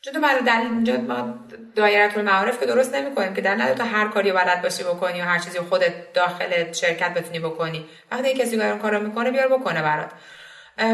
چون 0.00 0.14
تو 0.14 0.20
در 0.46 0.60
اینجا 0.60 0.96
ما 0.96 1.34
دایره 1.76 2.18
المعارف 2.18 2.60
که 2.60 2.66
درست 2.66 2.94
نمی‌کنیم 2.94 3.34
که 3.34 3.40
در 3.40 3.54
نداره 3.54 3.74
تو 3.74 3.84
هر 3.84 4.08
کاری 4.08 4.32
بلد 4.32 4.62
باشی 4.62 4.82
بکنی 4.82 5.20
و 5.20 5.24
هر 5.24 5.38
چیزی 5.38 5.58
خودت 5.58 6.12
داخل 6.12 6.72
شرکت 6.72 7.14
بتونی 7.14 7.38
بکنی. 7.38 7.84
وقتی 8.10 8.34
کسی 8.34 8.62
اون 8.62 8.78
کارو 8.78 9.00
می‌کنه 9.06 9.30
بیار 9.30 9.48
بکنه 9.48 9.82
برات. 9.82 10.10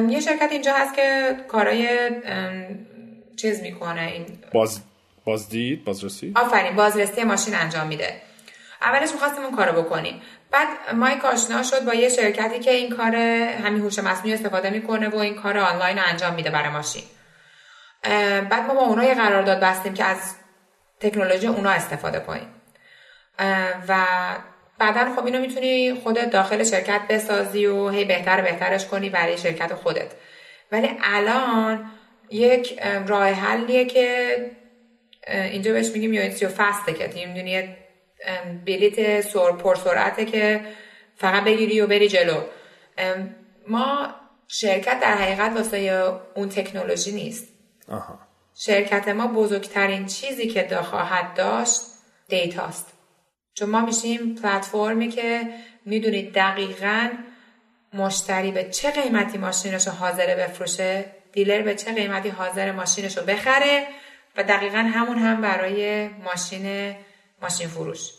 یه 0.08 0.20
شرکت 0.20 0.48
اینجا 0.52 0.72
هست 0.74 0.94
که 0.94 1.36
کارای 1.48 2.10
چیز 3.36 3.62
می‌کنه. 3.62 4.02
این 4.02 4.26
باز 4.52 4.80
بازدید 5.24 5.84
بازرسی؟ 5.84 6.32
آفرین 6.36 6.76
بازرسی 6.76 7.24
ماشین 7.24 7.54
انجام 7.54 7.86
میده. 7.86 8.22
اولش 8.82 9.12
می‌خواستیم 9.12 9.44
اون 9.44 9.56
کارو 9.56 9.82
بکنیم. 9.82 10.22
بعد 10.50 10.68
مایک 10.94 11.24
آشنا 11.24 11.62
شد 11.62 11.84
با 11.84 11.94
یه 11.94 12.08
شرکتی 12.08 12.58
که 12.58 12.70
این 12.70 12.96
کار 12.96 13.16
همین 13.16 13.82
هوش 13.82 13.98
مصنوعی 13.98 14.34
استفاده 14.34 14.70
می‌کنه 14.70 15.08
و 15.08 15.16
این 15.16 15.34
کار 15.34 15.58
آنلاین 15.58 15.98
انجام 15.98 16.34
میده 16.34 16.50
برای 16.50 16.68
ماشین. 16.68 17.02
بعد 18.50 18.66
ما 18.66 18.74
با 18.74 18.80
اونا 18.80 19.04
یه 19.04 19.14
قرارداد 19.14 19.60
بستیم 19.60 19.94
که 19.94 20.04
از 20.04 20.34
تکنولوژی 21.00 21.46
اونا 21.46 21.70
استفاده 21.70 22.20
کنیم. 22.20 22.48
و 23.88 24.04
بعدا 24.78 25.14
خب 25.16 25.24
اینو 25.24 25.40
می‌تونی 25.40 25.94
خودت 25.94 26.30
داخل 26.30 26.64
شرکت 26.64 27.00
بسازی 27.08 27.66
و 27.66 27.88
هی 27.88 28.04
بهتر 28.04 28.40
بهترش 28.40 28.86
کنی 28.86 29.10
برای 29.10 29.38
شرکت 29.38 29.74
خودت. 29.74 30.12
ولی 30.72 30.98
الان 31.02 31.90
یک 32.30 32.80
راه 33.06 33.28
حلیه 33.28 33.84
که 33.84 34.36
اینجا 35.28 35.72
بهش 35.72 35.90
میگیم 35.90 36.12
یونیتیو 36.12 36.48
فست 36.48 36.86
که 36.86 37.26
می‌دونی 37.26 37.76
بلیت 38.66 39.20
سر 39.20 39.52
پرسرعته 39.52 40.24
که 40.24 40.60
فقط 41.16 41.44
بگیری 41.44 41.80
و 41.80 41.86
بری 41.86 42.08
جلو. 42.08 42.40
ما 43.68 44.14
شرکت 44.48 45.00
در 45.00 45.14
حقیقت 45.14 45.56
واسه 45.56 46.12
اون 46.34 46.48
تکنولوژی 46.48 47.12
نیست. 47.12 47.48
آها. 47.88 48.18
شرکت 48.54 49.08
ما 49.08 49.26
بزرگترین 49.26 50.06
چیزی 50.06 50.46
که 50.46 50.62
دا 50.62 50.82
خواهد 50.82 51.34
داشت 51.34 51.80
دیتاست 52.28 52.92
چون 53.54 53.70
ما 53.70 53.80
میشیم 53.80 54.34
پلتفرمی 54.34 55.08
که 55.08 55.40
می‌دونید 55.84 56.34
دقیقا 56.34 57.10
مشتری 57.94 58.52
به 58.52 58.64
چه 58.64 58.90
قیمتی 58.90 59.38
ماشینش 59.38 59.86
رو 59.86 59.92
حاضره 59.92 60.36
بفروشه 60.36 61.04
دیلر 61.32 61.62
به 61.62 61.74
چه 61.74 61.92
قیمتی 61.92 62.28
حاضر 62.28 62.72
ماشینش 62.72 63.18
رو 63.18 63.24
بخره 63.24 63.86
و 64.36 64.42
دقیقا 64.42 64.78
همون 64.78 65.18
هم 65.18 65.40
برای 65.40 66.08
ماشین 66.08 66.94
ماشین 67.42 67.68
فروش. 67.68 68.10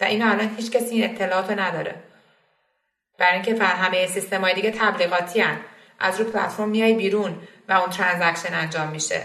و 0.00 0.04
اینو 0.04 0.30
الان 0.30 0.56
هیچ 0.56 0.70
کسی 0.70 0.94
این 0.94 1.04
اطلاعات 1.04 1.50
رو 1.50 1.60
نداره. 1.60 1.94
برای 3.18 3.32
اینکه 3.32 3.64
همه 3.64 4.06
سیستم 4.06 4.40
های 4.40 4.54
دیگه 4.54 4.70
تبلیغاتی 4.70 5.40
هن. 5.40 5.60
از 5.98 6.20
رو 6.20 6.30
پلتفرم 6.30 6.68
میای 6.68 6.94
بیرون 6.94 7.34
و 7.68 7.72
اون 7.72 7.90
ترانزکشن 7.90 8.54
انجام 8.54 8.88
میشه. 8.88 9.22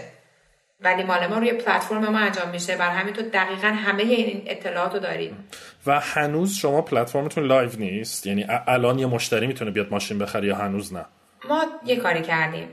ولی 0.80 1.02
مال 1.02 1.26
ما 1.26 1.38
روی 1.38 1.52
پلتفرم 1.52 2.08
ما 2.08 2.18
انجام 2.18 2.48
میشه. 2.48 2.76
بر 2.76 2.90
همین 2.90 3.14
تو 3.14 3.22
دقیقا 3.22 3.68
همه 3.68 4.02
این 4.02 4.42
اطلاعات 4.46 4.92
رو 4.92 4.98
داریم 4.98 5.48
و 5.86 6.00
هنوز 6.00 6.54
شما 6.54 6.82
پلتفرمتون 6.82 7.44
live 7.44 7.70
نیست؟ 7.78 8.26
یعنی 8.26 8.46
الان 8.66 8.98
یه 8.98 9.06
مشتری 9.06 9.46
می‌تونه 9.46 9.70
بیاد 9.70 9.90
ماشین 9.90 10.18
بخره 10.18 10.48
یا 10.48 10.56
هنوز 10.56 10.92
نه؟ 10.92 11.04
ما 11.48 11.66
یه 11.86 11.96
کاری 11.96 12.22
کردیم. 12.22 12.68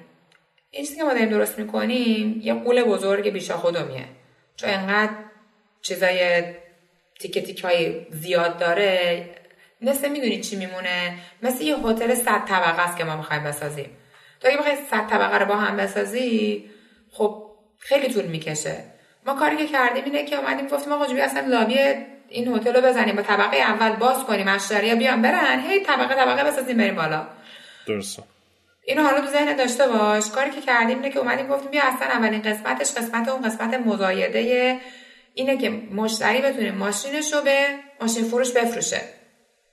این 0.71 0.85
چیزی 0.85 0.97
که 0.97 1.03
ما 1.03 1.13
داریم 1.13 1.29
درست 1.29 1.59
می‌کنیم 1.59 2.39
یه 2.43 2.53
غول 2.53 2.83
بزرگ 2.83 3.29
بی 3.29 3.57
شاخ 3.57 3.76
و 3.76 3.81
دمیه. 3.81 4.05
چون 4.55 4.69
انقدر 4.69 5.11
چیزای 5.81 6.43
تیکه 7.19 7.41
تیکه 7.41 7.63
های 7.63 8.05
زیاد 8.09 8.57
داره. 8.57 9.25
مثل 9.81 10.09
می‌دونی 10.09 10.39
چی 10.41 10.55
میمونه؟ 10.55 11.13
مثل 11.43 11.63
یه 11.63 11.75
هتل 11.77 12.15
صد 12.15 12.45
طبقه 12.45 12.81
است 12.81 12.97
که 12.97 13.03
ما 13.03 13.17
می‌خوایم 13.17 13.43
بسازیم. 13.43 13.97
تو 14.41 14.47
اگه 14.47 14.57
بخوای 14.57 14.75
صد 14.91 15.07
طبقه 15.07 15.37
رو 15.37 15.45
با 15.45 15.55
هم 15.55 15.77
بسازی 15.77 16.69
خب 17.11 17.51
خیلی 17.79 18.13
طول 18.13 18.25
می‌کشه. 18.25 18.83
ما 19.25 19.33
کاری 19.33 19.57
که 19.57 19.67
کردیم 19.67 20.03
اینه 20.03 20.25
که 20.25 20.35
اومدیم 20.35 20.67
گفتیم 20.67 20.93
آقا 20.93 21.07
جوی 21.07 21.21
اصلا 21.21 21.47
لابی 21.47 21.77
این 22.29 22.55
هتل 22.55 22.75
رو 22.75 22.81
بزنیم. 22.81 23.15
با 23.15 23.21
طبقه 23.21 23.57
اول 23.57 23.95
باز 23.95 24.23
کنیم 24.23 24.47
اشتریا 24.47 24.95
بیان 24.95 25.21
برن 25.21 25.59
هی 25.59 25.79
طبقه 25.79 26.15
طبقه 26.15 26.43
بسازیم 26.43 26.77
بریم 26.77 26.95
بالا. 26.95 27.27
درسته. 27.87 28.23
اینو 28.85 29.03
حالا 29.03 29.21
تو 29.21 29.27
ذهن 29.27 29.55
داشته 29.55 29.87
باش. 29.87 30.29
کاری 30.29 30.51
که 30.51 30.61
کردیم 30.61 30.97
اینه 30.97 31.09
که 31.09 31.19
اومدیم 31.19 31.47
گفتیم 31.47 31.71
بیا 31.71 31.81
اصلا 31.83 32.07
اولین 32.07 32.41
قسمتش 32.41 32.91
قسمت 32.91 33.29
اون 33.29 33.41
قسمت 33.41 33.73
مزایده 33.73 34.77
اینه 35.33 35.57
که 35.57 35.69
مشتری 35.69 36.41
بتونه 36.41 36.71
ماشینش 36.71 37.33
رو 37.33 37.41
به 37.41 37.67
ماشین 38.01 38.23
فروش 38.23 38.51
بفروشه. 38.51 39.01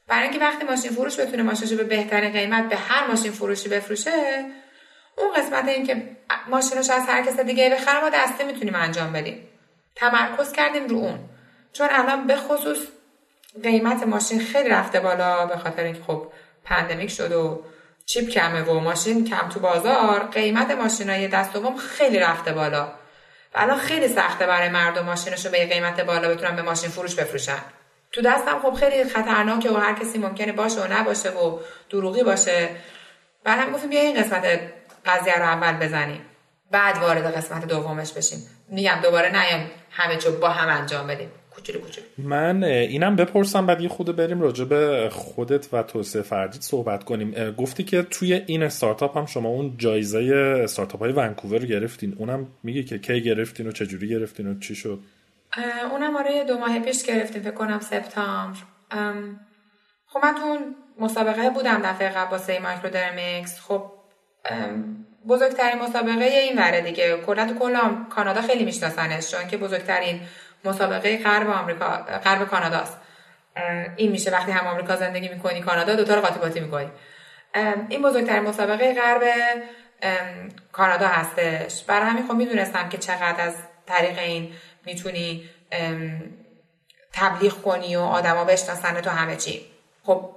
برای 0.09 0.29
اینکه 0.29 0.39
وقتی 0.39 0.65
ماشین 0.67 0.91
فروش 0.91 1.21
بتونه 1.21 1.43
ماشینش 1.43 1.71
رو 1.71 1.77
به 1.77 1.85
بهترین 1.85 2.33
قیمت 2.33 2.69
به 2.69 2.77
هر 2.77 3.07
ماشین 3.07 3.33
فروشی 3.33 3.69
بفروشه 3.69 4.45
اون 5.17 5.33
قسمت 5.37 5.69
این 5.69 5.87
که 5.87 6.17
ماشینش 6.49 6.91
از 6.91 7.03
هر 7.07 7.23
کس 7.23 7.41
دیگه 7.41 7.71
بخره 7.71 8.01
ما 8.01 8.11
دسته 8.15 8.45
می‌تونیم 8.45 8.75
انجام 8.75 9.13
بدیم. 9.13 9.49
تمرکز 9.95 10.53
کردیم 10.53 10.87
رو 10.87 10.97
اون. 10.97 11.19
چون 11.73 11.89
الان 11.91 12.27
به 12.27 12.37
خصوص 12.37 12.79
قیمت 13.63 14.03
ماشین 14.03 14.41
خیلی 14.41 14.69
رفته 14.69 15.01
بالا 15.01 15.47
به 15.47 15.57
خاطر 15.57 15.83
اینکه 15.83 16.03
خب 16.03 16.27
پندمیک 16.65 17.11
شد 17.11 17.33
و 17.33 17.65
چیپ 18.07 18.29
کمه 18.29 18.63
و 18.63 18.81
ماشین 18.81 19.25
کم 19.25 19.49
تو 19.49 19.61
بازار 19.61 20.25
قیمت 20.25 20.71
ماشین 20.71 21.11
های 21.11 21.29
دست 21.29 21.53
دوم 21.53 21.77
خیلی 21.77 22.19
رفته 22.19 22.53
بالا. 22.53 22.93
الان 23.57 23.79
خیلی 23.79 24.09
سخته 24.09 24.47
برای 24.47 24.69
مردم 24.69 25.05
ماشینش 25.05 25.47
رو 25.47 25.53
به 25.53 25.67
قیمت 25.67 26.01
بالا 26.01 26.29
بتونن 26.29 26.57
به 26.57 26.63
ماشین 26.63 26.91
فروش 26.91 27.15
بفروشن. 27.15 27.59
تو 28.13 28.23
دستم 28.23 28.61
خب 28.63 28.75
خیلی 28.75 29.05
خطرناکه 29.05 29.71
و 29.71 29.77
هر 29.77 29.95
کسی 29.95 30.19
ممکنه 30.19 30.53
باشه 30.53 30.81
و 30.81 30.93
نباشه 30.93 31.31
و 31.31 31.59
دروغی 31.91 32.23
باشه. 32.23 32.69
بعد 33.45 33.59
هم 33.59 33.73
گفتیم 33.73 33.91
بیا 33.91 34.01
این 34.01 34.23
قسمت 34.23 34.61
قضیه 35.07 35.39
رو 35.39 35.45
اول 35.45 35.73
بزنیم. 35.73 36.21
بعد 36.71 36.99
وارد 36.99 37.37
قسمت 37.37 37.65
دومش 37.65 38.13
بشیم. 38.13 38.39
میگم 38.69 38.99
دوباره 39.03 39.29
نیام 39.29 39.71
همه 39.91 40.17
چو 40.17 40.33
با 40.33 40.49
هم 40.49 40.69
انجام 40.81 41.07
بدیم. 41.07 41.31
کوچولو 41.57 41.81
کوچولو. 41.81 42.07
من 42.19 42.65
اینم 42.65 43.17
بپرسم 43.17 43.67
بعد 43.67 43.81
یه 43.81 43.89
خود 43.89 44.17
بریم 44.17 44.41
راجع 44.41 44.65
به 44.65 45.09
خودت 45.13 45.75
و 45.75 45.83
توسعه 45.83 46.23
فردیت 46.23 46.63
صحبت 46.63 47.05
کنیم. 47.05 47.51
گفتی 47.51 47.85
که 47.85 48.03
توی 48.03 48.43
این 48.47 48.63
استارتاپ 48.63 49.17
هم 49.17 49.27
شما 49.27 49.49
اون 49.49 49.75
جایزه 49.79 50.19
استارتاپ 50.65 51.01
های 51.01 51.13
ونکوور 51.13 51.59
رو 51.59 51.67
گرفتین. 51.67 52.15
اونم 52.19 52.47
میگه 52.63 52.83
که 52.83 52.99
کی 52.99 53.23
گرفتین 53.23 53.67
و 53.67 53.73
چجوری 53.73 54.09
گرفتین 54.09 54.47
و 54.47 54.59
چی 54.59 54.75
شد؟ 54.75 54.99
اونم 55.91 56.17
آره 56.17 56.45
دو 56.45 56.59
ماه 56.59 56.81
پیش 56.81 57.03
گرفتیم 57.03 57.43
فکر 57.43 57.51
کنم 57.51 57.81
سپتامبر. 57.81 58.59
خب 60.07 60.21
من 60.23 60.35
تو 60.35 60.59
مسابقه 61.01 61.51
بودم 61.51 61.83
دفعه 61.85 62.09
قبل 62.09 62.31
واسه 62.31 62.59
مایکرودرمیکس. 62.59 63.61
خب 63.61 63.83
بزرگترین 65.29 65.83
مسابقه 65.83 66.25
این 66.25 66.59
وره 66.59 66.81
دیگه. 66.81 67.17
کلا 67.27 67.47
تو 67.47 67.55
کل 67.55 67.77
کانادا 68.11 68.43
خیلی 68.43 68.65
میشناسنش 68.65 69.31
چون 69.31 69.49
که 69.49 69.57
بزرگترین 69.57 70.21
مسابقه 70.65 71.23
غرب 71.23 71.51
آمریکا 71.51 71.87
غرب 72.25 72.49
کاناداست 72.49 72.99
این 73.97 74.13
میشه 74.13 74.31
وقتی 74.31 74.53
هم 74.53 74.67
آمریکا 74.67 74.97
زندگی 74.97 75.29
می‌کنی 75.29 75.61
کانادا 75.61 75.95
دوتا 75.95 76.15
رو 76.15 76.21
قاطی 76.21 76.39
باطی 76.39 76.61
می‌کنی 76.61 76.91
این 77.89 78.03
بزرگترین 78.03 78.43
مسابقه 78.43 78.95
غرب 78.95 79.23
کانادا 80.73 81.09
هستش. 81.09 81.85
برای 81.85 82.07
همین 82.07 82.27
خب 82.29 82.35
می‌دونستم 82.35 82.89
که 82.89 82.99
چقدر 82.99 83.41
از 83.41 83.55
طریق 83.87 84.19
این 84.19 84.53
می‌تونی 84.87 85.51
تبلیغ 87.13 87.63
کنی 87.63 87.97
و 87.97 88.01
آدما 88.01 88.45
بشناسن 88.45 89.01
تو 89.01 89.11
همه 89.11 89.37
چی. 89.37 89.67
خب 90.05 90.31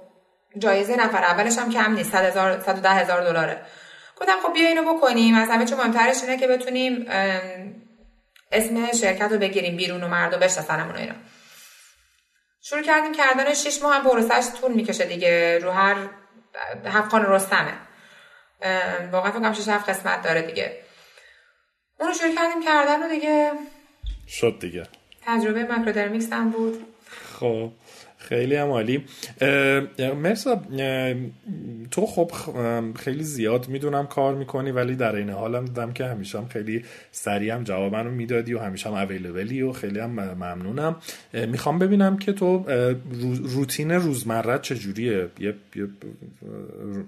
جایزه 0.58 0.96
نفر 0.96 1.24
اولش 1.24 1.58
هم 1.58 1.72
کم 1.72 1.92
نیست 1.92 2.10
110 2.10 2.90
هزار 2.90 3.24
دلاره. 3.24 3.60
گفتم 4.20 4.36
خب 4.42 4.52
بیا 4.52 4.68
اینو 4.68 4.94
بکنیم. 4.94 5.34
از 5.34 5.48
همه 5.48 5.64
چون 5.64 5.78
مهمترش 5.78 6.22
اینه 6.22 6.36
که 6.36 6.46
بتونیم 6.46 7.06
اسم 8.52 8.92
شرکت 8.92 9.32
رو 9.32 9.38
بگیریم 9.38 9.76
بیرون 9.76 10.04
و 10.04 10.08
مردم 10.08 10.38
بشناسنمون 10.38 10.96
اینا. 10.96 11.14
شروع 12.62 12.82
کردیم 12.82 13.14
کردن 13.14 13.54
شش 13.54 13.82
ماه 13.82 13.94
هم 13.94 14.04
پروسش 14.04 14.44
طول 14.60 14.72
می‌کشه 14.72 15.04
دیگه. 15.04 15.58
رو 15.58 15.70
هر 15.70 15.96
حقان 16.84 17.26
رستمه. 17.26 17.72
واقعا 19.12 19.32
فکرم 19.32 19.52
شش 19.52 19.68
هفت 19.68 19.88
قسمت 19.88 20.22
داره 20.22 20.42
دیگه. 20.42 20.82
اونو 21.98 22.14
شروع 22.14 22.34
کردیم 22.34 22.64
کردن 22.64 23.02
و 23.02 23.08
دیگه 23.08 23.52
شد 24.28 24.58
دیگه. 24.60 24.86
تجربه 25.26 25.64
ماکرودرمیکس 25.64 26.32
هم 26.32 26.50
بود. 26.50 26.94
خب. 27.40 27.72
خیلی 28.30 28.56
هم 28.56 28.68
عالی. 28.68 29.04
مرسا 29.98 30.62
تو 31.90 32.06
خب 32.06 32.30
خیلی 32.96 33.24
زیاد 33.24 33.68
می‌دونم 33.68 34.06
کار 34.06 34.34
می‌کنی 34.34 34.70
ولی 34.70 34.96
در 34.96 35.14
این 35.14 35.30
حال 35.30 35.56
هم 35.56 35.64
دیدم 35.64 35.92
که 35.92 36.04
همیشه 36.04 36.38
هم 36.38 36.48
خیلی 36.48 36.84
سریع 37.12 37.54
هم 37.54 37.64
جواب 37.64 37.96
رو 37.96 38.10
می‌دادی 38.10 38.54
و 38.54 38.58
همیشه 38.58 38.88
هم 38.88 38.94
اویلیبلی 38.94 39.62
و 39.62 39.72
خیلی 39.72 39.98
هم 39.98 40.10
ممنونم. 40.10 40.96
می‌خوام 41.32 41.78
ببینم 41.78 42.18
که 42.18 42.32
تو 42.32 42.64
روتین 43.42 43.90
روزمره 43.90 44.58
چجوریه؟ 44.58 45.28
یه 45.38 45.54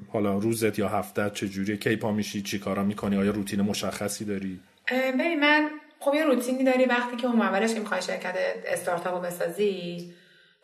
حالا 0.08 0.38
روزت 0.38 0.78
یا 0.78 0.88
هفته 0.88 1.30
چجوریه؟ 1.34 1.76
کی 1.76 1.96
پا 1.96 2.12
میشی؟ 2.12 2.42
چی 2.42 2.58
کارا 2.58 2.84
می‌کنی؟ 2.84 3.16
آیا 3.16 3.30
روتین 3.30 3.60
مشخصی 3.60 4.24
داری؟ 4.24 4.60
ببین 4.90 5.40
من 5.40 5.68
خب 6.00 6.14
یه 6.14 6.24
روتینی 6.24 6.64
داری 6.64 6.84
وقتی 6.84 7.16
که 7.16 7.26
اون 7.26 7.40
اولش 7.40 7.74
که 7.74 7.80
می‌خوای 7.80 8.02
شرکت 8.02 8.34
استارتاپ 8.66 9.26
بسازی 9.26 10.12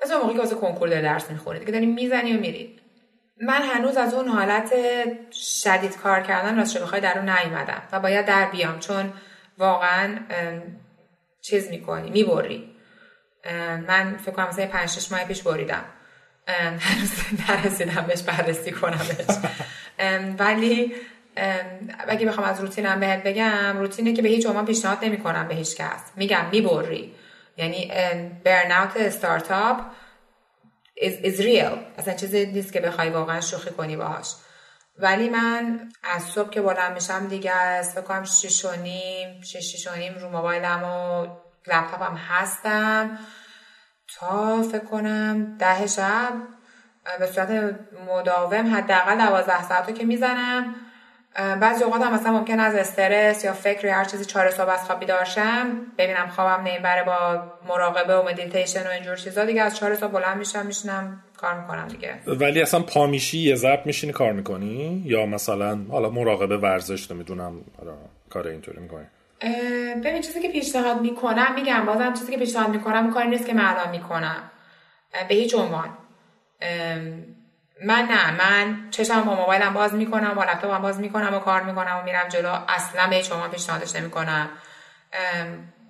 مثل 0.04 0.16
موقعی 0.16 0.34
که 0.34 0.40
واسه 0.40 0.54
کنکور 0.54 1.02
درس 1.02 1.30
می‌خونید 1.30 1.66
که 1.66 1.72
داری 1.72 1.86
می‌زنی 1.86 2.36
و 2.36 2.40
میرید 2.40 2.80
من 3.40 3.62
هنوز 3.62 3.96
از 3.96 4.14
اون 4.14 4.28
حالت 4.28 4.74
شدید 5.32 5.96
کار 5.96 6.20
کردن 6.20 6.56
راستش 6.56 6.80
بخوای 6.82 7.00
در 7.00 7.18
اون 7.18 7.28
نیومدم 7.28 7.82
و 7.92 8.00
باید 8.00 8.26
در 8.26 8.50
بیام 8.50 8.78
چون 8.78 9.12
واقعا 9.58 10.16
چیز 11.42 11.68
می‌کنی 11.70 12.10
می‌بری. 12.10 12.74
من 13.88 14.16
فکر 14.16 14.32
کنم 14.32 14.48
مثلا 14.48 14.66
5 14.66 14.88
6 14.88 15.12
ماه 15.12 15.24
پیش 15.24 15.42
بریدم. 15.42 15.84
هنوز 16.80 17.10
نرسیدم 17.48 18.04
بهش 18.08 18.22
بررسی 18.22 18.74
ولی 20.38 20.94
اگه 22.08 22.26
بخوام 22.26 22.46
از 22.46 22.60
روتینم 22.60 23.00
بهت 23.00 23.22
بگم 23.22 23.78
روتینه 23.78 24.12
که 24.12 24.22
به 24.22 24.28
هیچ 24.28 24.46
عنوان 24.46 24.66
پیشنهاد 24.66 24.98
نمی‌کنم 25.02 25.48
به 25.48 25.54
هیچ 25.54 25.76
کس. 25.76 26.12
میگم 26.16 26.44
می‌بری. 26.52 27.14
یعنی 27.58 27.92
برناوت 28.44 28.96
استارتاپ 28.96 29.80
is, 31.00 31.24
is 31.24 31.40
real. 31.40 31.78
اصلا 31.98 32.14
چیزی 32.14 32.46
نیست 32.46 32.72
که 32.72 32.80
بخوای 32.80 33.10
واقعا 33.10 33.40
شوخی 33.40 33.70
کنی 33.70 33.96
باهاش. 33.96 34.34
ولی 34.98 35.28
من 35.28 35.88
از 36.02 36.22
صبح 36.22 36.50
که 36.50 36.62
بلند 36.62 36.92
میشم 36.92 37.26
دیگه 37.26 37.52
از 37.52 37.94
کنم 37.94 38.24
شیش 38.24 38.64
و 38.64 38.76
نیم 38.76 39.42
شیش 39.42 39.86
و 39.86 39.94
نیم 39.94 40.14
رو 40.18 40.28
موبایلم 40.28 40.84
و 40.84 41.26
لپتاپم 41.66 42.16
هستم 42.16 43.18
تا 44.18 44.62
فکر 44.62 44.84
کنم 44.84 45.56
ده 45.58 45.86
شب 45.86 46.32
به 47.18 47.26
صورت 47.26 47.76
مداوم 48.08 48.74
حداقل 48.74 49.18
دوازده 49.18 49.68
ساعت 49.68 49.88
رو 49.88 49.94
که 49.94 50.04
می‌زنم. 50.04 50.74
بعضی 51.38 51.84
اوقات 51.84 52.02
هم 52.02 52.14
مثلا 52.14 52.32
ممکن 52.32 52.60
از 52.60 52.74
استرس 52.74 53.44
یا 53.44 53.52
فکر 53.52 53.86
یا 53.86 53.94
هر 53.94 54.04
چیزی 54.04 54.24
چهار 54.24 54.50
صبح 54.50 54.68
از 54.68 54.84
خوابی 54.84 55.06
داشتم 55.06 55.70
ببینم 55.98 56.28
خوابم 56.28 56.66
نمی‌بره 56.66 57.04
با 57.04 57.42
مراقبه 57.68 58.16
و 58.16 58.28
مدیتیشن 58.28 58.86
و 58.86 58.90
اینجور 58.90 59.16
چیزا 59.16 59.44
دیگه 59.44 59.62
از 59.62 59.76
چهار 59.76 59.94
صبح 59.94 60.12
بلند 60.12 60.36
میشم 60.36 60.66
میشنم 60.66 61.22
کار 61.36 61.60
می‌کنم 61.60 61.88
دیگه. 61.88 62.14
ولی 62.26 62.62
اصلا 62.62 62.80
پا 62.80 63.06
میشی 63.06 63.38
یه 63.38 63.54
ضرب 63.54 63.86
میشینی 63.86 64.12
کار 64.12 64.32
می‌کنی؟ 64.32 65.02
یا 65.06 65.26
مثلا 65.26 65.78
حالا 65.90 66.10
مراقبه 66.10 66.56
ورزش 66.56 67.10
نمی‌دونم 67.10 67.60
کار 68.30 68.46
اینطوری 68.46 68.80
می‌کنی؟ 68.80 69.06
ببین 70.04 70.22
چیزی 70.22 70.40
که 70.40 70.48
پیشنهاد 70.48 71.00
می‌کنم 71.00 71.54
میگم 71.54 71.86
بازم 71.86 72.12
چیزی 72.12 72.32
که 72.32 72.38
پیشنهاد 72.38 72.68
می‌کنم 72.68 73.12
کاری 73.12 73.28
نیست 73.28 73.46
که 73.46 73.54
من 73.54 73.64
الان 73.64 73.90
می‌کنم. 73.90 74.50
به 75.28 75.34
هیچ 75.34 75.54
عنوان. 75.54 75.88
من 77.84 78.08
نه 78.10 78.30
من 78.30 78.90
چشم 78.90 79.20
با 79.20 79.34
موبایلم 79.34 79.74
باز 79.74 79.94
می‌کنم 79.94 80.34
با 80.34 80.44
لپتاپم 80.44 80.82
باز 80.82 81.00
می‌کنم 81.00 81.34
و 81.34 81.38
کار 81.38 81.62
می‌کنم 81.62 81.96
و 81.96 82.02
میرم 82.02 82.28
جلو. 82.28 82.58
اصلا 82.68 83.06
به 83.06 83.22
شما 83.22 83.48
پیشنهادش 83.48 83.96
نمی‌کنم 83.96 84.48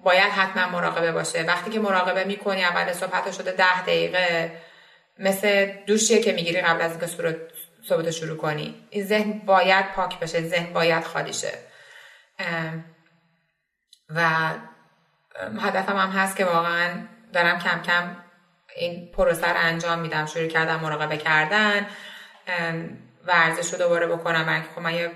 باید 0.03 0.32
حتما 0.32 0.68
مراقبه 0.68 1.12
باشه. 1.12 1.43
وقتی 1.43 1.70
که 1.70 1.80
مراقبه 1.80 2.24
می‌کنی 2.24 2.64
اول 2.64 2.93
صحبت 2.93 3.32
شده 3.32 3.53
ده 3.53 3.82
دقیقه 3.82 4.53
مثل 5.18 5.72
دوشیه 5.86 6.22
که 6.22 6.32
می‌گیری 6.32 6.61
قبل 6.61 6.82
از 6.82 6.91
اینکه 6.91 7.07
صحبت 7.89 8.11
شروع 8.11 8.36
کنی. 8.36 8.86
این 8.91 9.05
ذهن 9.05 9.32
باید 9.47 9.93
پاک 9.93 10.20
بشه 10.20 10.43
ذهن 10.43 10.72
باید 10.72 11.05
خالی 11.05 11.32
شه. 11.32 11.53
و 14.14 14.30
هدفم 15.61 15.97
هم 15.97 16.11
هست 16.11 16.36
که 16.36 16.45
واقعا 16.45 16.91
دارم 17.32 17.59
کم 17.59 17.82
کم 17.82 18.16
این 18.79 19.11
پروسه 19.12 19.49
رو 19.49 19.57
انجام 19.59 19.99
میدم 19.99 20.26
شروع 20.26 20.47
کردم 20.47 20.81
مراقبه 20.81 21.16
کردن 21.16 21.87
ورزش 23.26 23.72
رو 23.72 23.79
دوباره 23.79 24.07
بکنم. 24.07 24.45
من 24.47 24.62
خب 24.74 24.81
من 24.81 24.95
یه 24.95 25.11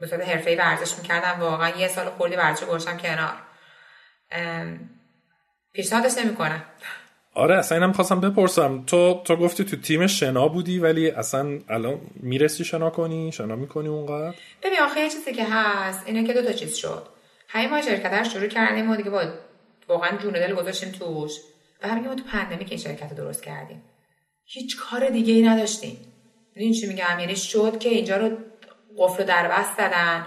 به 0.00 0.06
صورت 0.06 0.28
حرفه‌ای 0.28 0.56
ورزش 0.56 0.98
می‌کردم 0.98 1.40
واقعا 1.40 1.68
یه 1.76 1.88
سال 1.88 2.10
خوردی 2.10 2.36
ورزش 2.36 2.64
گذاشتم 2.64 2.96
کنار. 2.96 3.34
پیشنهادش 5.72 6.18
نمی‌کنم. 6.18 6.62
آره 7.34 7.56
اصلا 7.56 7.78
اینم 7.78 7.92
خواستم 7.92 8.20
بپرسم. 8.20 8.84
تو 8.86 9.22
تو 9.24 9.36
گفتی 9.36 9.64
تو 9.64 9.76
تیم 9.76 10.06
شنا 10.06 10.48
بودی 10.48 10.78
ولی 10.78 11.10
اصلا 11.10 11.58
الان 11.68 12.00
می‌رسی 12.16 12.64
شنا 12.64 12.90
کنی؟ 12.90 13.32
شنا 13.32 13.56
می‌کنی 13.56 13.88
اونقدر؟ 13.88 14.38
ببین 14.62 14.78
آخه 14.80 15.00
یه 15.00 15.10
چیزی 15.10 15.32
که 15.32 15.44
هست 15.50 16.02
اینه 16.06 16.24
که 16.24 16.32
دو 16.32 16.42
تا 16.42 16.52
چیز 16.52 16.76
شد. 16.76 17.06
همین 17.48 17.70
ما 17.70 17.82
شرکت 17.82 18.28
شروع 18.28 18.46
کردیم 18.46 18.90
و 18.90 18.96
دیگه 18.96 19.10
با 19.10 19.22
واقعا 19.88 20.16
جون 20.16 20.32
دل 20.32 20.54
گذاشتیم 20.54 20.92
توش. 20.92 21.32
همین 21.82 22.08
ما 22.08 22.14
تو 22.14 22.24
که 22.64 22.66
این 22.68 22.78
شرکت 22.78 23.14
درست 23.14 23.42
کردیم. 23.42 23.82
هیچ 24.44 24.76
کار 24.76 25.08
دیگه 25.08 25.32
ای 25.32 25.42
نداشتیم. 25.42 25.96
این 26.54 26.72
چی 26.72 26.86
میگم؟ 26.86 27.20
یعنی 27.20 27.36
شد 27.36 27.78
که 27.78 27.88
اینجا 27.88 28.16
رو 28.16 28.36
قفل 28.98 29.24
در 29.24 29.48
بست 29.48 29.78
دادن 29.78 30.26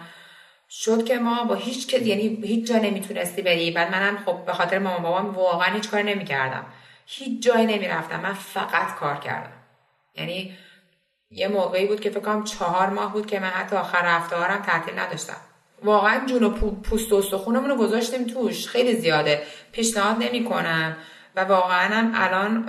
شد 0.70 1.06
که 1.06 1.20
ما 1.20 1.44
با 1.44 1.56
هیچ 1.56 1.94
یعنی 1.94 2.42
هیچ 2.44 2.68
جا 2.68 2.78
نمی‌تونستی 2.78 3.42
بری. 3.42 3.72
بعد 3.72 3.92
منم 3.92 4.18
خب 4.26 4.46
به 4.46 4.54
خاطر 4.54 4.80
مامان 4.80 5.02
بابام 5.04 5.36
واقعا 5.36 5.74
هیچ 5.74 5.90
کار 5.90 6.02
نمی‌کردم. 6.02 6.66
هیچ 7.06 7.44
جایی 7.44 7.66
نمی‌رفتم. 7.66 8.20
من 8.20 8.34
فقط 8.34 8.96
کار 8.96 9.16
کردم. 9.16 9.54
یعنی 10.16 10.58
یه 11.30 11.48
موقعی 11.48 11.86
بود 11.86 12.00
که 12.00 12.10
فکر 12.10 12.20
کنم 12.20 12.44
چهار 12.44 12.90
ماه 12.90 13.14
بود 13.14 13.26
که 13.26 13.40
من 13.40 13.48
حتی 13.48 13.76
آخر 13.76 14.06
هفته 14.06 14.36
هم 14.36 14.62
تعطیل 14.62 15.00
نداشتم. 15.00 15.38
واقعا 15.84 16.26
جون 16.26 16.44
و 16.44 16.50
پوست 16.72 17.14
و 17.14 17.16
استخونمون 17.16 17.70
رو 17.70 17.76
گذاشتیم 17.76 18.28
توش. 18.28 18.68
خیلی 18.68 18.96
زیاده. 18.96 19.44
پیشنهاد 19.72 20.18
نمی‌کنم. 20.20 20.98
و 21.36 21.44
واقعا 21.44 21.96
هم 21.96 22.12
الان 22.16 22.66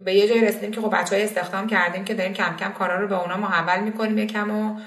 به 0.00 0.14
یه 0.14 0.28
جایی 0.28 0.40
رسیدیم 0.40 0.70
که 0.70 0.80
خب 0.80 0.94
بچه 0.94 1.16
های 1.16 1.24
استخدام 1.24 1.66
کردیم 1.66 2.04
که 2.04 2.14
داریم 2.14 2.32
کم 2.32 2.56
کم 2.56 2.72
کارا 2.72 3.00
رو 3.00 3.08
به 3.08 3.20
اونا 3.20 3.36
محول 3.36 3.80
می‌کنیم 3.80 4.18
یکم 4.18 4.50
و 4.50 4.80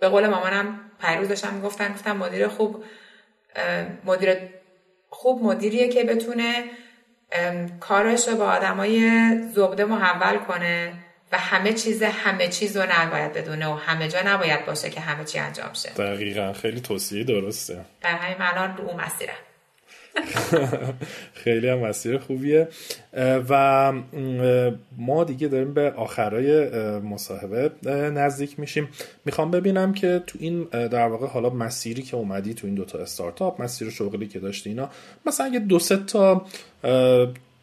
به 0.00 0.08
قول 0.08 0.28
مامانم 0.28 0.80
پیروز 1.00 1.28
داشتم 1.28 1.54
می‌گفتن 1.54 1.92
گفتم 1.92 2.16
مدیر 2.16 2.48
خوب 2.48 2.84
مدیر 4.04 4.36
خوب 5.10 5.42
مدیریه 5.42 5.88
که 5.88 6.04
بتونه 6.04 6.64
کارش 7.80 8.28
رو 8.28 8.36
با 8.36 8.44
آدمای 8.44 9.38
زبده 9.54 9.84
محول 9.84 10.38
کنه 10.38 10.92
و 11.32 11.38
همه 11.38 11.72
چیز 11.72 12.02
همه 12.02 12.48
چیز 12.48 12.76
رو 12.76 12.86
نباید 12.90 13.32
بدونه 13.32 13.68
و 13.68 13.74
همه 13.74 14.08
جا 14.08 14.18
نباید 14.24 14.66
باشه 14.66 14.90
که 14.90 15.00
همه 15.00 15.24
چی 15.24 15.38
انجام 15.38 15.72
شه. 15.72 15.90
دقیقا. 15.90 16.52
خیلی 16.52 16.80
توصیه 16.80 17.24
درسته. 17.24 17.84
در 18.00 18.16
همین 18.16 18.36
الان 18.40 18.76
رو 18.76 18.84
اون 18.84 19.00
مسیرم. 19.00 19.34
خیلی 21.44 21.68
هم 21.68 21.78
مسیر 21.78 22.18
خوبیه. 22.18 22.68
و 23.48 23.92
ما 24.98 25.24
دیگه 25.24 25.48
داریم 25.48 25.74
به 25.74 25.92
آخرای 25.92 26.70
مصاحبه 26.98 27.70
نزدیک 28.10 28.60
میشیم. 28.60 28.88
می‌خوام 29.24 29.50
ببینم 29.50 29.92
که 29.92 30.22
تو 30.26 30.38
این 30.40 30.62
در 30.72 31.08
واقع 31.08 31.26
حالا 31.26 31.50
مسیری 31.50 32.02
که 32.02 32.16
اومدی 32.16 32.54
تو 32.54 32.66
این 32.66 32.74
دوتا 32.74 32.98
استارتاپ 32.98 33.62
مسیر 33.62 33.90
شغلی 33.90 34.28
که 34.28 34.38
داشتی 34.38 34.70
اینا 34.70 34.90
مثلا 35.26 35.46
اگه 35.46 35.58
دو 35.58 35.78
سه 35.78 35.96
تا 35.96 36.46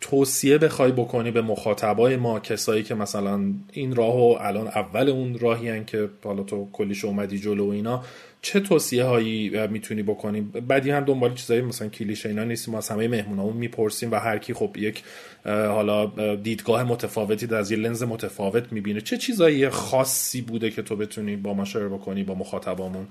توصیه 0.02 0.58
بخوای 0.58 0.92
بکنی 0.92 1.32
به 1.32 1.42
مخاطبای 1.42 2.16
ما 2.16 2.40
کسایی 2.40 2.84
که 2.84 2.96
مثلا 2.96 3.40
این 3.74 3.96
راهو 3.96 4.38
الان 4.40 4.68
اول 4.68 5.10
اون 5.10 5.40
راهی 5.40 5.84
که 5.86 6.10
حالا 6.24 6.44
تو 6.44 6.68
کلیش 6.74 7.06
اومدی 7.06 7.40
جلو 7.40 7.68
و 7.68 7.70
اینا 7.70 8.04
چه 8.42 8.60
توصیه 8.60 9.04
هایی 9.04 9.68
می‌تونی 9.68 10.04
بکنیم 10.04 10.54
بعدی 10.68 10.92
هم 10.92 11.06
دنبال 11.06 11.34
چیزایی 11.34 11.62
مثلا 11.62 11.88
کلیشه 11.88 12.30
اینا 12.30 12.44
نیستیم. 12.44 12.76
از 12.76 12.90
همه 12.90 13.08
مهمونامون 13.08 13.58
می‌پرسیم 13.58 14.12
و 14.12 14.16
هر 14.16 14.38
کی 14.38 14.54
خب 14.54 14.76
یک 14.78 15.04
حالا 15.46 16.06
دیدگاه 16.36 16.84
متفاوتی 16.84 17.56
از 17.56 17.72
یه 17.72 17.78
لنز 17.78 18.04
متفاوت 18.04 18.72
می‌بینه. 18.74 19.02
چه 19.02 19.18
چیزایی 19.18 19.70
خاصی 19.70 20.42
بوده 20.42 20.72
که 20.72 20.82
تو 20.82 20.96
بتونی 20.96 21.36
با 21.36 21.54
ما 21.54 21.66
شیر 21.66 21.88
بکنی 21.88 22.24
با 22.24 22.36
مخاطبامون؟ 22.36 23.08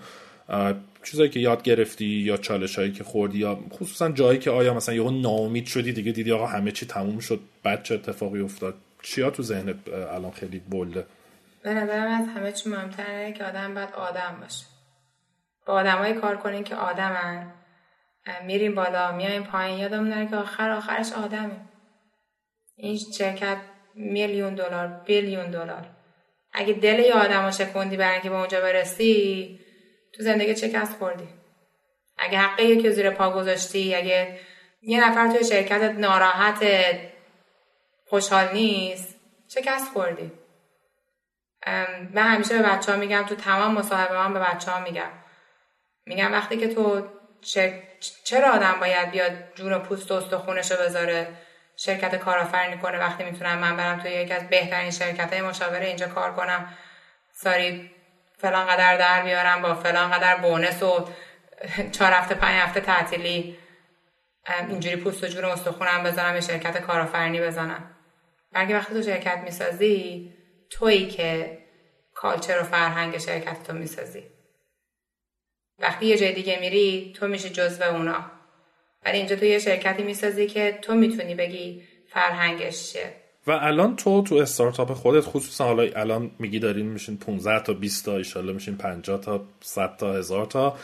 چیزایی 1.04 1.30
که 1.30 1.40
یاد 1.40 1.62
گرفتی 1.62 2.04
یا 2.04 2.36
چالش 2.36 2.78
هایی 2.78 2.92
که 2.92 3.04
خوردی 3.04 3.38
یا 3.38 3.58
خصوصا 3.72 4.08
جایی 4.08 4.38
که 4.38 4.50
آیا 4.50 4.74
مثلا 4.74 4.94
یهو 4.94 5.10
ناامید 5.10 5.66
شدی 5.66 5.92
دیگه 5.92 6.12
دیدی 6.12 6.32
آقا 6.32 6.46
همه 6.46 6.72
چی 6.72 6.86
تموم 6.86 7.18
شد 7.18 7.40
بعد 7.62 7.82
چه 7.82 7.94
اتفاقی 7.94 8.40
افتاد؟ 8.40 8.74
چیا 9.02 9.30
تو 9.30 9.42
ذهنت 9.42 9.76
الان 10.12 10.30
خیلی 10.30 10.60
بلده 10.70 11.04
به 11.62 11.74
نظرم 11.74 12.22
از 12.22 12.28
همه 12.36 12.52
چی 12.52 12.70
مهمتره 12.70 13.32
که 13.32 13.44
آدم 13.44 13.74
باید 13.74 13.88
آدم 13.94 14.36
باشه. 14.40 14.64
با 15.66 15.74
آدمایی 15.74 16.14
کار 16.14 16.36
کنین 16.36 16.64
که 16.64 16.76
آدمن. 16.76 17.52
میریم 18.44 18.74
بالا 18.74 19.12
میایم 19.12 19.42
پایین. 19.42 19.78
یادمون 19.78 20.28
که 20.28 20.36
آخر 20.36 20.70
آخرش 20.70 21.12
آدمه. 21.12 21.60
این 22.76 22.98
شرکت 23.18 23.56
میلیون 23.94 24.54
دلار 24.54 24.86
بیلیون 24.86 25.50
دلار. 25.50 25.86
اگه 26.52 26.72
دل 26.72 26.98
یه 26.98 27.14
آدم 27.14 27.50
شکوندی 27.50 27.96
برای 27.96 28.12
اینکه 28.12 28.30
به 28.30 28.36
اونجا 28.36 28.60
برسی 28.60 29.60
تو 30.12 30.22
زندگی 30.22 30.54
چه 30.54 30.68
کس 30.68 30.96
خوردی. 30.98 31.28
اگه 32.18 32.38
حقه 32.38 32.64
یکی 32.64 32.90
زیر 32.90 33.10
پا 33.10 33.30
گذاشتی 33.30 33.94
اگه 33.94 34.38
یه 34.82 35.08
نفر 35.08 35.28
توی 35.28 35.44
شرکت 35.44 35.82
ناراحت 35.82 36.64
خوشحال 38.06 38.52
نیست 38.52 39.20
شکست 39.48 39.92
خوردی. 39.92 40.32
من 42.12 42.34
همیشه 42.34 42.58
به 42.58 42.68
بچه 42.68 42.92
ها 42.92 42.98
میگم 42.98 43.22
تو 43.22 43.34
تمام 43.34 43.74
مصاحبه 43.74 44.14
من 44.14 44.34
به 44.34 44.40
بچه 44.40 44.70
ها 44.70 44.80
میگم. 44.80 45.10
میگم 46.06 46.32
وقتی 46.32 46.56
که 46.56 46.74
تو 46.74 47.08
چرا 48.24 48.50
آدم 48.50 48.76
باید 48.80 49.10
بیاد 49.10 49.32
جون 49.54 49.72
و 49.72 49.78
پوست 49.78 50.12
و 50.12 50.14
استخونش 50.14 50.70
رو 50.72 50.76
بذاره؟ 50.78 51.28
شرکت 51.76 52.16
کارآفرینی 52.16 52.78
کنه 52.78 52.98
وقتی 52.98 53.24
می‌تونم 53.24 53.58
من 53.58 53.76
برم 53.76 54.00
توی 54.00 54.10
یکی 54.10 54.32
از 54.32 54.48
بهترین 54.48 54.90
شرکت 54.90 55.32
های 55.32 55.42
مشاوره 55.42 55.86
اینجا 55.86 56.08
کار 56.08 56.32
کنم. 56.32 56.74
ساری 57.32 57.90
فلان 58.38 58.66
قدر 58.66 58.96
در 58.96 59.22
بیارم 59.22 59.62
با 59.62 59.74
فلان 59.74 60.10
قدر 60.10 60.36
بونس 60.36 60.82
و 60.82 61.08
چهار 61.92 62.12
هفته 62.12 62.34
پنج 62.34 62.54
هفته 62.60 62.80
تعطیلی 62.80 63.58
اینجوری 64.68 64.96
پوست 64.96 65.24
و 65.24 65.26
جون 65.26 65.44
استخونم 65.44 66.02
بزنم 66.04 66.32
به 66.32 66.40
شرکت 66.40 66.80
کارآفرینی 66.80 67.40
بزنم. 67.40 67.90
بلکه 68.52 68.74
وقتی 68.74 68.94
تو 68.94 69.02
شرکت 69.02 69.38
می‌سازی 69.38 70.34
تویی 70.70 71.08
که 71.08 71.58
کالچر 72.14 72.60
و 72.60 72.62
فرهنگ 72.62 73.18
شرکت 73.18 73.62
تو 73.62 73.72
می‌سازی. 73.72 74.39
وقتی 75.80 76.06
یه 76.06 76.18
جای 76.18 76.32
دیگه 76.32 76.58
میری 76.60 77.12
تو 77.14 77.28
میشی 77.28 77.48
جزو 77.48 77.82
اونا. 77.84 78.24
ولی 79.04 79.18
اینجا 79.18 79.36
تو 79.36 79.44
یه 79.44 79.58
شرکتی 79.58 80.02
می‌سازی 80.02 80.46
که 80.46 80.78
تو 80.82 80.94
می‌تونی 80.94 81.34
بگی 81.34 81.82
فرهنگش 82.08 82.92
چیه. 82.92 83.12
و 83.46 83.50
الان 83.50 83.96
تو 83.96 84.22
تو 84.22 84.34
استارتاپ 84.34 84.92
خودت 84.92 85.24
خصوصا 85.24 85.64
حالا 85.64 85.82
الان 85.96 86.30
میگی 86.38 86.58
دارین 86.58 86.86
میشین 86.86 87.16
15 87.16 87.62
تا 87.62 87.72
20 87.72 88.04
تا 88.04 88.16
ایشالله 88.16 88.52
میشین 88.52 88.76
50 88.76 89.20
تا 89.20 89.44
100 89.60 89.96
تا 89.96 90.12
هزار 90.12 90.46
تا. 90.46 90.76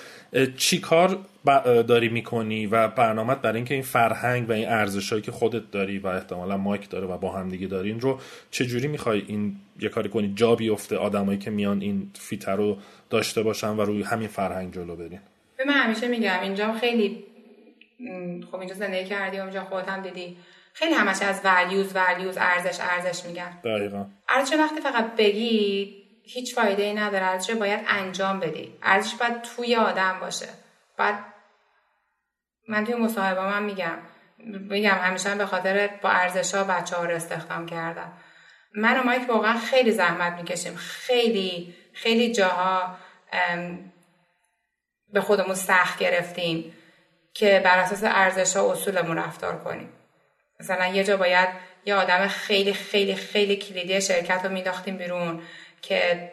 چی 0.57 0.80
کار 0.80 1.18
داری 1.62 2.09
می‌کنی؟ 2.09 2.66
و 2.66 2.88
برنامه 2.88 3.34
برای 3.34 3.57
اینکه 3.57 3.74
این 3.74 3.82
فرهنگ 3.82 4.49
و 4.49 4.53
این 4.53 4.68
ارزشهایی 4.68 5.22
که 5.22 5.32
خودت 5.32 5.70
داری 5.70 5.99
و 5.99 6.07
احتمالا 6.07 6.57
مایک 6.57 6.90
داره 6.90 7.07
و 7.07 7.18
با 7.18 7.32
هم 7.32 7.49
دیگه 7.49 7.66
دارین 7.66 8.01
رو 8.01 8.20
چجوری 8.51 8.88
می‌خوای 8.88 9.22
این 9.26 9.57
یه 9.80 9.88
کاری 9.88 10.09
کنی؟ 10.09 10.32
جا 10.34 10.55
بیفته 10.55 10.97
آدمایی 10.97 11.38
که 11.38 11.51
میان 11.51 11.80
این 11.80 12.11
فیتر 12.14 12.57
رو 12.57 12.78
داشته 13.11 13.42
باشن 13.42 13.68
و 13.68 13.80
روی 13.80 14.02
همین 14.02 14.28
فرهنگ 14.28 14.74
جلو 14.74 14.96
برین 14.96 15.20
به 15.57 15.64
من 15.64 15.74
همیشه 15.74 16.09
میگم 16.09 16.40
اینجا 16.40 16.72
خیلی 16.72 17.24
خب 18.50 18.57
اینجا 18.57 18.74
زندگی 18.74 19.04
کردی 19.04 19.38
اونجا 19.38 19.64
خودت 19.64 19.88
هم 19.88 20.02
دیدی. 20.02 20.36
خیلی 20.72 20.94
همش 20.94 21.22
از 21.22 21.40
ولیوز 21.44 21.96
ولیوز 21.96 22.36
ارزش 22.36 22.80
ارزش 22.80 23.24
میگن 23.24 23.61
دقیقا. 23.64 24.07
ارزش 24.28 24.52
وقتی 24.52 24.80
فقط 24.80 25.16
بگی 25.16 25.96
هیچ 26.24 26.54
فایده 26.54 26.82
ای 26.82 26.94
نداره 26.94 27.24
ارزش 27.24 27.50
باید 27.50 27.80
انجام 27.88 28.40
بدی. 28.40 28.74
ارزش 28.82 29.14
باید 29.14 29.42
توی 29.42 29.76
آدم 29.76 30.18
باشه. 30.20 30.48
بعد 30.98 31.18
من 32.68 32.84
توی 32.84 32.94
مصاحبه 32.94 33.40
من 33.40 33.62
میگم 33.62 33.98
میگم 34.68 34.98
همیشه 35.02 35.34
به 35.34 35.46
خاطر 35.46 35.90
با 36.02 36.11
ارزش 36.11 36.54
ها 36.54 36.64
بچه 36.64 36.96
ها 36.96 37.04
رو 37.04 37.14
استخدام 37.14 37.66
کردم. 37.66 38.12
من 38.74 39.00
و 39.00 39.02
مایک 39.02 39.28
واقعا 39.28 39.59
خیلی 39.59 39.92
زحمت 39.92 40.32
می‌کشیم. 40.32 40.74
خیلی 40.76 41.74
خیلی 41.97 42.32
جاها 42.32 42.97
به 45.12 45.20
خودمون 45.20 45.55
سخت 45.55 45.99
گرفتیم 45.99 46.72
که 47.34 47.61
بر 47.64 47.78
اساس 47.78 48.01
ارزش 48.05 48.57
ها 48.57 48.72
اصولمون 48.72 49.18
رفتار 49.18 49.59
کنیم. 49.59 49.88
مثلا 50.61 50.86
یه 50.86 51.05
جا 51.05 51.16
باید 51.16 51.49
یه 51.86 51.94
آدم 51.94 52.28
خیلی 52.28 52.72
خیلی 52.72 53.14
خیلی 53.14 53.57
کلیدی 53.57 54.01
شرکت 54.01 54.44
رو 54.44 54.53
میداختیم 54.53 54.97
بیرون 54.97 55.42
که 55.82 56.32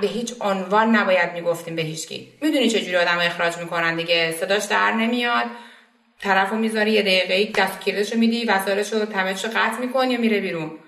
به 0.00 0.06
هیچ 0.06 0.34
عنوان 0.40 0.96
نباید 0.96 1.32
می‌گفتیم 1.32 1.76
به 1.76 1.82
هیچکی. 1.82 2.32
می‌دونی 2.42 2.70
چجوری 2.70 2.96
آدم 2.96 3.18
اخراج 3.18 3.58
می‌کنن 3.58 3.96
دیگه؟ 3.96 4.32
صداش 4.32 4.64
در 4.64 4.92
نمیاد. 4.92 5.46
طرف 6.20 6.50
رو 6.50 6.56
می‌ذاری 6.56 6.92
یه 6.92 7.02
دقیقه 7.02 7.62
دست 7.62 7.80
کلیدش 7.80 8.12
رو 8.12 8.18
میدی 8.18 8.44
وسایلش 8.44 8.92
رو 8.92 9.04
تمهش 9.04 9.44
رو 9.44 9.50
قطع 9.50 9.78
می‌کنی 9.80 10.16
و 10.16 10.20
میره 10.20 10.40
بیرون. 10.40 10.78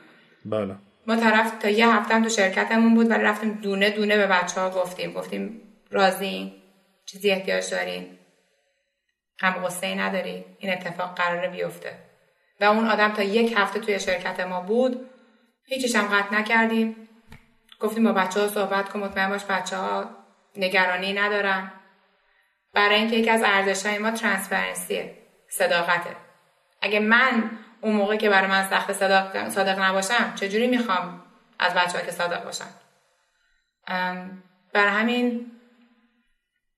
بله. 0.44 0.74
ما 1.06 1.16
طرف 1.16 1.58
تا 1.58 1.68
یه 1.68 1.94
هفتم 1.94 2.22
تو 2.22 2.28
شرکتمون 2.28 2.94
بود 2.94 3.10
ولی 3.10 3.22
رفتیم 3.22 3.52
دونه 3.52 3.90
دونه 3.90 4.16
به 4.16 4.26
بچه 4.26 4.60
ها 4.60 4.70
گفتیم. 4.70 5.12
گفتیم 5.12 5.62
راضی 5.90 6.62
چیزی 7.06 7.30
احتیاج 7.30 7.70
دارین؟ 7.70 8.18
هم 9.38 9.52
غصه 9.52 9.94
نداری؟ 9.94 10.44
این 10.58 10.72
اتفاق 10.72 11.14
قراره 11.14 11.48
بیفته. 11.48 11.98
و 12.60 12.64
اون 12.64 12.88
آدم 12.88 13.12
تا 13.12 13.22
یک 13.22 13.54
هفته 13.56 13.80
توی 13.80 14.00
شرکت 14.00 14.40
ما 14.40 14.60
بود. 14.60 15.10
هیچیش 15.66 15.96
هم 15.96 16.06
قطع 16.06 16.34
نکردیم. 16.34 17.08
گفتیم 17.80 18.04
با 18.04 18.12
بچه 18.12 18.40
ها 18.40 18.48
صحبت 18.48 18.88
کن 18.88 18.98
مطمئن 18.98 19.28
باش 19.28 19.44
بچه 19.44 19.76
ها 19.76 20.10
نگرانی 20.56 21.12
ندارن. 21.12 21.72
برای 22.74 22.94
اینکه 22.94 23.16
یکی 23.16 23.30
از 23.30 23.42
ارزش 23.44 23.86
های 23.86 23.98
ما 23.98 24.10
ترانسپرنسیه 24.10 25.16
صداقته. 25.48 26.16
اگه 26.80 27.00
من 27.00 27.50
اون 27.80 27.96
موقع 27.96 28.16
که 28.16 28.30
برای 28.30 28.50
من 28.50 28.68
سخت 28.68 28.92
صادق, 28.92 29.48
صادق 29.48 29.80
نباشم 29.80 30.32
چجوری 30.34 30.66
می‌خوام 30.66 31.22
از 31.58 31.74
بچه 31.74 31.98
ها 31.98 32.04
که 32.04 32.10
صادق 32.10 32.44
باشن؟ 32.44 32.64
برای 34.72 34.90
همین 34.90 35.46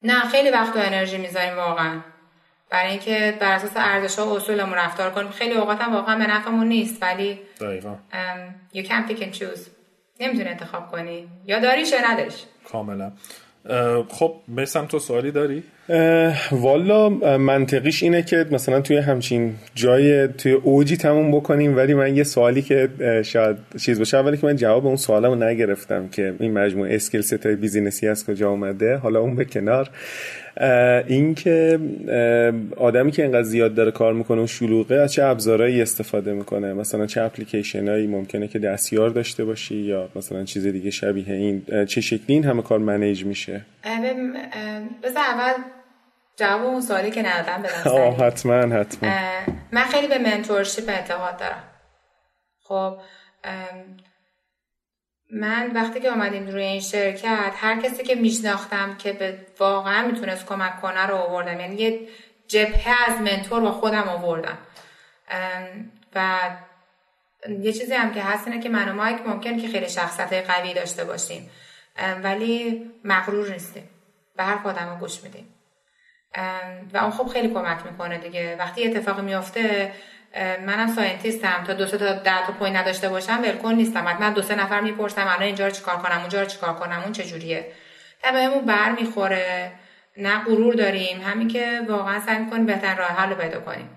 نه 0.03 0.20
خیلی 0.20 0.51
وقت 0.51 0.76
و 0.76 0.78
انرژی 0.78 1.18
می‌ذاریم 1.18 1.57
واقعا. 1.57 2.01
برای 2.70 2.90
اینکه 2.90 3.36
بر 3.40 3.53
اساس 3.53 3.72
ارزش 3.76 4.18
ها 4.18 4.26
و 4.26 4.36
اصولمون 4.36 4.74
رفتار 4.74 5.11
کنیم. 5.11 5.30
خیلی 5.30 5.55
اوقات 5.55 5.80
هم 5.80 5.92
واقعا 5.92 6.18
به 6.18 6.26
نفعمون 6.26 6.66
نیست 6.66 7.03
ولی 7.03 7.40
دقیقا. 7.61 7.96
you 8.74 8.82
can 8.82 9.11
pick 9.11 9.20
and 9.20 9.38
choose. 9.38 9.61
نمی‌تونی 10.20 10.49
انتخاب 10.49 10.90
کنی. 10.90 11.28
یا 11.46 11.59
داریش 11.61 11.92
یا 11.92 12.11
نداریش. 12.11 12.44
کاملا. 12.64 13.12
خب 14.09 14.35
میسم 14.49 14.87
تو 14.87 14.99
سوالی 14.99 15.31
داری؟ 15.31 15.63
والا 16.53 17.09
منطقیش 17.39 18.03
اینه 18.03 18.23
که 18.23 18.47
مثلا 18.51 18.81
توی 18.81 18.97
همچین 18.97 19.55
جای 19.75 20.29
توی 20.29 20.53
اوجی 20.53 20.97
تموم 20.97 21.31
بکنیم 21.31 21.77
ولی 21.77 21.95
من 21.95 22.17
یه 22.17 22.25
سوالی 22.25 22.63
که 22.63 22.89
شاید 23.25 23.57
چیز 23.81 23.99
باشه 23.99 24.17
اولی 24.17 24.37
که 24.37 24.47
من 24.47 24.57
جواب 24.57 24.87
اون 24.87 24.97
سوالمو 24.97 25.35
نگرفتم 25.35 26.09
که 26.09 26.35
این 26.41 26.53
مجموعه 26.53 26.95
skill 26.95 27.20
set 27.20 27.47
business 27.47 28.02
ی 28.02 28.09
از 28.09 28.27
کجا 28.27 28.51
اومده 28.51 28.97
حالا 28.97 29.21
اون 29.21 29.37
به 29.37 29.45
کنار 29.45 29.91
اینکه 31.07 31.79
آدمی 32.77 33.11
که 33.11 33.23
اینقدر 33.23 33.43
زیاد 33.43 33.75
داره 33.75 33.91
کار 33.91 34.13
می‌کنه 34.13 34.43
و 34.43 34.47
شلوغه 34.47 34.95
از 34.95 35.13
چه 35.13 35.25
ابزارهایی 35.25 35.83
استفاده 35.83 36.33
می‌کنه؟ 36.33 36.73
مثلا 36.73 37.07
چه 37.07 37.23
اپلیکیشن 37.23 37.89
هایی 37.89 38.07
ممکنه 38.07 38.49
که 38.49 38.59
دستیار 38.59 39.11
داشته 39.11 39.45
باشی 39.45 39.77
یا 39.77 40.09
مثلا 40.17 40.45
چیز 40.45 40.67
دیگه 40.67 40.91
شبیه 40.91 41.33
این؟ 41.33 41.85
چه 41.87 42.01
شکلی 42.01 42.25
این 42.27 42.45
همه 42.45 42.63
کار 42.63 42.79
manage 42.79 43.24
میشه؟ 43.25 43.61
بذار 45.03 45.23
اول 45.23 45.53
جواب 46.37 46.67
اون 46.67 46.81
سوالی 46.81 47.11
که 47.11 47.23
ندادم 47.23 47.63
بدم 47.63 47.91
آه 47.91 48.17
حتما 48.17 48.55
حتما. 48.55 49.11
من 49.73 49.85
خیلی 49.85 50.09
به 50.09 50.19
منتورشیپ 50.19 50.89
اعتقاد 50.89 51.37
دارم. 51.37 51.65
خب 52.63 52.97
من 55.31 55.70
وقتی 55.74 56.01
که 56.01 56.11
آمدیم 56.11 56.49
روی 56.49 56.62
این 56.62 56.81
شرکت 56.81 57.53
هر 57.57 57.81
کسی 57.81 58.03
که 58.03 58.14
میشناختم 58.14 58.97
که 58.97 59.12
به 59.12 59.39
واقعا 59.59 60.07
می‌تونست 60.07 60.47
کمک 60.47 60.81
کنه 60.81 61.07
رو 61.07 61.16
آوردم. 61.16 61.61
یعنی 61.61 61.74
یه 61.74 62.09
جبهه 62.49 63.11
از 63.11 63.20
منتور 63.20 63.61
با 63.61 63.72
خودم 63.72 64.09
آوردم. 64.09 64.59
و 66.14 66.51
یه 67.49 67.72
چیزی 67.72 67.95
هم 67.95 68.14
که 68.14 68.22
هست 68.22 68.49
اینه 68.49 68.62
که 68.62 68.68
من 68.68 68.89
و 68.89 68.93
مایک 68.93 69.26
ممکن 69.26 69.59
که 69.59 69.68
خیلی 69.68 69.89
شخصیت 69.89 70.51
قوی 70.51 70.74
داشته 70.74 71.05
باشیم. 71.05 71.51
ولی 72.22 72.91
مغرور 73.05 73.53
نیستیم. 73.53 73.91
به 74.37 74.45
هر 74.45 74.68
آدم 74.68 74.91
رو 74.91 74.97
گوش 74.97 75.22
میدیم. 75.22 75.55
و 76.93 76.99
اون 76.99 77.11
خب 77.11 77.26
خیلی 77.26 77.55
کمک 77.55 77.87
می‌کنه 77.87 78.18
دیگه. 78.18 78.57
وقتی 78.59 78.87
اتفاقی 78.87 79.22
میافته 79.22 79.93
منم 80.37 80.93
scientist 80.97 81.52
م. 81.52 81.64
تا 81.66 81.72
دو 81.72 81.87
سه 81.87 81.99
تا 81.99 82.12
data 82.12 82.53
point 82.53 82.76
نداشته 82.76 83.09
باشم 83.09 83.43
ولکن 83.43 83.74
نیستم. 83.74 84.05
من 84.20 84.33
دو 84.33 84.43
سه 84.43 84.55
نفر 84.55 84.81
می‌پرسم 84.81 85.26
الان 85.26 85.43
اینجا 85.43 85.66
رو 85.66 85.72
چیکار 85.72 85.97
کنم 85.97 86.20
اونجا 86.20 86.41
رو 86.41 86.47
چیکار 86.47 86.74
کنم 86.74 87.01
اون 87.03 87.12
چجوریه. 87.12 87.72
نه 88.22 88.33
بهمون 88.33 88.64
بر 88.64 88.93
می‌خوره. 88.93 89.72
نه 90.16 90.45
غرور 90.45 90.74
داریم. 90.74 91.20
همین 91.20 91.49
که 91.49 91.81
واقعا 91.89 92.20
سعی 92.20 92.39
می‌کنیم 92.39 92.66
بهتر 92.66 92.95
راه 92.97 93.09
حل 93.09 93.35
پیدا 93.35 93.61
کنیم. 93.61 93.91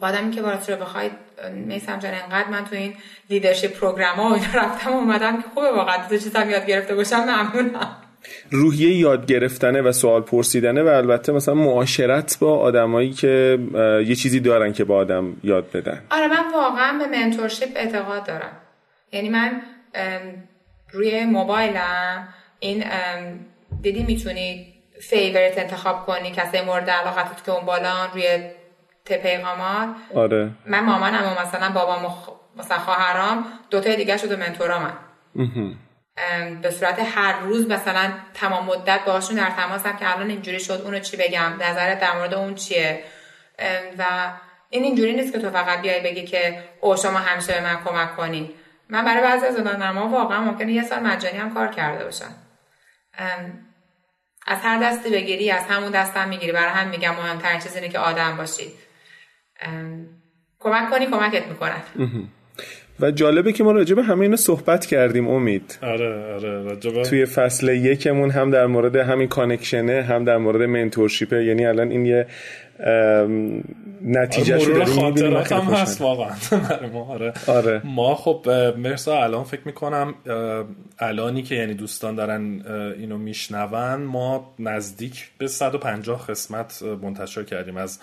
آدمی 0.00 0.30
که 0.30 0.42
وارد 0.42 0.70
رو 0.70 0.76
بخواید 0.76 1.12
میسم 1.52 1.98
جان 1.98 2.14
انقدر 2.14 2.48
من 2.48 2.64
تو 2.64 2.74
این 2.74 2.96
leadership 3.30 3.78
program 3.78 4.16
ها 4.16 4.36
رفتم 4.54 4.92
اومدم 4.92 5.42
که 5.42 5.48
خوبه 5.54 5.72
واقعا. 5.72 5.96
دو 6.08 6.18
چیزم 6.18 6.50
یاد 6.50 6.66
گرفته 6.66 6.94
باشم 6.94 7.16
ممنونم. 7.16 8.02
روحیه 8.50 8.96
یاد 8.96 9.26
گرفتنه 9.26 9.82
و 9.82 9.92
سوال 9.92 10.22
پرسیدنه 10.22 10.82
و 10.82 10.86
البته 10.86 11.32
مثلا 11.32 11.54
معاشرت 11.54 12.38
با 12.40 12.58
آدمایی 12.58 13.12
که 13.12 13.58
یه 14.06 14.14
چیزی 14.14 14.40
دارن 14.40 14.72
که 14.72 14.84
با 14.84 14.96
آدم 14.96 15.36
یاد 15.44 15.70
بدن. 15.70 16.02
آره 16.10 16.28
من 16.28 16.52
واقعا 16.54 16.98
به 16.98 17.18
منتورشیپ 17.18 17.68
اعتقاد 17.76 18.26
دارم. 18.26 18.52
یعنی 19.12 19.28
من 19.28 19.62
روی 20.92 21.24
موبایلم 21.24 22.28
این 22.58 22.84
دیدی 23.82 24.02
می‌تونی 24.02 24.72
فیورت 25.00 25.58
انتخاب 25.58 26.06
کنی 26.06 26.30
کسی 26.30 26.60
مورد 26.60 26.90
علاقتت 26.90 27.44
که 27.44 27.52
اون 27.52 27.66
بالا 27.66 28.06
روی 28.14 28.38
پیغامات؟ 29.04 29.88
آره. 30.14 30.50
من 30.66 30.84
مامانم 30.84 31.22
و 31.22 31.42
مثلا 31.42 31.70
بابام 31.70 32.04
و 32.04 32.08
مثلا 32.58 32.78
خواهرام 32.78 33.44
دوتا 33.70 33.94
دیگه 33.94 34.16
شده 34.16 34.36
منتورا 34.36 34.78
من 34.78 34.92
به 36.62 36.70
صورت 36.70 36.98
هر 36.98 37.40
روز 37.40 37.68
مثلا 37.68 38.12
تمام 38.34 38.66
مدت 38.66 39.00
باشون 39.04 39.36
در 39.36 39.50
تماسم 39.50 39.96
که 39.96 40.14
الان 40.14 40.30
اینجوری 40.30 40.60
شد 40.60 40.82
اونو 40.84 40.98
چی 40.98 41.16
بگم؟ 41.16 41.52
نظرت 41.60 42.00
در 42.00 42.16
مورد 42.16 42.34
اون 42.34 42.54
چیه؟ 42.54 43.04
و 43.98 44.32
این 44.70 44.84
اینجوری 44.84 45.14
نیست 45.14 45.32
که 45.32 45.38
تو 45.38 45.50
فقط 45.50 45.82
بیای 45.82 46.00
بگی 46.00 46.24
که 46.24 46.64
او 46.80 46.96
شما 46.96 47.18
همیشه 47.18 47.52
به 47.52 47.60
من 47.60 47.84
کمک 47.84 48.16
کنین. 48.16 48.50
من 48.88 49.04
برای 49.04 49.22
بعضی 49.22 49.46
از 49.46 49.56
آدم‌ها 49.56 50.08
واقعا 50.08 50.40
ممکنه 50.40 50.72
یه 50.72 50.82
سال 50.82 50.98
مجانی 50.98 51.38
هم 51.38 51.54
کار 51.54 51.68
کرده 51.68 52.04
باشم 52.04 52.34
از 54.46 54.58
هر 54.62 54.82
دستی 54.82 55.10
بگیری 55.10 55.50
از 55.50 55.62
همون 55.62 55.90
دستم 55.90 56.28
می‌گیری. 56.28 56.52
برای 56.52 56.72
هم 56.72 56.88
میگم 56.88 57.14
مهمترین 57.14 57.60
چیز 57.60 57.76
اینه 57.76 57.88
که 57.88 57.98
آدم 57.98 58.36
باشی. 58.36 58.72
کمک 60.58 60.90
کنی 60.90 61.06
کمکت 61.06 61.46
می‌کنن 61.46 61.82
و 63.00 63.10
جالبه 63.10 63.52
که 63.52 63.64
ما 63.64 63.72
راجع 63.72 63.94
به 63.94 64.02
همه 64.02 64.20
اینو 64.20 64.36
صحبت 64.36 64.86
کردیم 64.86 65.28
امید 65.28 65.78
آره 65.82 66.34
آره 66.34 66.62
راجبه 66.62 67.02
توی 67.02 67.26
فصل 67.26 67.68
یکمون 67.68 68.30
هم 68.30 68.50
در 68.50 68.66
مورد 68.66 68.96
همین 68.96 69.28
کانکشنه 69.28 70.02
هم 70.02 70.24
در 70.24 70.36
مورد 70.36 70.62
منتورشیپه 70.62 71.44
یعنی 71.44 71.66
الان 71.66 71.90
این 71.90 72.06
یه 72.06 72.26
نتیجه 74.02 74.54
آره 74.54 74.84
خاطرات 74.84 75.52
هم 75.52 75.60
هست 75.60 76.00
واقعا 76.00 76.30
ما 76.92 77.04
آره. 77.04 77.32
آره. 77.46 77.80
ما 77.84 78.14
خب 78.14 78.48
مرسا 78.76 79.22
الان 79.24 79.44
فکر 79.44 79.62
می‌کنم 79.64 80.14
الانی 80.98 81.42
که 81.42 81.54
یعنی 81.54 81.74
دوستان 81.74 82.14
دارن 82.14 82.62
اینو 82.98 83.18
میشنون 83.18 83.94
ما 83.94 84.54
نزدیک 84.58 85.30
به 85.38 85.46
150 85.46 86.26
قسمت 86.26 86.82
منتشر 87.02 87.42
کردیم 87.42 87.76
از 87.76 87.98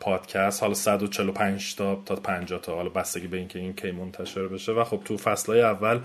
پادکست. 0.00 0.62
حالا 0.62 0.74
145 0.74 1.76
تا 1.76 2.02
تا 2.06 2.14
50 2.14 2.60
تا. 2.60 2.74
حالا 2.74 2.88
بستگی 2.88 3.26
به 3.26 3.36
اینکه 3.36 3.58
این 3.58 3.72
کی 3.72 3.90
منتشر 3.90 4.48
بشه. 4.48 4.72
و 4.72 4.84
خب 4.84 5.00
تو 5.04 5.16
فصلهای 5.16 5.62
اول 5.62 6.00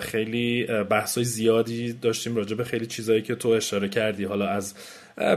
خیلی 0.00 0.66
بحثای 0.90 1.24
زیادی 1.24 1.92
داشتیم 1.92 2.36
راجع 2.36 2.56
به 2.56 2.64
خیلی 2.64 2.86
چیزایی 2.86 3.22
که 3.22 3.34
تو 3.34 3.48
اشاره 3.48 3.88
کردی. 3.88 4.24
حالا 4.24 4.48
از 4.48 4.74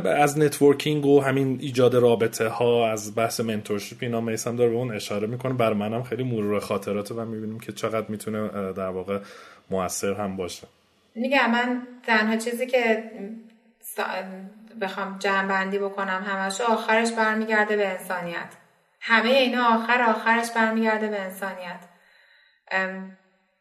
از 0.05 0.39
networking 0.39 1.05
و 1.05 1.21
همین 1.21 1.57
ایجاد 1.61 1.95
رابطه 1.95 2.47
ها 2.47 2.91
از 2.91 3.15
بحث 3.15 3.39
mentorship 3.39 3.97
اینا 4.01 4.21
میسم 4.21 4.55
داره 4.55 4.69
به 4.69 4.75
اون 4.75 4.95
اشاره 4.95 5.27
می‌کنه. 5.27 5.53
برا 5.53 5.73
منم 5.73 6.03
خیلی 6.03 6.23
مرور 6.23 6.59
خاطراته 6.59 7.13
و 7.13 7.25
می‌بینیم 7.25 7.59
که 7.59 7.71
چقدر 7.71 8.05
می‌تونه 8.09 8.47
در 8.73 8.89
واقع 8.89 9.19
موثر 9.69 10.13
هم 10.13 10.37
باشه. 10.37 10.67
میگم 11.15 11.51
من 11.51 11.81
تنها 12.07 12.37
چیزی 12.37 12.67
که 12.67 13.03
بخوام 14.82 15.17
جمع 15.19 15.47
بندی 15.47 15.77
بکنم 15.80 16.25
همش 16.27 16.61
آخرش 16.61 17.11
برمیگرده 17.11 17.77
به 17.77 17.88
انسانیت. 17.88 18.53
همه 19.01 19.30
اینا 19.30 19.75
آخر 19.75 20.01
آخرش 20.01 20.51
برمیگرده 20.51 21.07
به 21.07 21.21
انسانیت. 21.21 21.80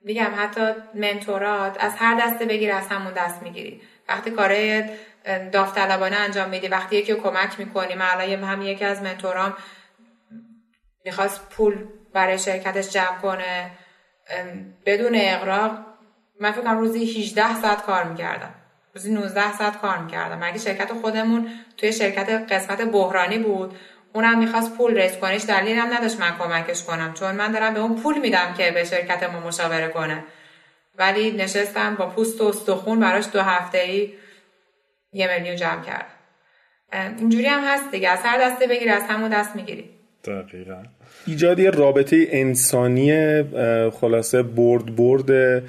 میگم 0.01 0.31
حتی 0.37 0.73
منتورات 0.95 1.77
از 1.81 1.97
هر 1.97 2.21
دسته 2.21 2.45
بگیر 2.45 2.73
از 2.73 2.89
همون 2.89 3.12
دست 3.12 3.43
می‌گیری. 3.43 3.83
وقتی 4.09 4.31
کارهای 4.31 4.85
داوطلبانه 5.53 6.16
انجام 6.16 6.49
میدی 6.49 6.69
وقتی 6.69 6.97
یکی 6.97 7.12
رو 7.12 7.21
کمک 7.21 7.59
می‌کنی 7.59 7.95
من 7.95 8.45
هم 8.45 8.62
یکی 8.62 8.85
از 8.85 9.03
منتورام 9.03 9.57
می‌خواست 11.05 11.49
پول 11.51 11.87
برای 12.12 12.39
شرکتش 12.39 12.91
جمع 12.91 13.19
کنه 13.23 13.71
بدون 14.87 15.12
اقراق 15.14 15.79
من 16.41 16.53
فکر 16.53 16.73
روزی 16.73 17.21
18 17.21 17.55
ساعت 17.55 17.83
کار 17.83 18.05
می‌کردم. 18.05 18.55
روزی 18.99 19.13
19 19.15 19.53
ساعت 19.59 19.81
کار 19.81 19.99
می‌کردم. 19.99 20.39
مگه 20.45 20.59
شرکت 20.59 20.93
خودمون 20.93 21.47
توی 21.77 21.93
شرکت 21.93 22.53
قسمت 22.53 22.83
بحرانی 22.83 23.39
بود 23.39 23.75
اونم 24.13 24.39
می‌خواست 24.39 24.77
پول 24.77 24.99
ریس 24.99 25.17
کنش 25.17 25.45
دلیلی 25.45 25.79
هم 25.81 25.95
نداشت 25.95 26.21
من 26.21 26.31
کمکش 26.39 26.85
کنم 26.85 27.15
چون 27.15 27.35
من 27.35 27.53
دارم 27.53 27.75
به 27.75 27.81
اون 27.81 28.03
پول 28.03 28.21
میدم 28.21 28.55
که 28.59 28.71
به 28.71 28.85
شرکت 28.85 29.23
ما 29.23 29.41
مشاوره 29.41 29.89
کنه. 29.89 30.25
ولی 30.99 31.31
نشستم 31.31 31.95
با 31.95 32.07
پوست 32.07 32.41
و 32.41 32.45
استخون 32.45 33.01
براش 33.01 33.25
دو 33.33 33.41
هفته 33.41 33.79
ای 33.79 34.13
یه 35.13 35.39
میلیون 35.39 35.57
جمع 35.57 35.83
کرد 35.83 36.07
اینجوری 37.19 37.47
هم 37.47 37.65
هست 37.65 37.91
دیگه 37.91 38.09
از 38.09 38.19
هر 38.23 38.39
دسته 38.39 38.67
بگیری 38.67 38.91
از 38.91 39.03
همون 39.03 39.31
دست 39.31 39.57
می‌گیری. 39.57 39.91
دقیقا. 40.25 40.83
ایجاد 41.27 41.61
رابطه 41.61 42.27
انسانی 42.31 43.43
خلاصه 43.91 44.43
برد 44.43 44.97
برد 44.97 45.63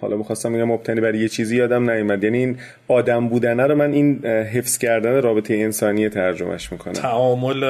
حالا 0.00 0.16
می‌خواستم 0.16 0.52
میگم 0.52 0.64
مبتنی 0.64 1.00
بر 1.00 1.14
یه 1.14 1.28
چیزی 1.28 1.56
یادم 1.56 1.90
نیومد. 1.90 2.24
یعنی 2.24 2.38
این 2.38 2.58
آدم 2.88 3.28
بودنه 3.28 3.66
رو 3.66 3.74
من 3.74 3.92
این 3.92 4.26
حفظ 4.26 4.78
کردن 4.78 5.22
رابطه 5.22 5.54
انسانی 5.54 6.08
ترجمهش 6.08 6.72
می‌کنم. 6.72 6.92
تعامل 6.92 7.60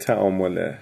تعامل. 0.00 0.72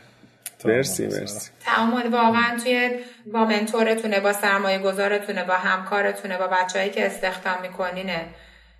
مرسی 0.65 1.07
مرسی. 1.07 1.51
تعامل 1.65 2.07
واقعا 2.13 2.59
توی 2.65 2.91
با 3.33 3.45
منتورتونه 3.45 4.21
با 4.21 4.33
سرمایه 4.33 4.79
گذارتونه 4.79 5.45
با 5.45 5.55
همکارتونه 5.55 6.39
با 6.39 6.47
بچههایی 6.47 6.91
که 6.91 7.07
استخدام 7.07 7.63
میکنینه. 7.63 8.21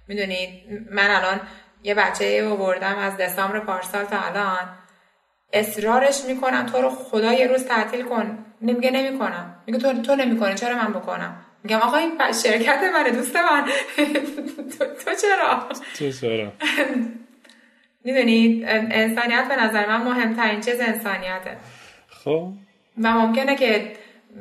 می‌دونید 0.09 0.49
من 0.91 1.11
الان 1.11 1.41
یه 1.83 1.95
بچه 1.95 2.55
بردم 2.59 2.99
از 2.99 3.17
دسامبر 3.17 3.61
پارسال 3.61 4.05
تا 4.05 4.17
الان. 4.19 4.69
اصرارش 5.53 6.25
می‌کنم 6.29 6.67
تو 6.67 6.79
رو 6.79 6.91
خدا 6.91 7.33
یه 7.33 7.47
روز 7.47 7.65
تعطیل 7.65 8.03
کن. 8.03 8.39
نمیگه 8.63 8.91
نمی‌کنم. 8.91 9.55
میگه 9.67 9.79
تو 9.79 10.03
تو 10.03 10.17
نمی‌کنی. 10.17 10.55
چرا 10.55 10.77
من 10.77 10.93
بکنم؟ 10.93 11.37
میگم 11.65 11.79
آقا 11.79 11.97
این 11.97 12.13
شرکت 12.43 12.81
منه 12.95 13.11
دوست 13.11 13.37
من. 13.37 13.65
تو, 15.05 15.11
چرا؟ 15.15 15.69
تو 15.99 16.11
چرا؟ 16.13 16.53
می‌دونید 18.05 18.65
انسانیت 18.69 19.49
به 19.49 19.57
نظر 19.57 19.87
من 19.87 20.03
مهمترین 20.03 20.61
چیز 20.61 20.81
انسانیته. 20.81 21.57
خب. 22.09 22.49
و 23.03 23.13
ممکنه 23.13 23.57
که 23.57 23.93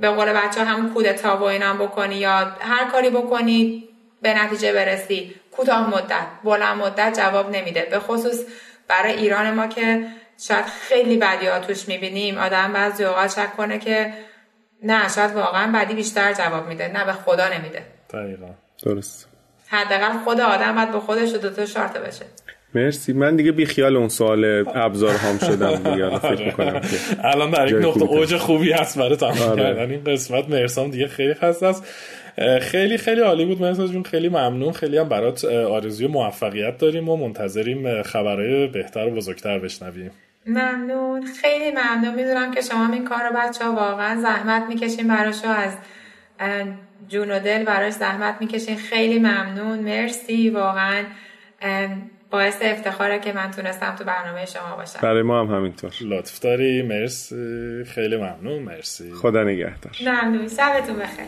به 0.01 0.09
قول 0.09 0.33
بچه 0.33 0.63
همون 0.63 0.93
کودتا 0.93 1.37
و 1.37 1.43
اینم 1.43 1.77
بکنی 1.77 2.15
یا 2.15 2.37
هر 2.59 2.85
کاری 2.91 3.09
بکنی 3.09 3.89
به 4.21 4.33
نتیجه 4.33 4.73
برسی. 4.73 5.35
کوتاه 5.51 5.89
مدت 5.89 6.25
بلند 6.43 6.77
مدت 6.77 7.19
جواب 7.19 7.55
نمیده. 7.55 7.87
به 7.91 7.99
خصوص 7.99 8.43
برای 8.87 9.13
ایران 9.13 9.51
ما 9.51 9.67
که 9.67 10.07
شاید 10.47 10.65
خیلی 10.65 11.17
بدی 11.17 11.47
ها 11.47 11.59
توش 11.59 11.87
می‌بینیم. 11.87 12.37
آدم 12.37 12.73
بعضی 12.73 13.03
اوقات 13.03 13.31
شک 13.31 13.55
کنه 13.57 13.79
که 13.79 14.13
نه 14.83 15.09
شاید 15.15 15.31
واقعا 15.31 15.71
بدی 15.75 15.93
بیشتر 15.93 16.33
جواب 16.33 16.67
میده. 16.67 16.87
نه 16.87 17.05
به 17.05 17.13
خدا 17.13 17.47
نمیده. 17.47 17.83
دقیقا. 18.13 18.49
درست. 18.83 19.27
حداقل 19.67 20.17
خود 20.23 20.39
آدم 20.39 20.75
باید 20.75 20.91
به 20.91 20.99
خودش 20.99 21.31
دوتا 21.31 21.65
شارته 21.65 21.99
بشه. 21.99 22.25
مرسی. 22.75 23.13
من 23.13 23.35
دیگه 23.35 23.51
بی 23.51 23.65
خیال 23.65 23.97
اون 23.97 24.09
سوال 24.09 24.67
ابزار 24.75 25.15
هم 25.15 25.37
شدم 25.37 25.75
دیگه. 25.75 26.09
فکر 26.19 26.27
آره. 26.27 26.45
می‌کنم 26.45 26.81
الان 27.23 27.51
در 27.51 27.67
یک 27.67 27.85
نقطه 27.85 28.03
اوج 28.03 28.37
خوبی 28.37 28.71
هست 28.71 28.99
برای 28.99 29.15
تمام 29.15 29.49
آره. 29.49 29.63
کردن 29.63 29.91
این 29.91 30.03
قسمت. 30.03 30.49
مرسام 30.49 30.91
دیگه 30.91 31.07
خیلی 31.07 31.33
خسته 31.33 31.65
است. 31.65 31.83
خیلی 32.61 32.97
خیلی 32.97 33.21
عالی 33.21 33.45
بود 33.45 33.61
مرسا 33.61 33.87
جون. 33.87 34.03
خیلی 34.03 34.29
ممنون. 34.29 34.71
خیلی 34.71 34.97
هم 34.97 35.09
برات 35.09 35.45
آرزوی 35.45 36.07
موفقیت 36.07 36.77
داریم 36.77 37.09
و 37.09 37.17
منتظریم 37.17 38.03
خبرهای 38.03 38.67
بهتر 38.67 39.07
و 39.07 39.11
بزرگتر 39.11 39.59
بشنویم. 39.59 40.11
ممنون. 40.45 41.25
خیلی 41.41 41.71
ممنون. 41.71 42.15
می‌دونم 42.15 42.53
که 42.53 42.61
شما 42.61 42.93
این 42.93 43.05
کار 43.05 43.23
رو 43.23 43.35
بچه 43.35 43.65
ها 43.65 43.71
واقعا 43.71 44.21
زحمت 44.21 44.63
می‌کشین 44.69 45.07
براشو 45.07 45.49
از 45.49 45.73
جون 47.07 47.31
و 47.31 47.39
دل 47.39 47.63
براش 47.63 47.93
زحمت 47.93 48.35
می‌کشین. 48.39 48.77
خیلی 48.77 49.19
ممنون. 49.19 49.79
مرسی. 49.79 50.49
واقعا 50.49 51.03
باعث 52.29 52.57
افتخاره 52.61 53.19
که 53.19 53.33
من 53.33 53.51
تونستم 53.51 53.95
تو 53.95 54.03
برنامه 54.03 54.45
شما 54.45 54.75
باشم. 54.75 54.99
برای 55.01 55.21
ما 55.21 55.41
هم 55.41 55.55
همینطور. 55.55 55.91
لطف 56.01 56.39
داری 56.39 56.81
مرسی. 56.81 57.83
خیلی 57.95 58.17
ممنون. 58.17 58.63
مرسی. 58.63 59.13
خدا 59.13 59.43
نگهدار. 59.43 59.97
ممنون. 60.01 60.47
شبتون 60.47 60.95
بخیر. 60.95 61.25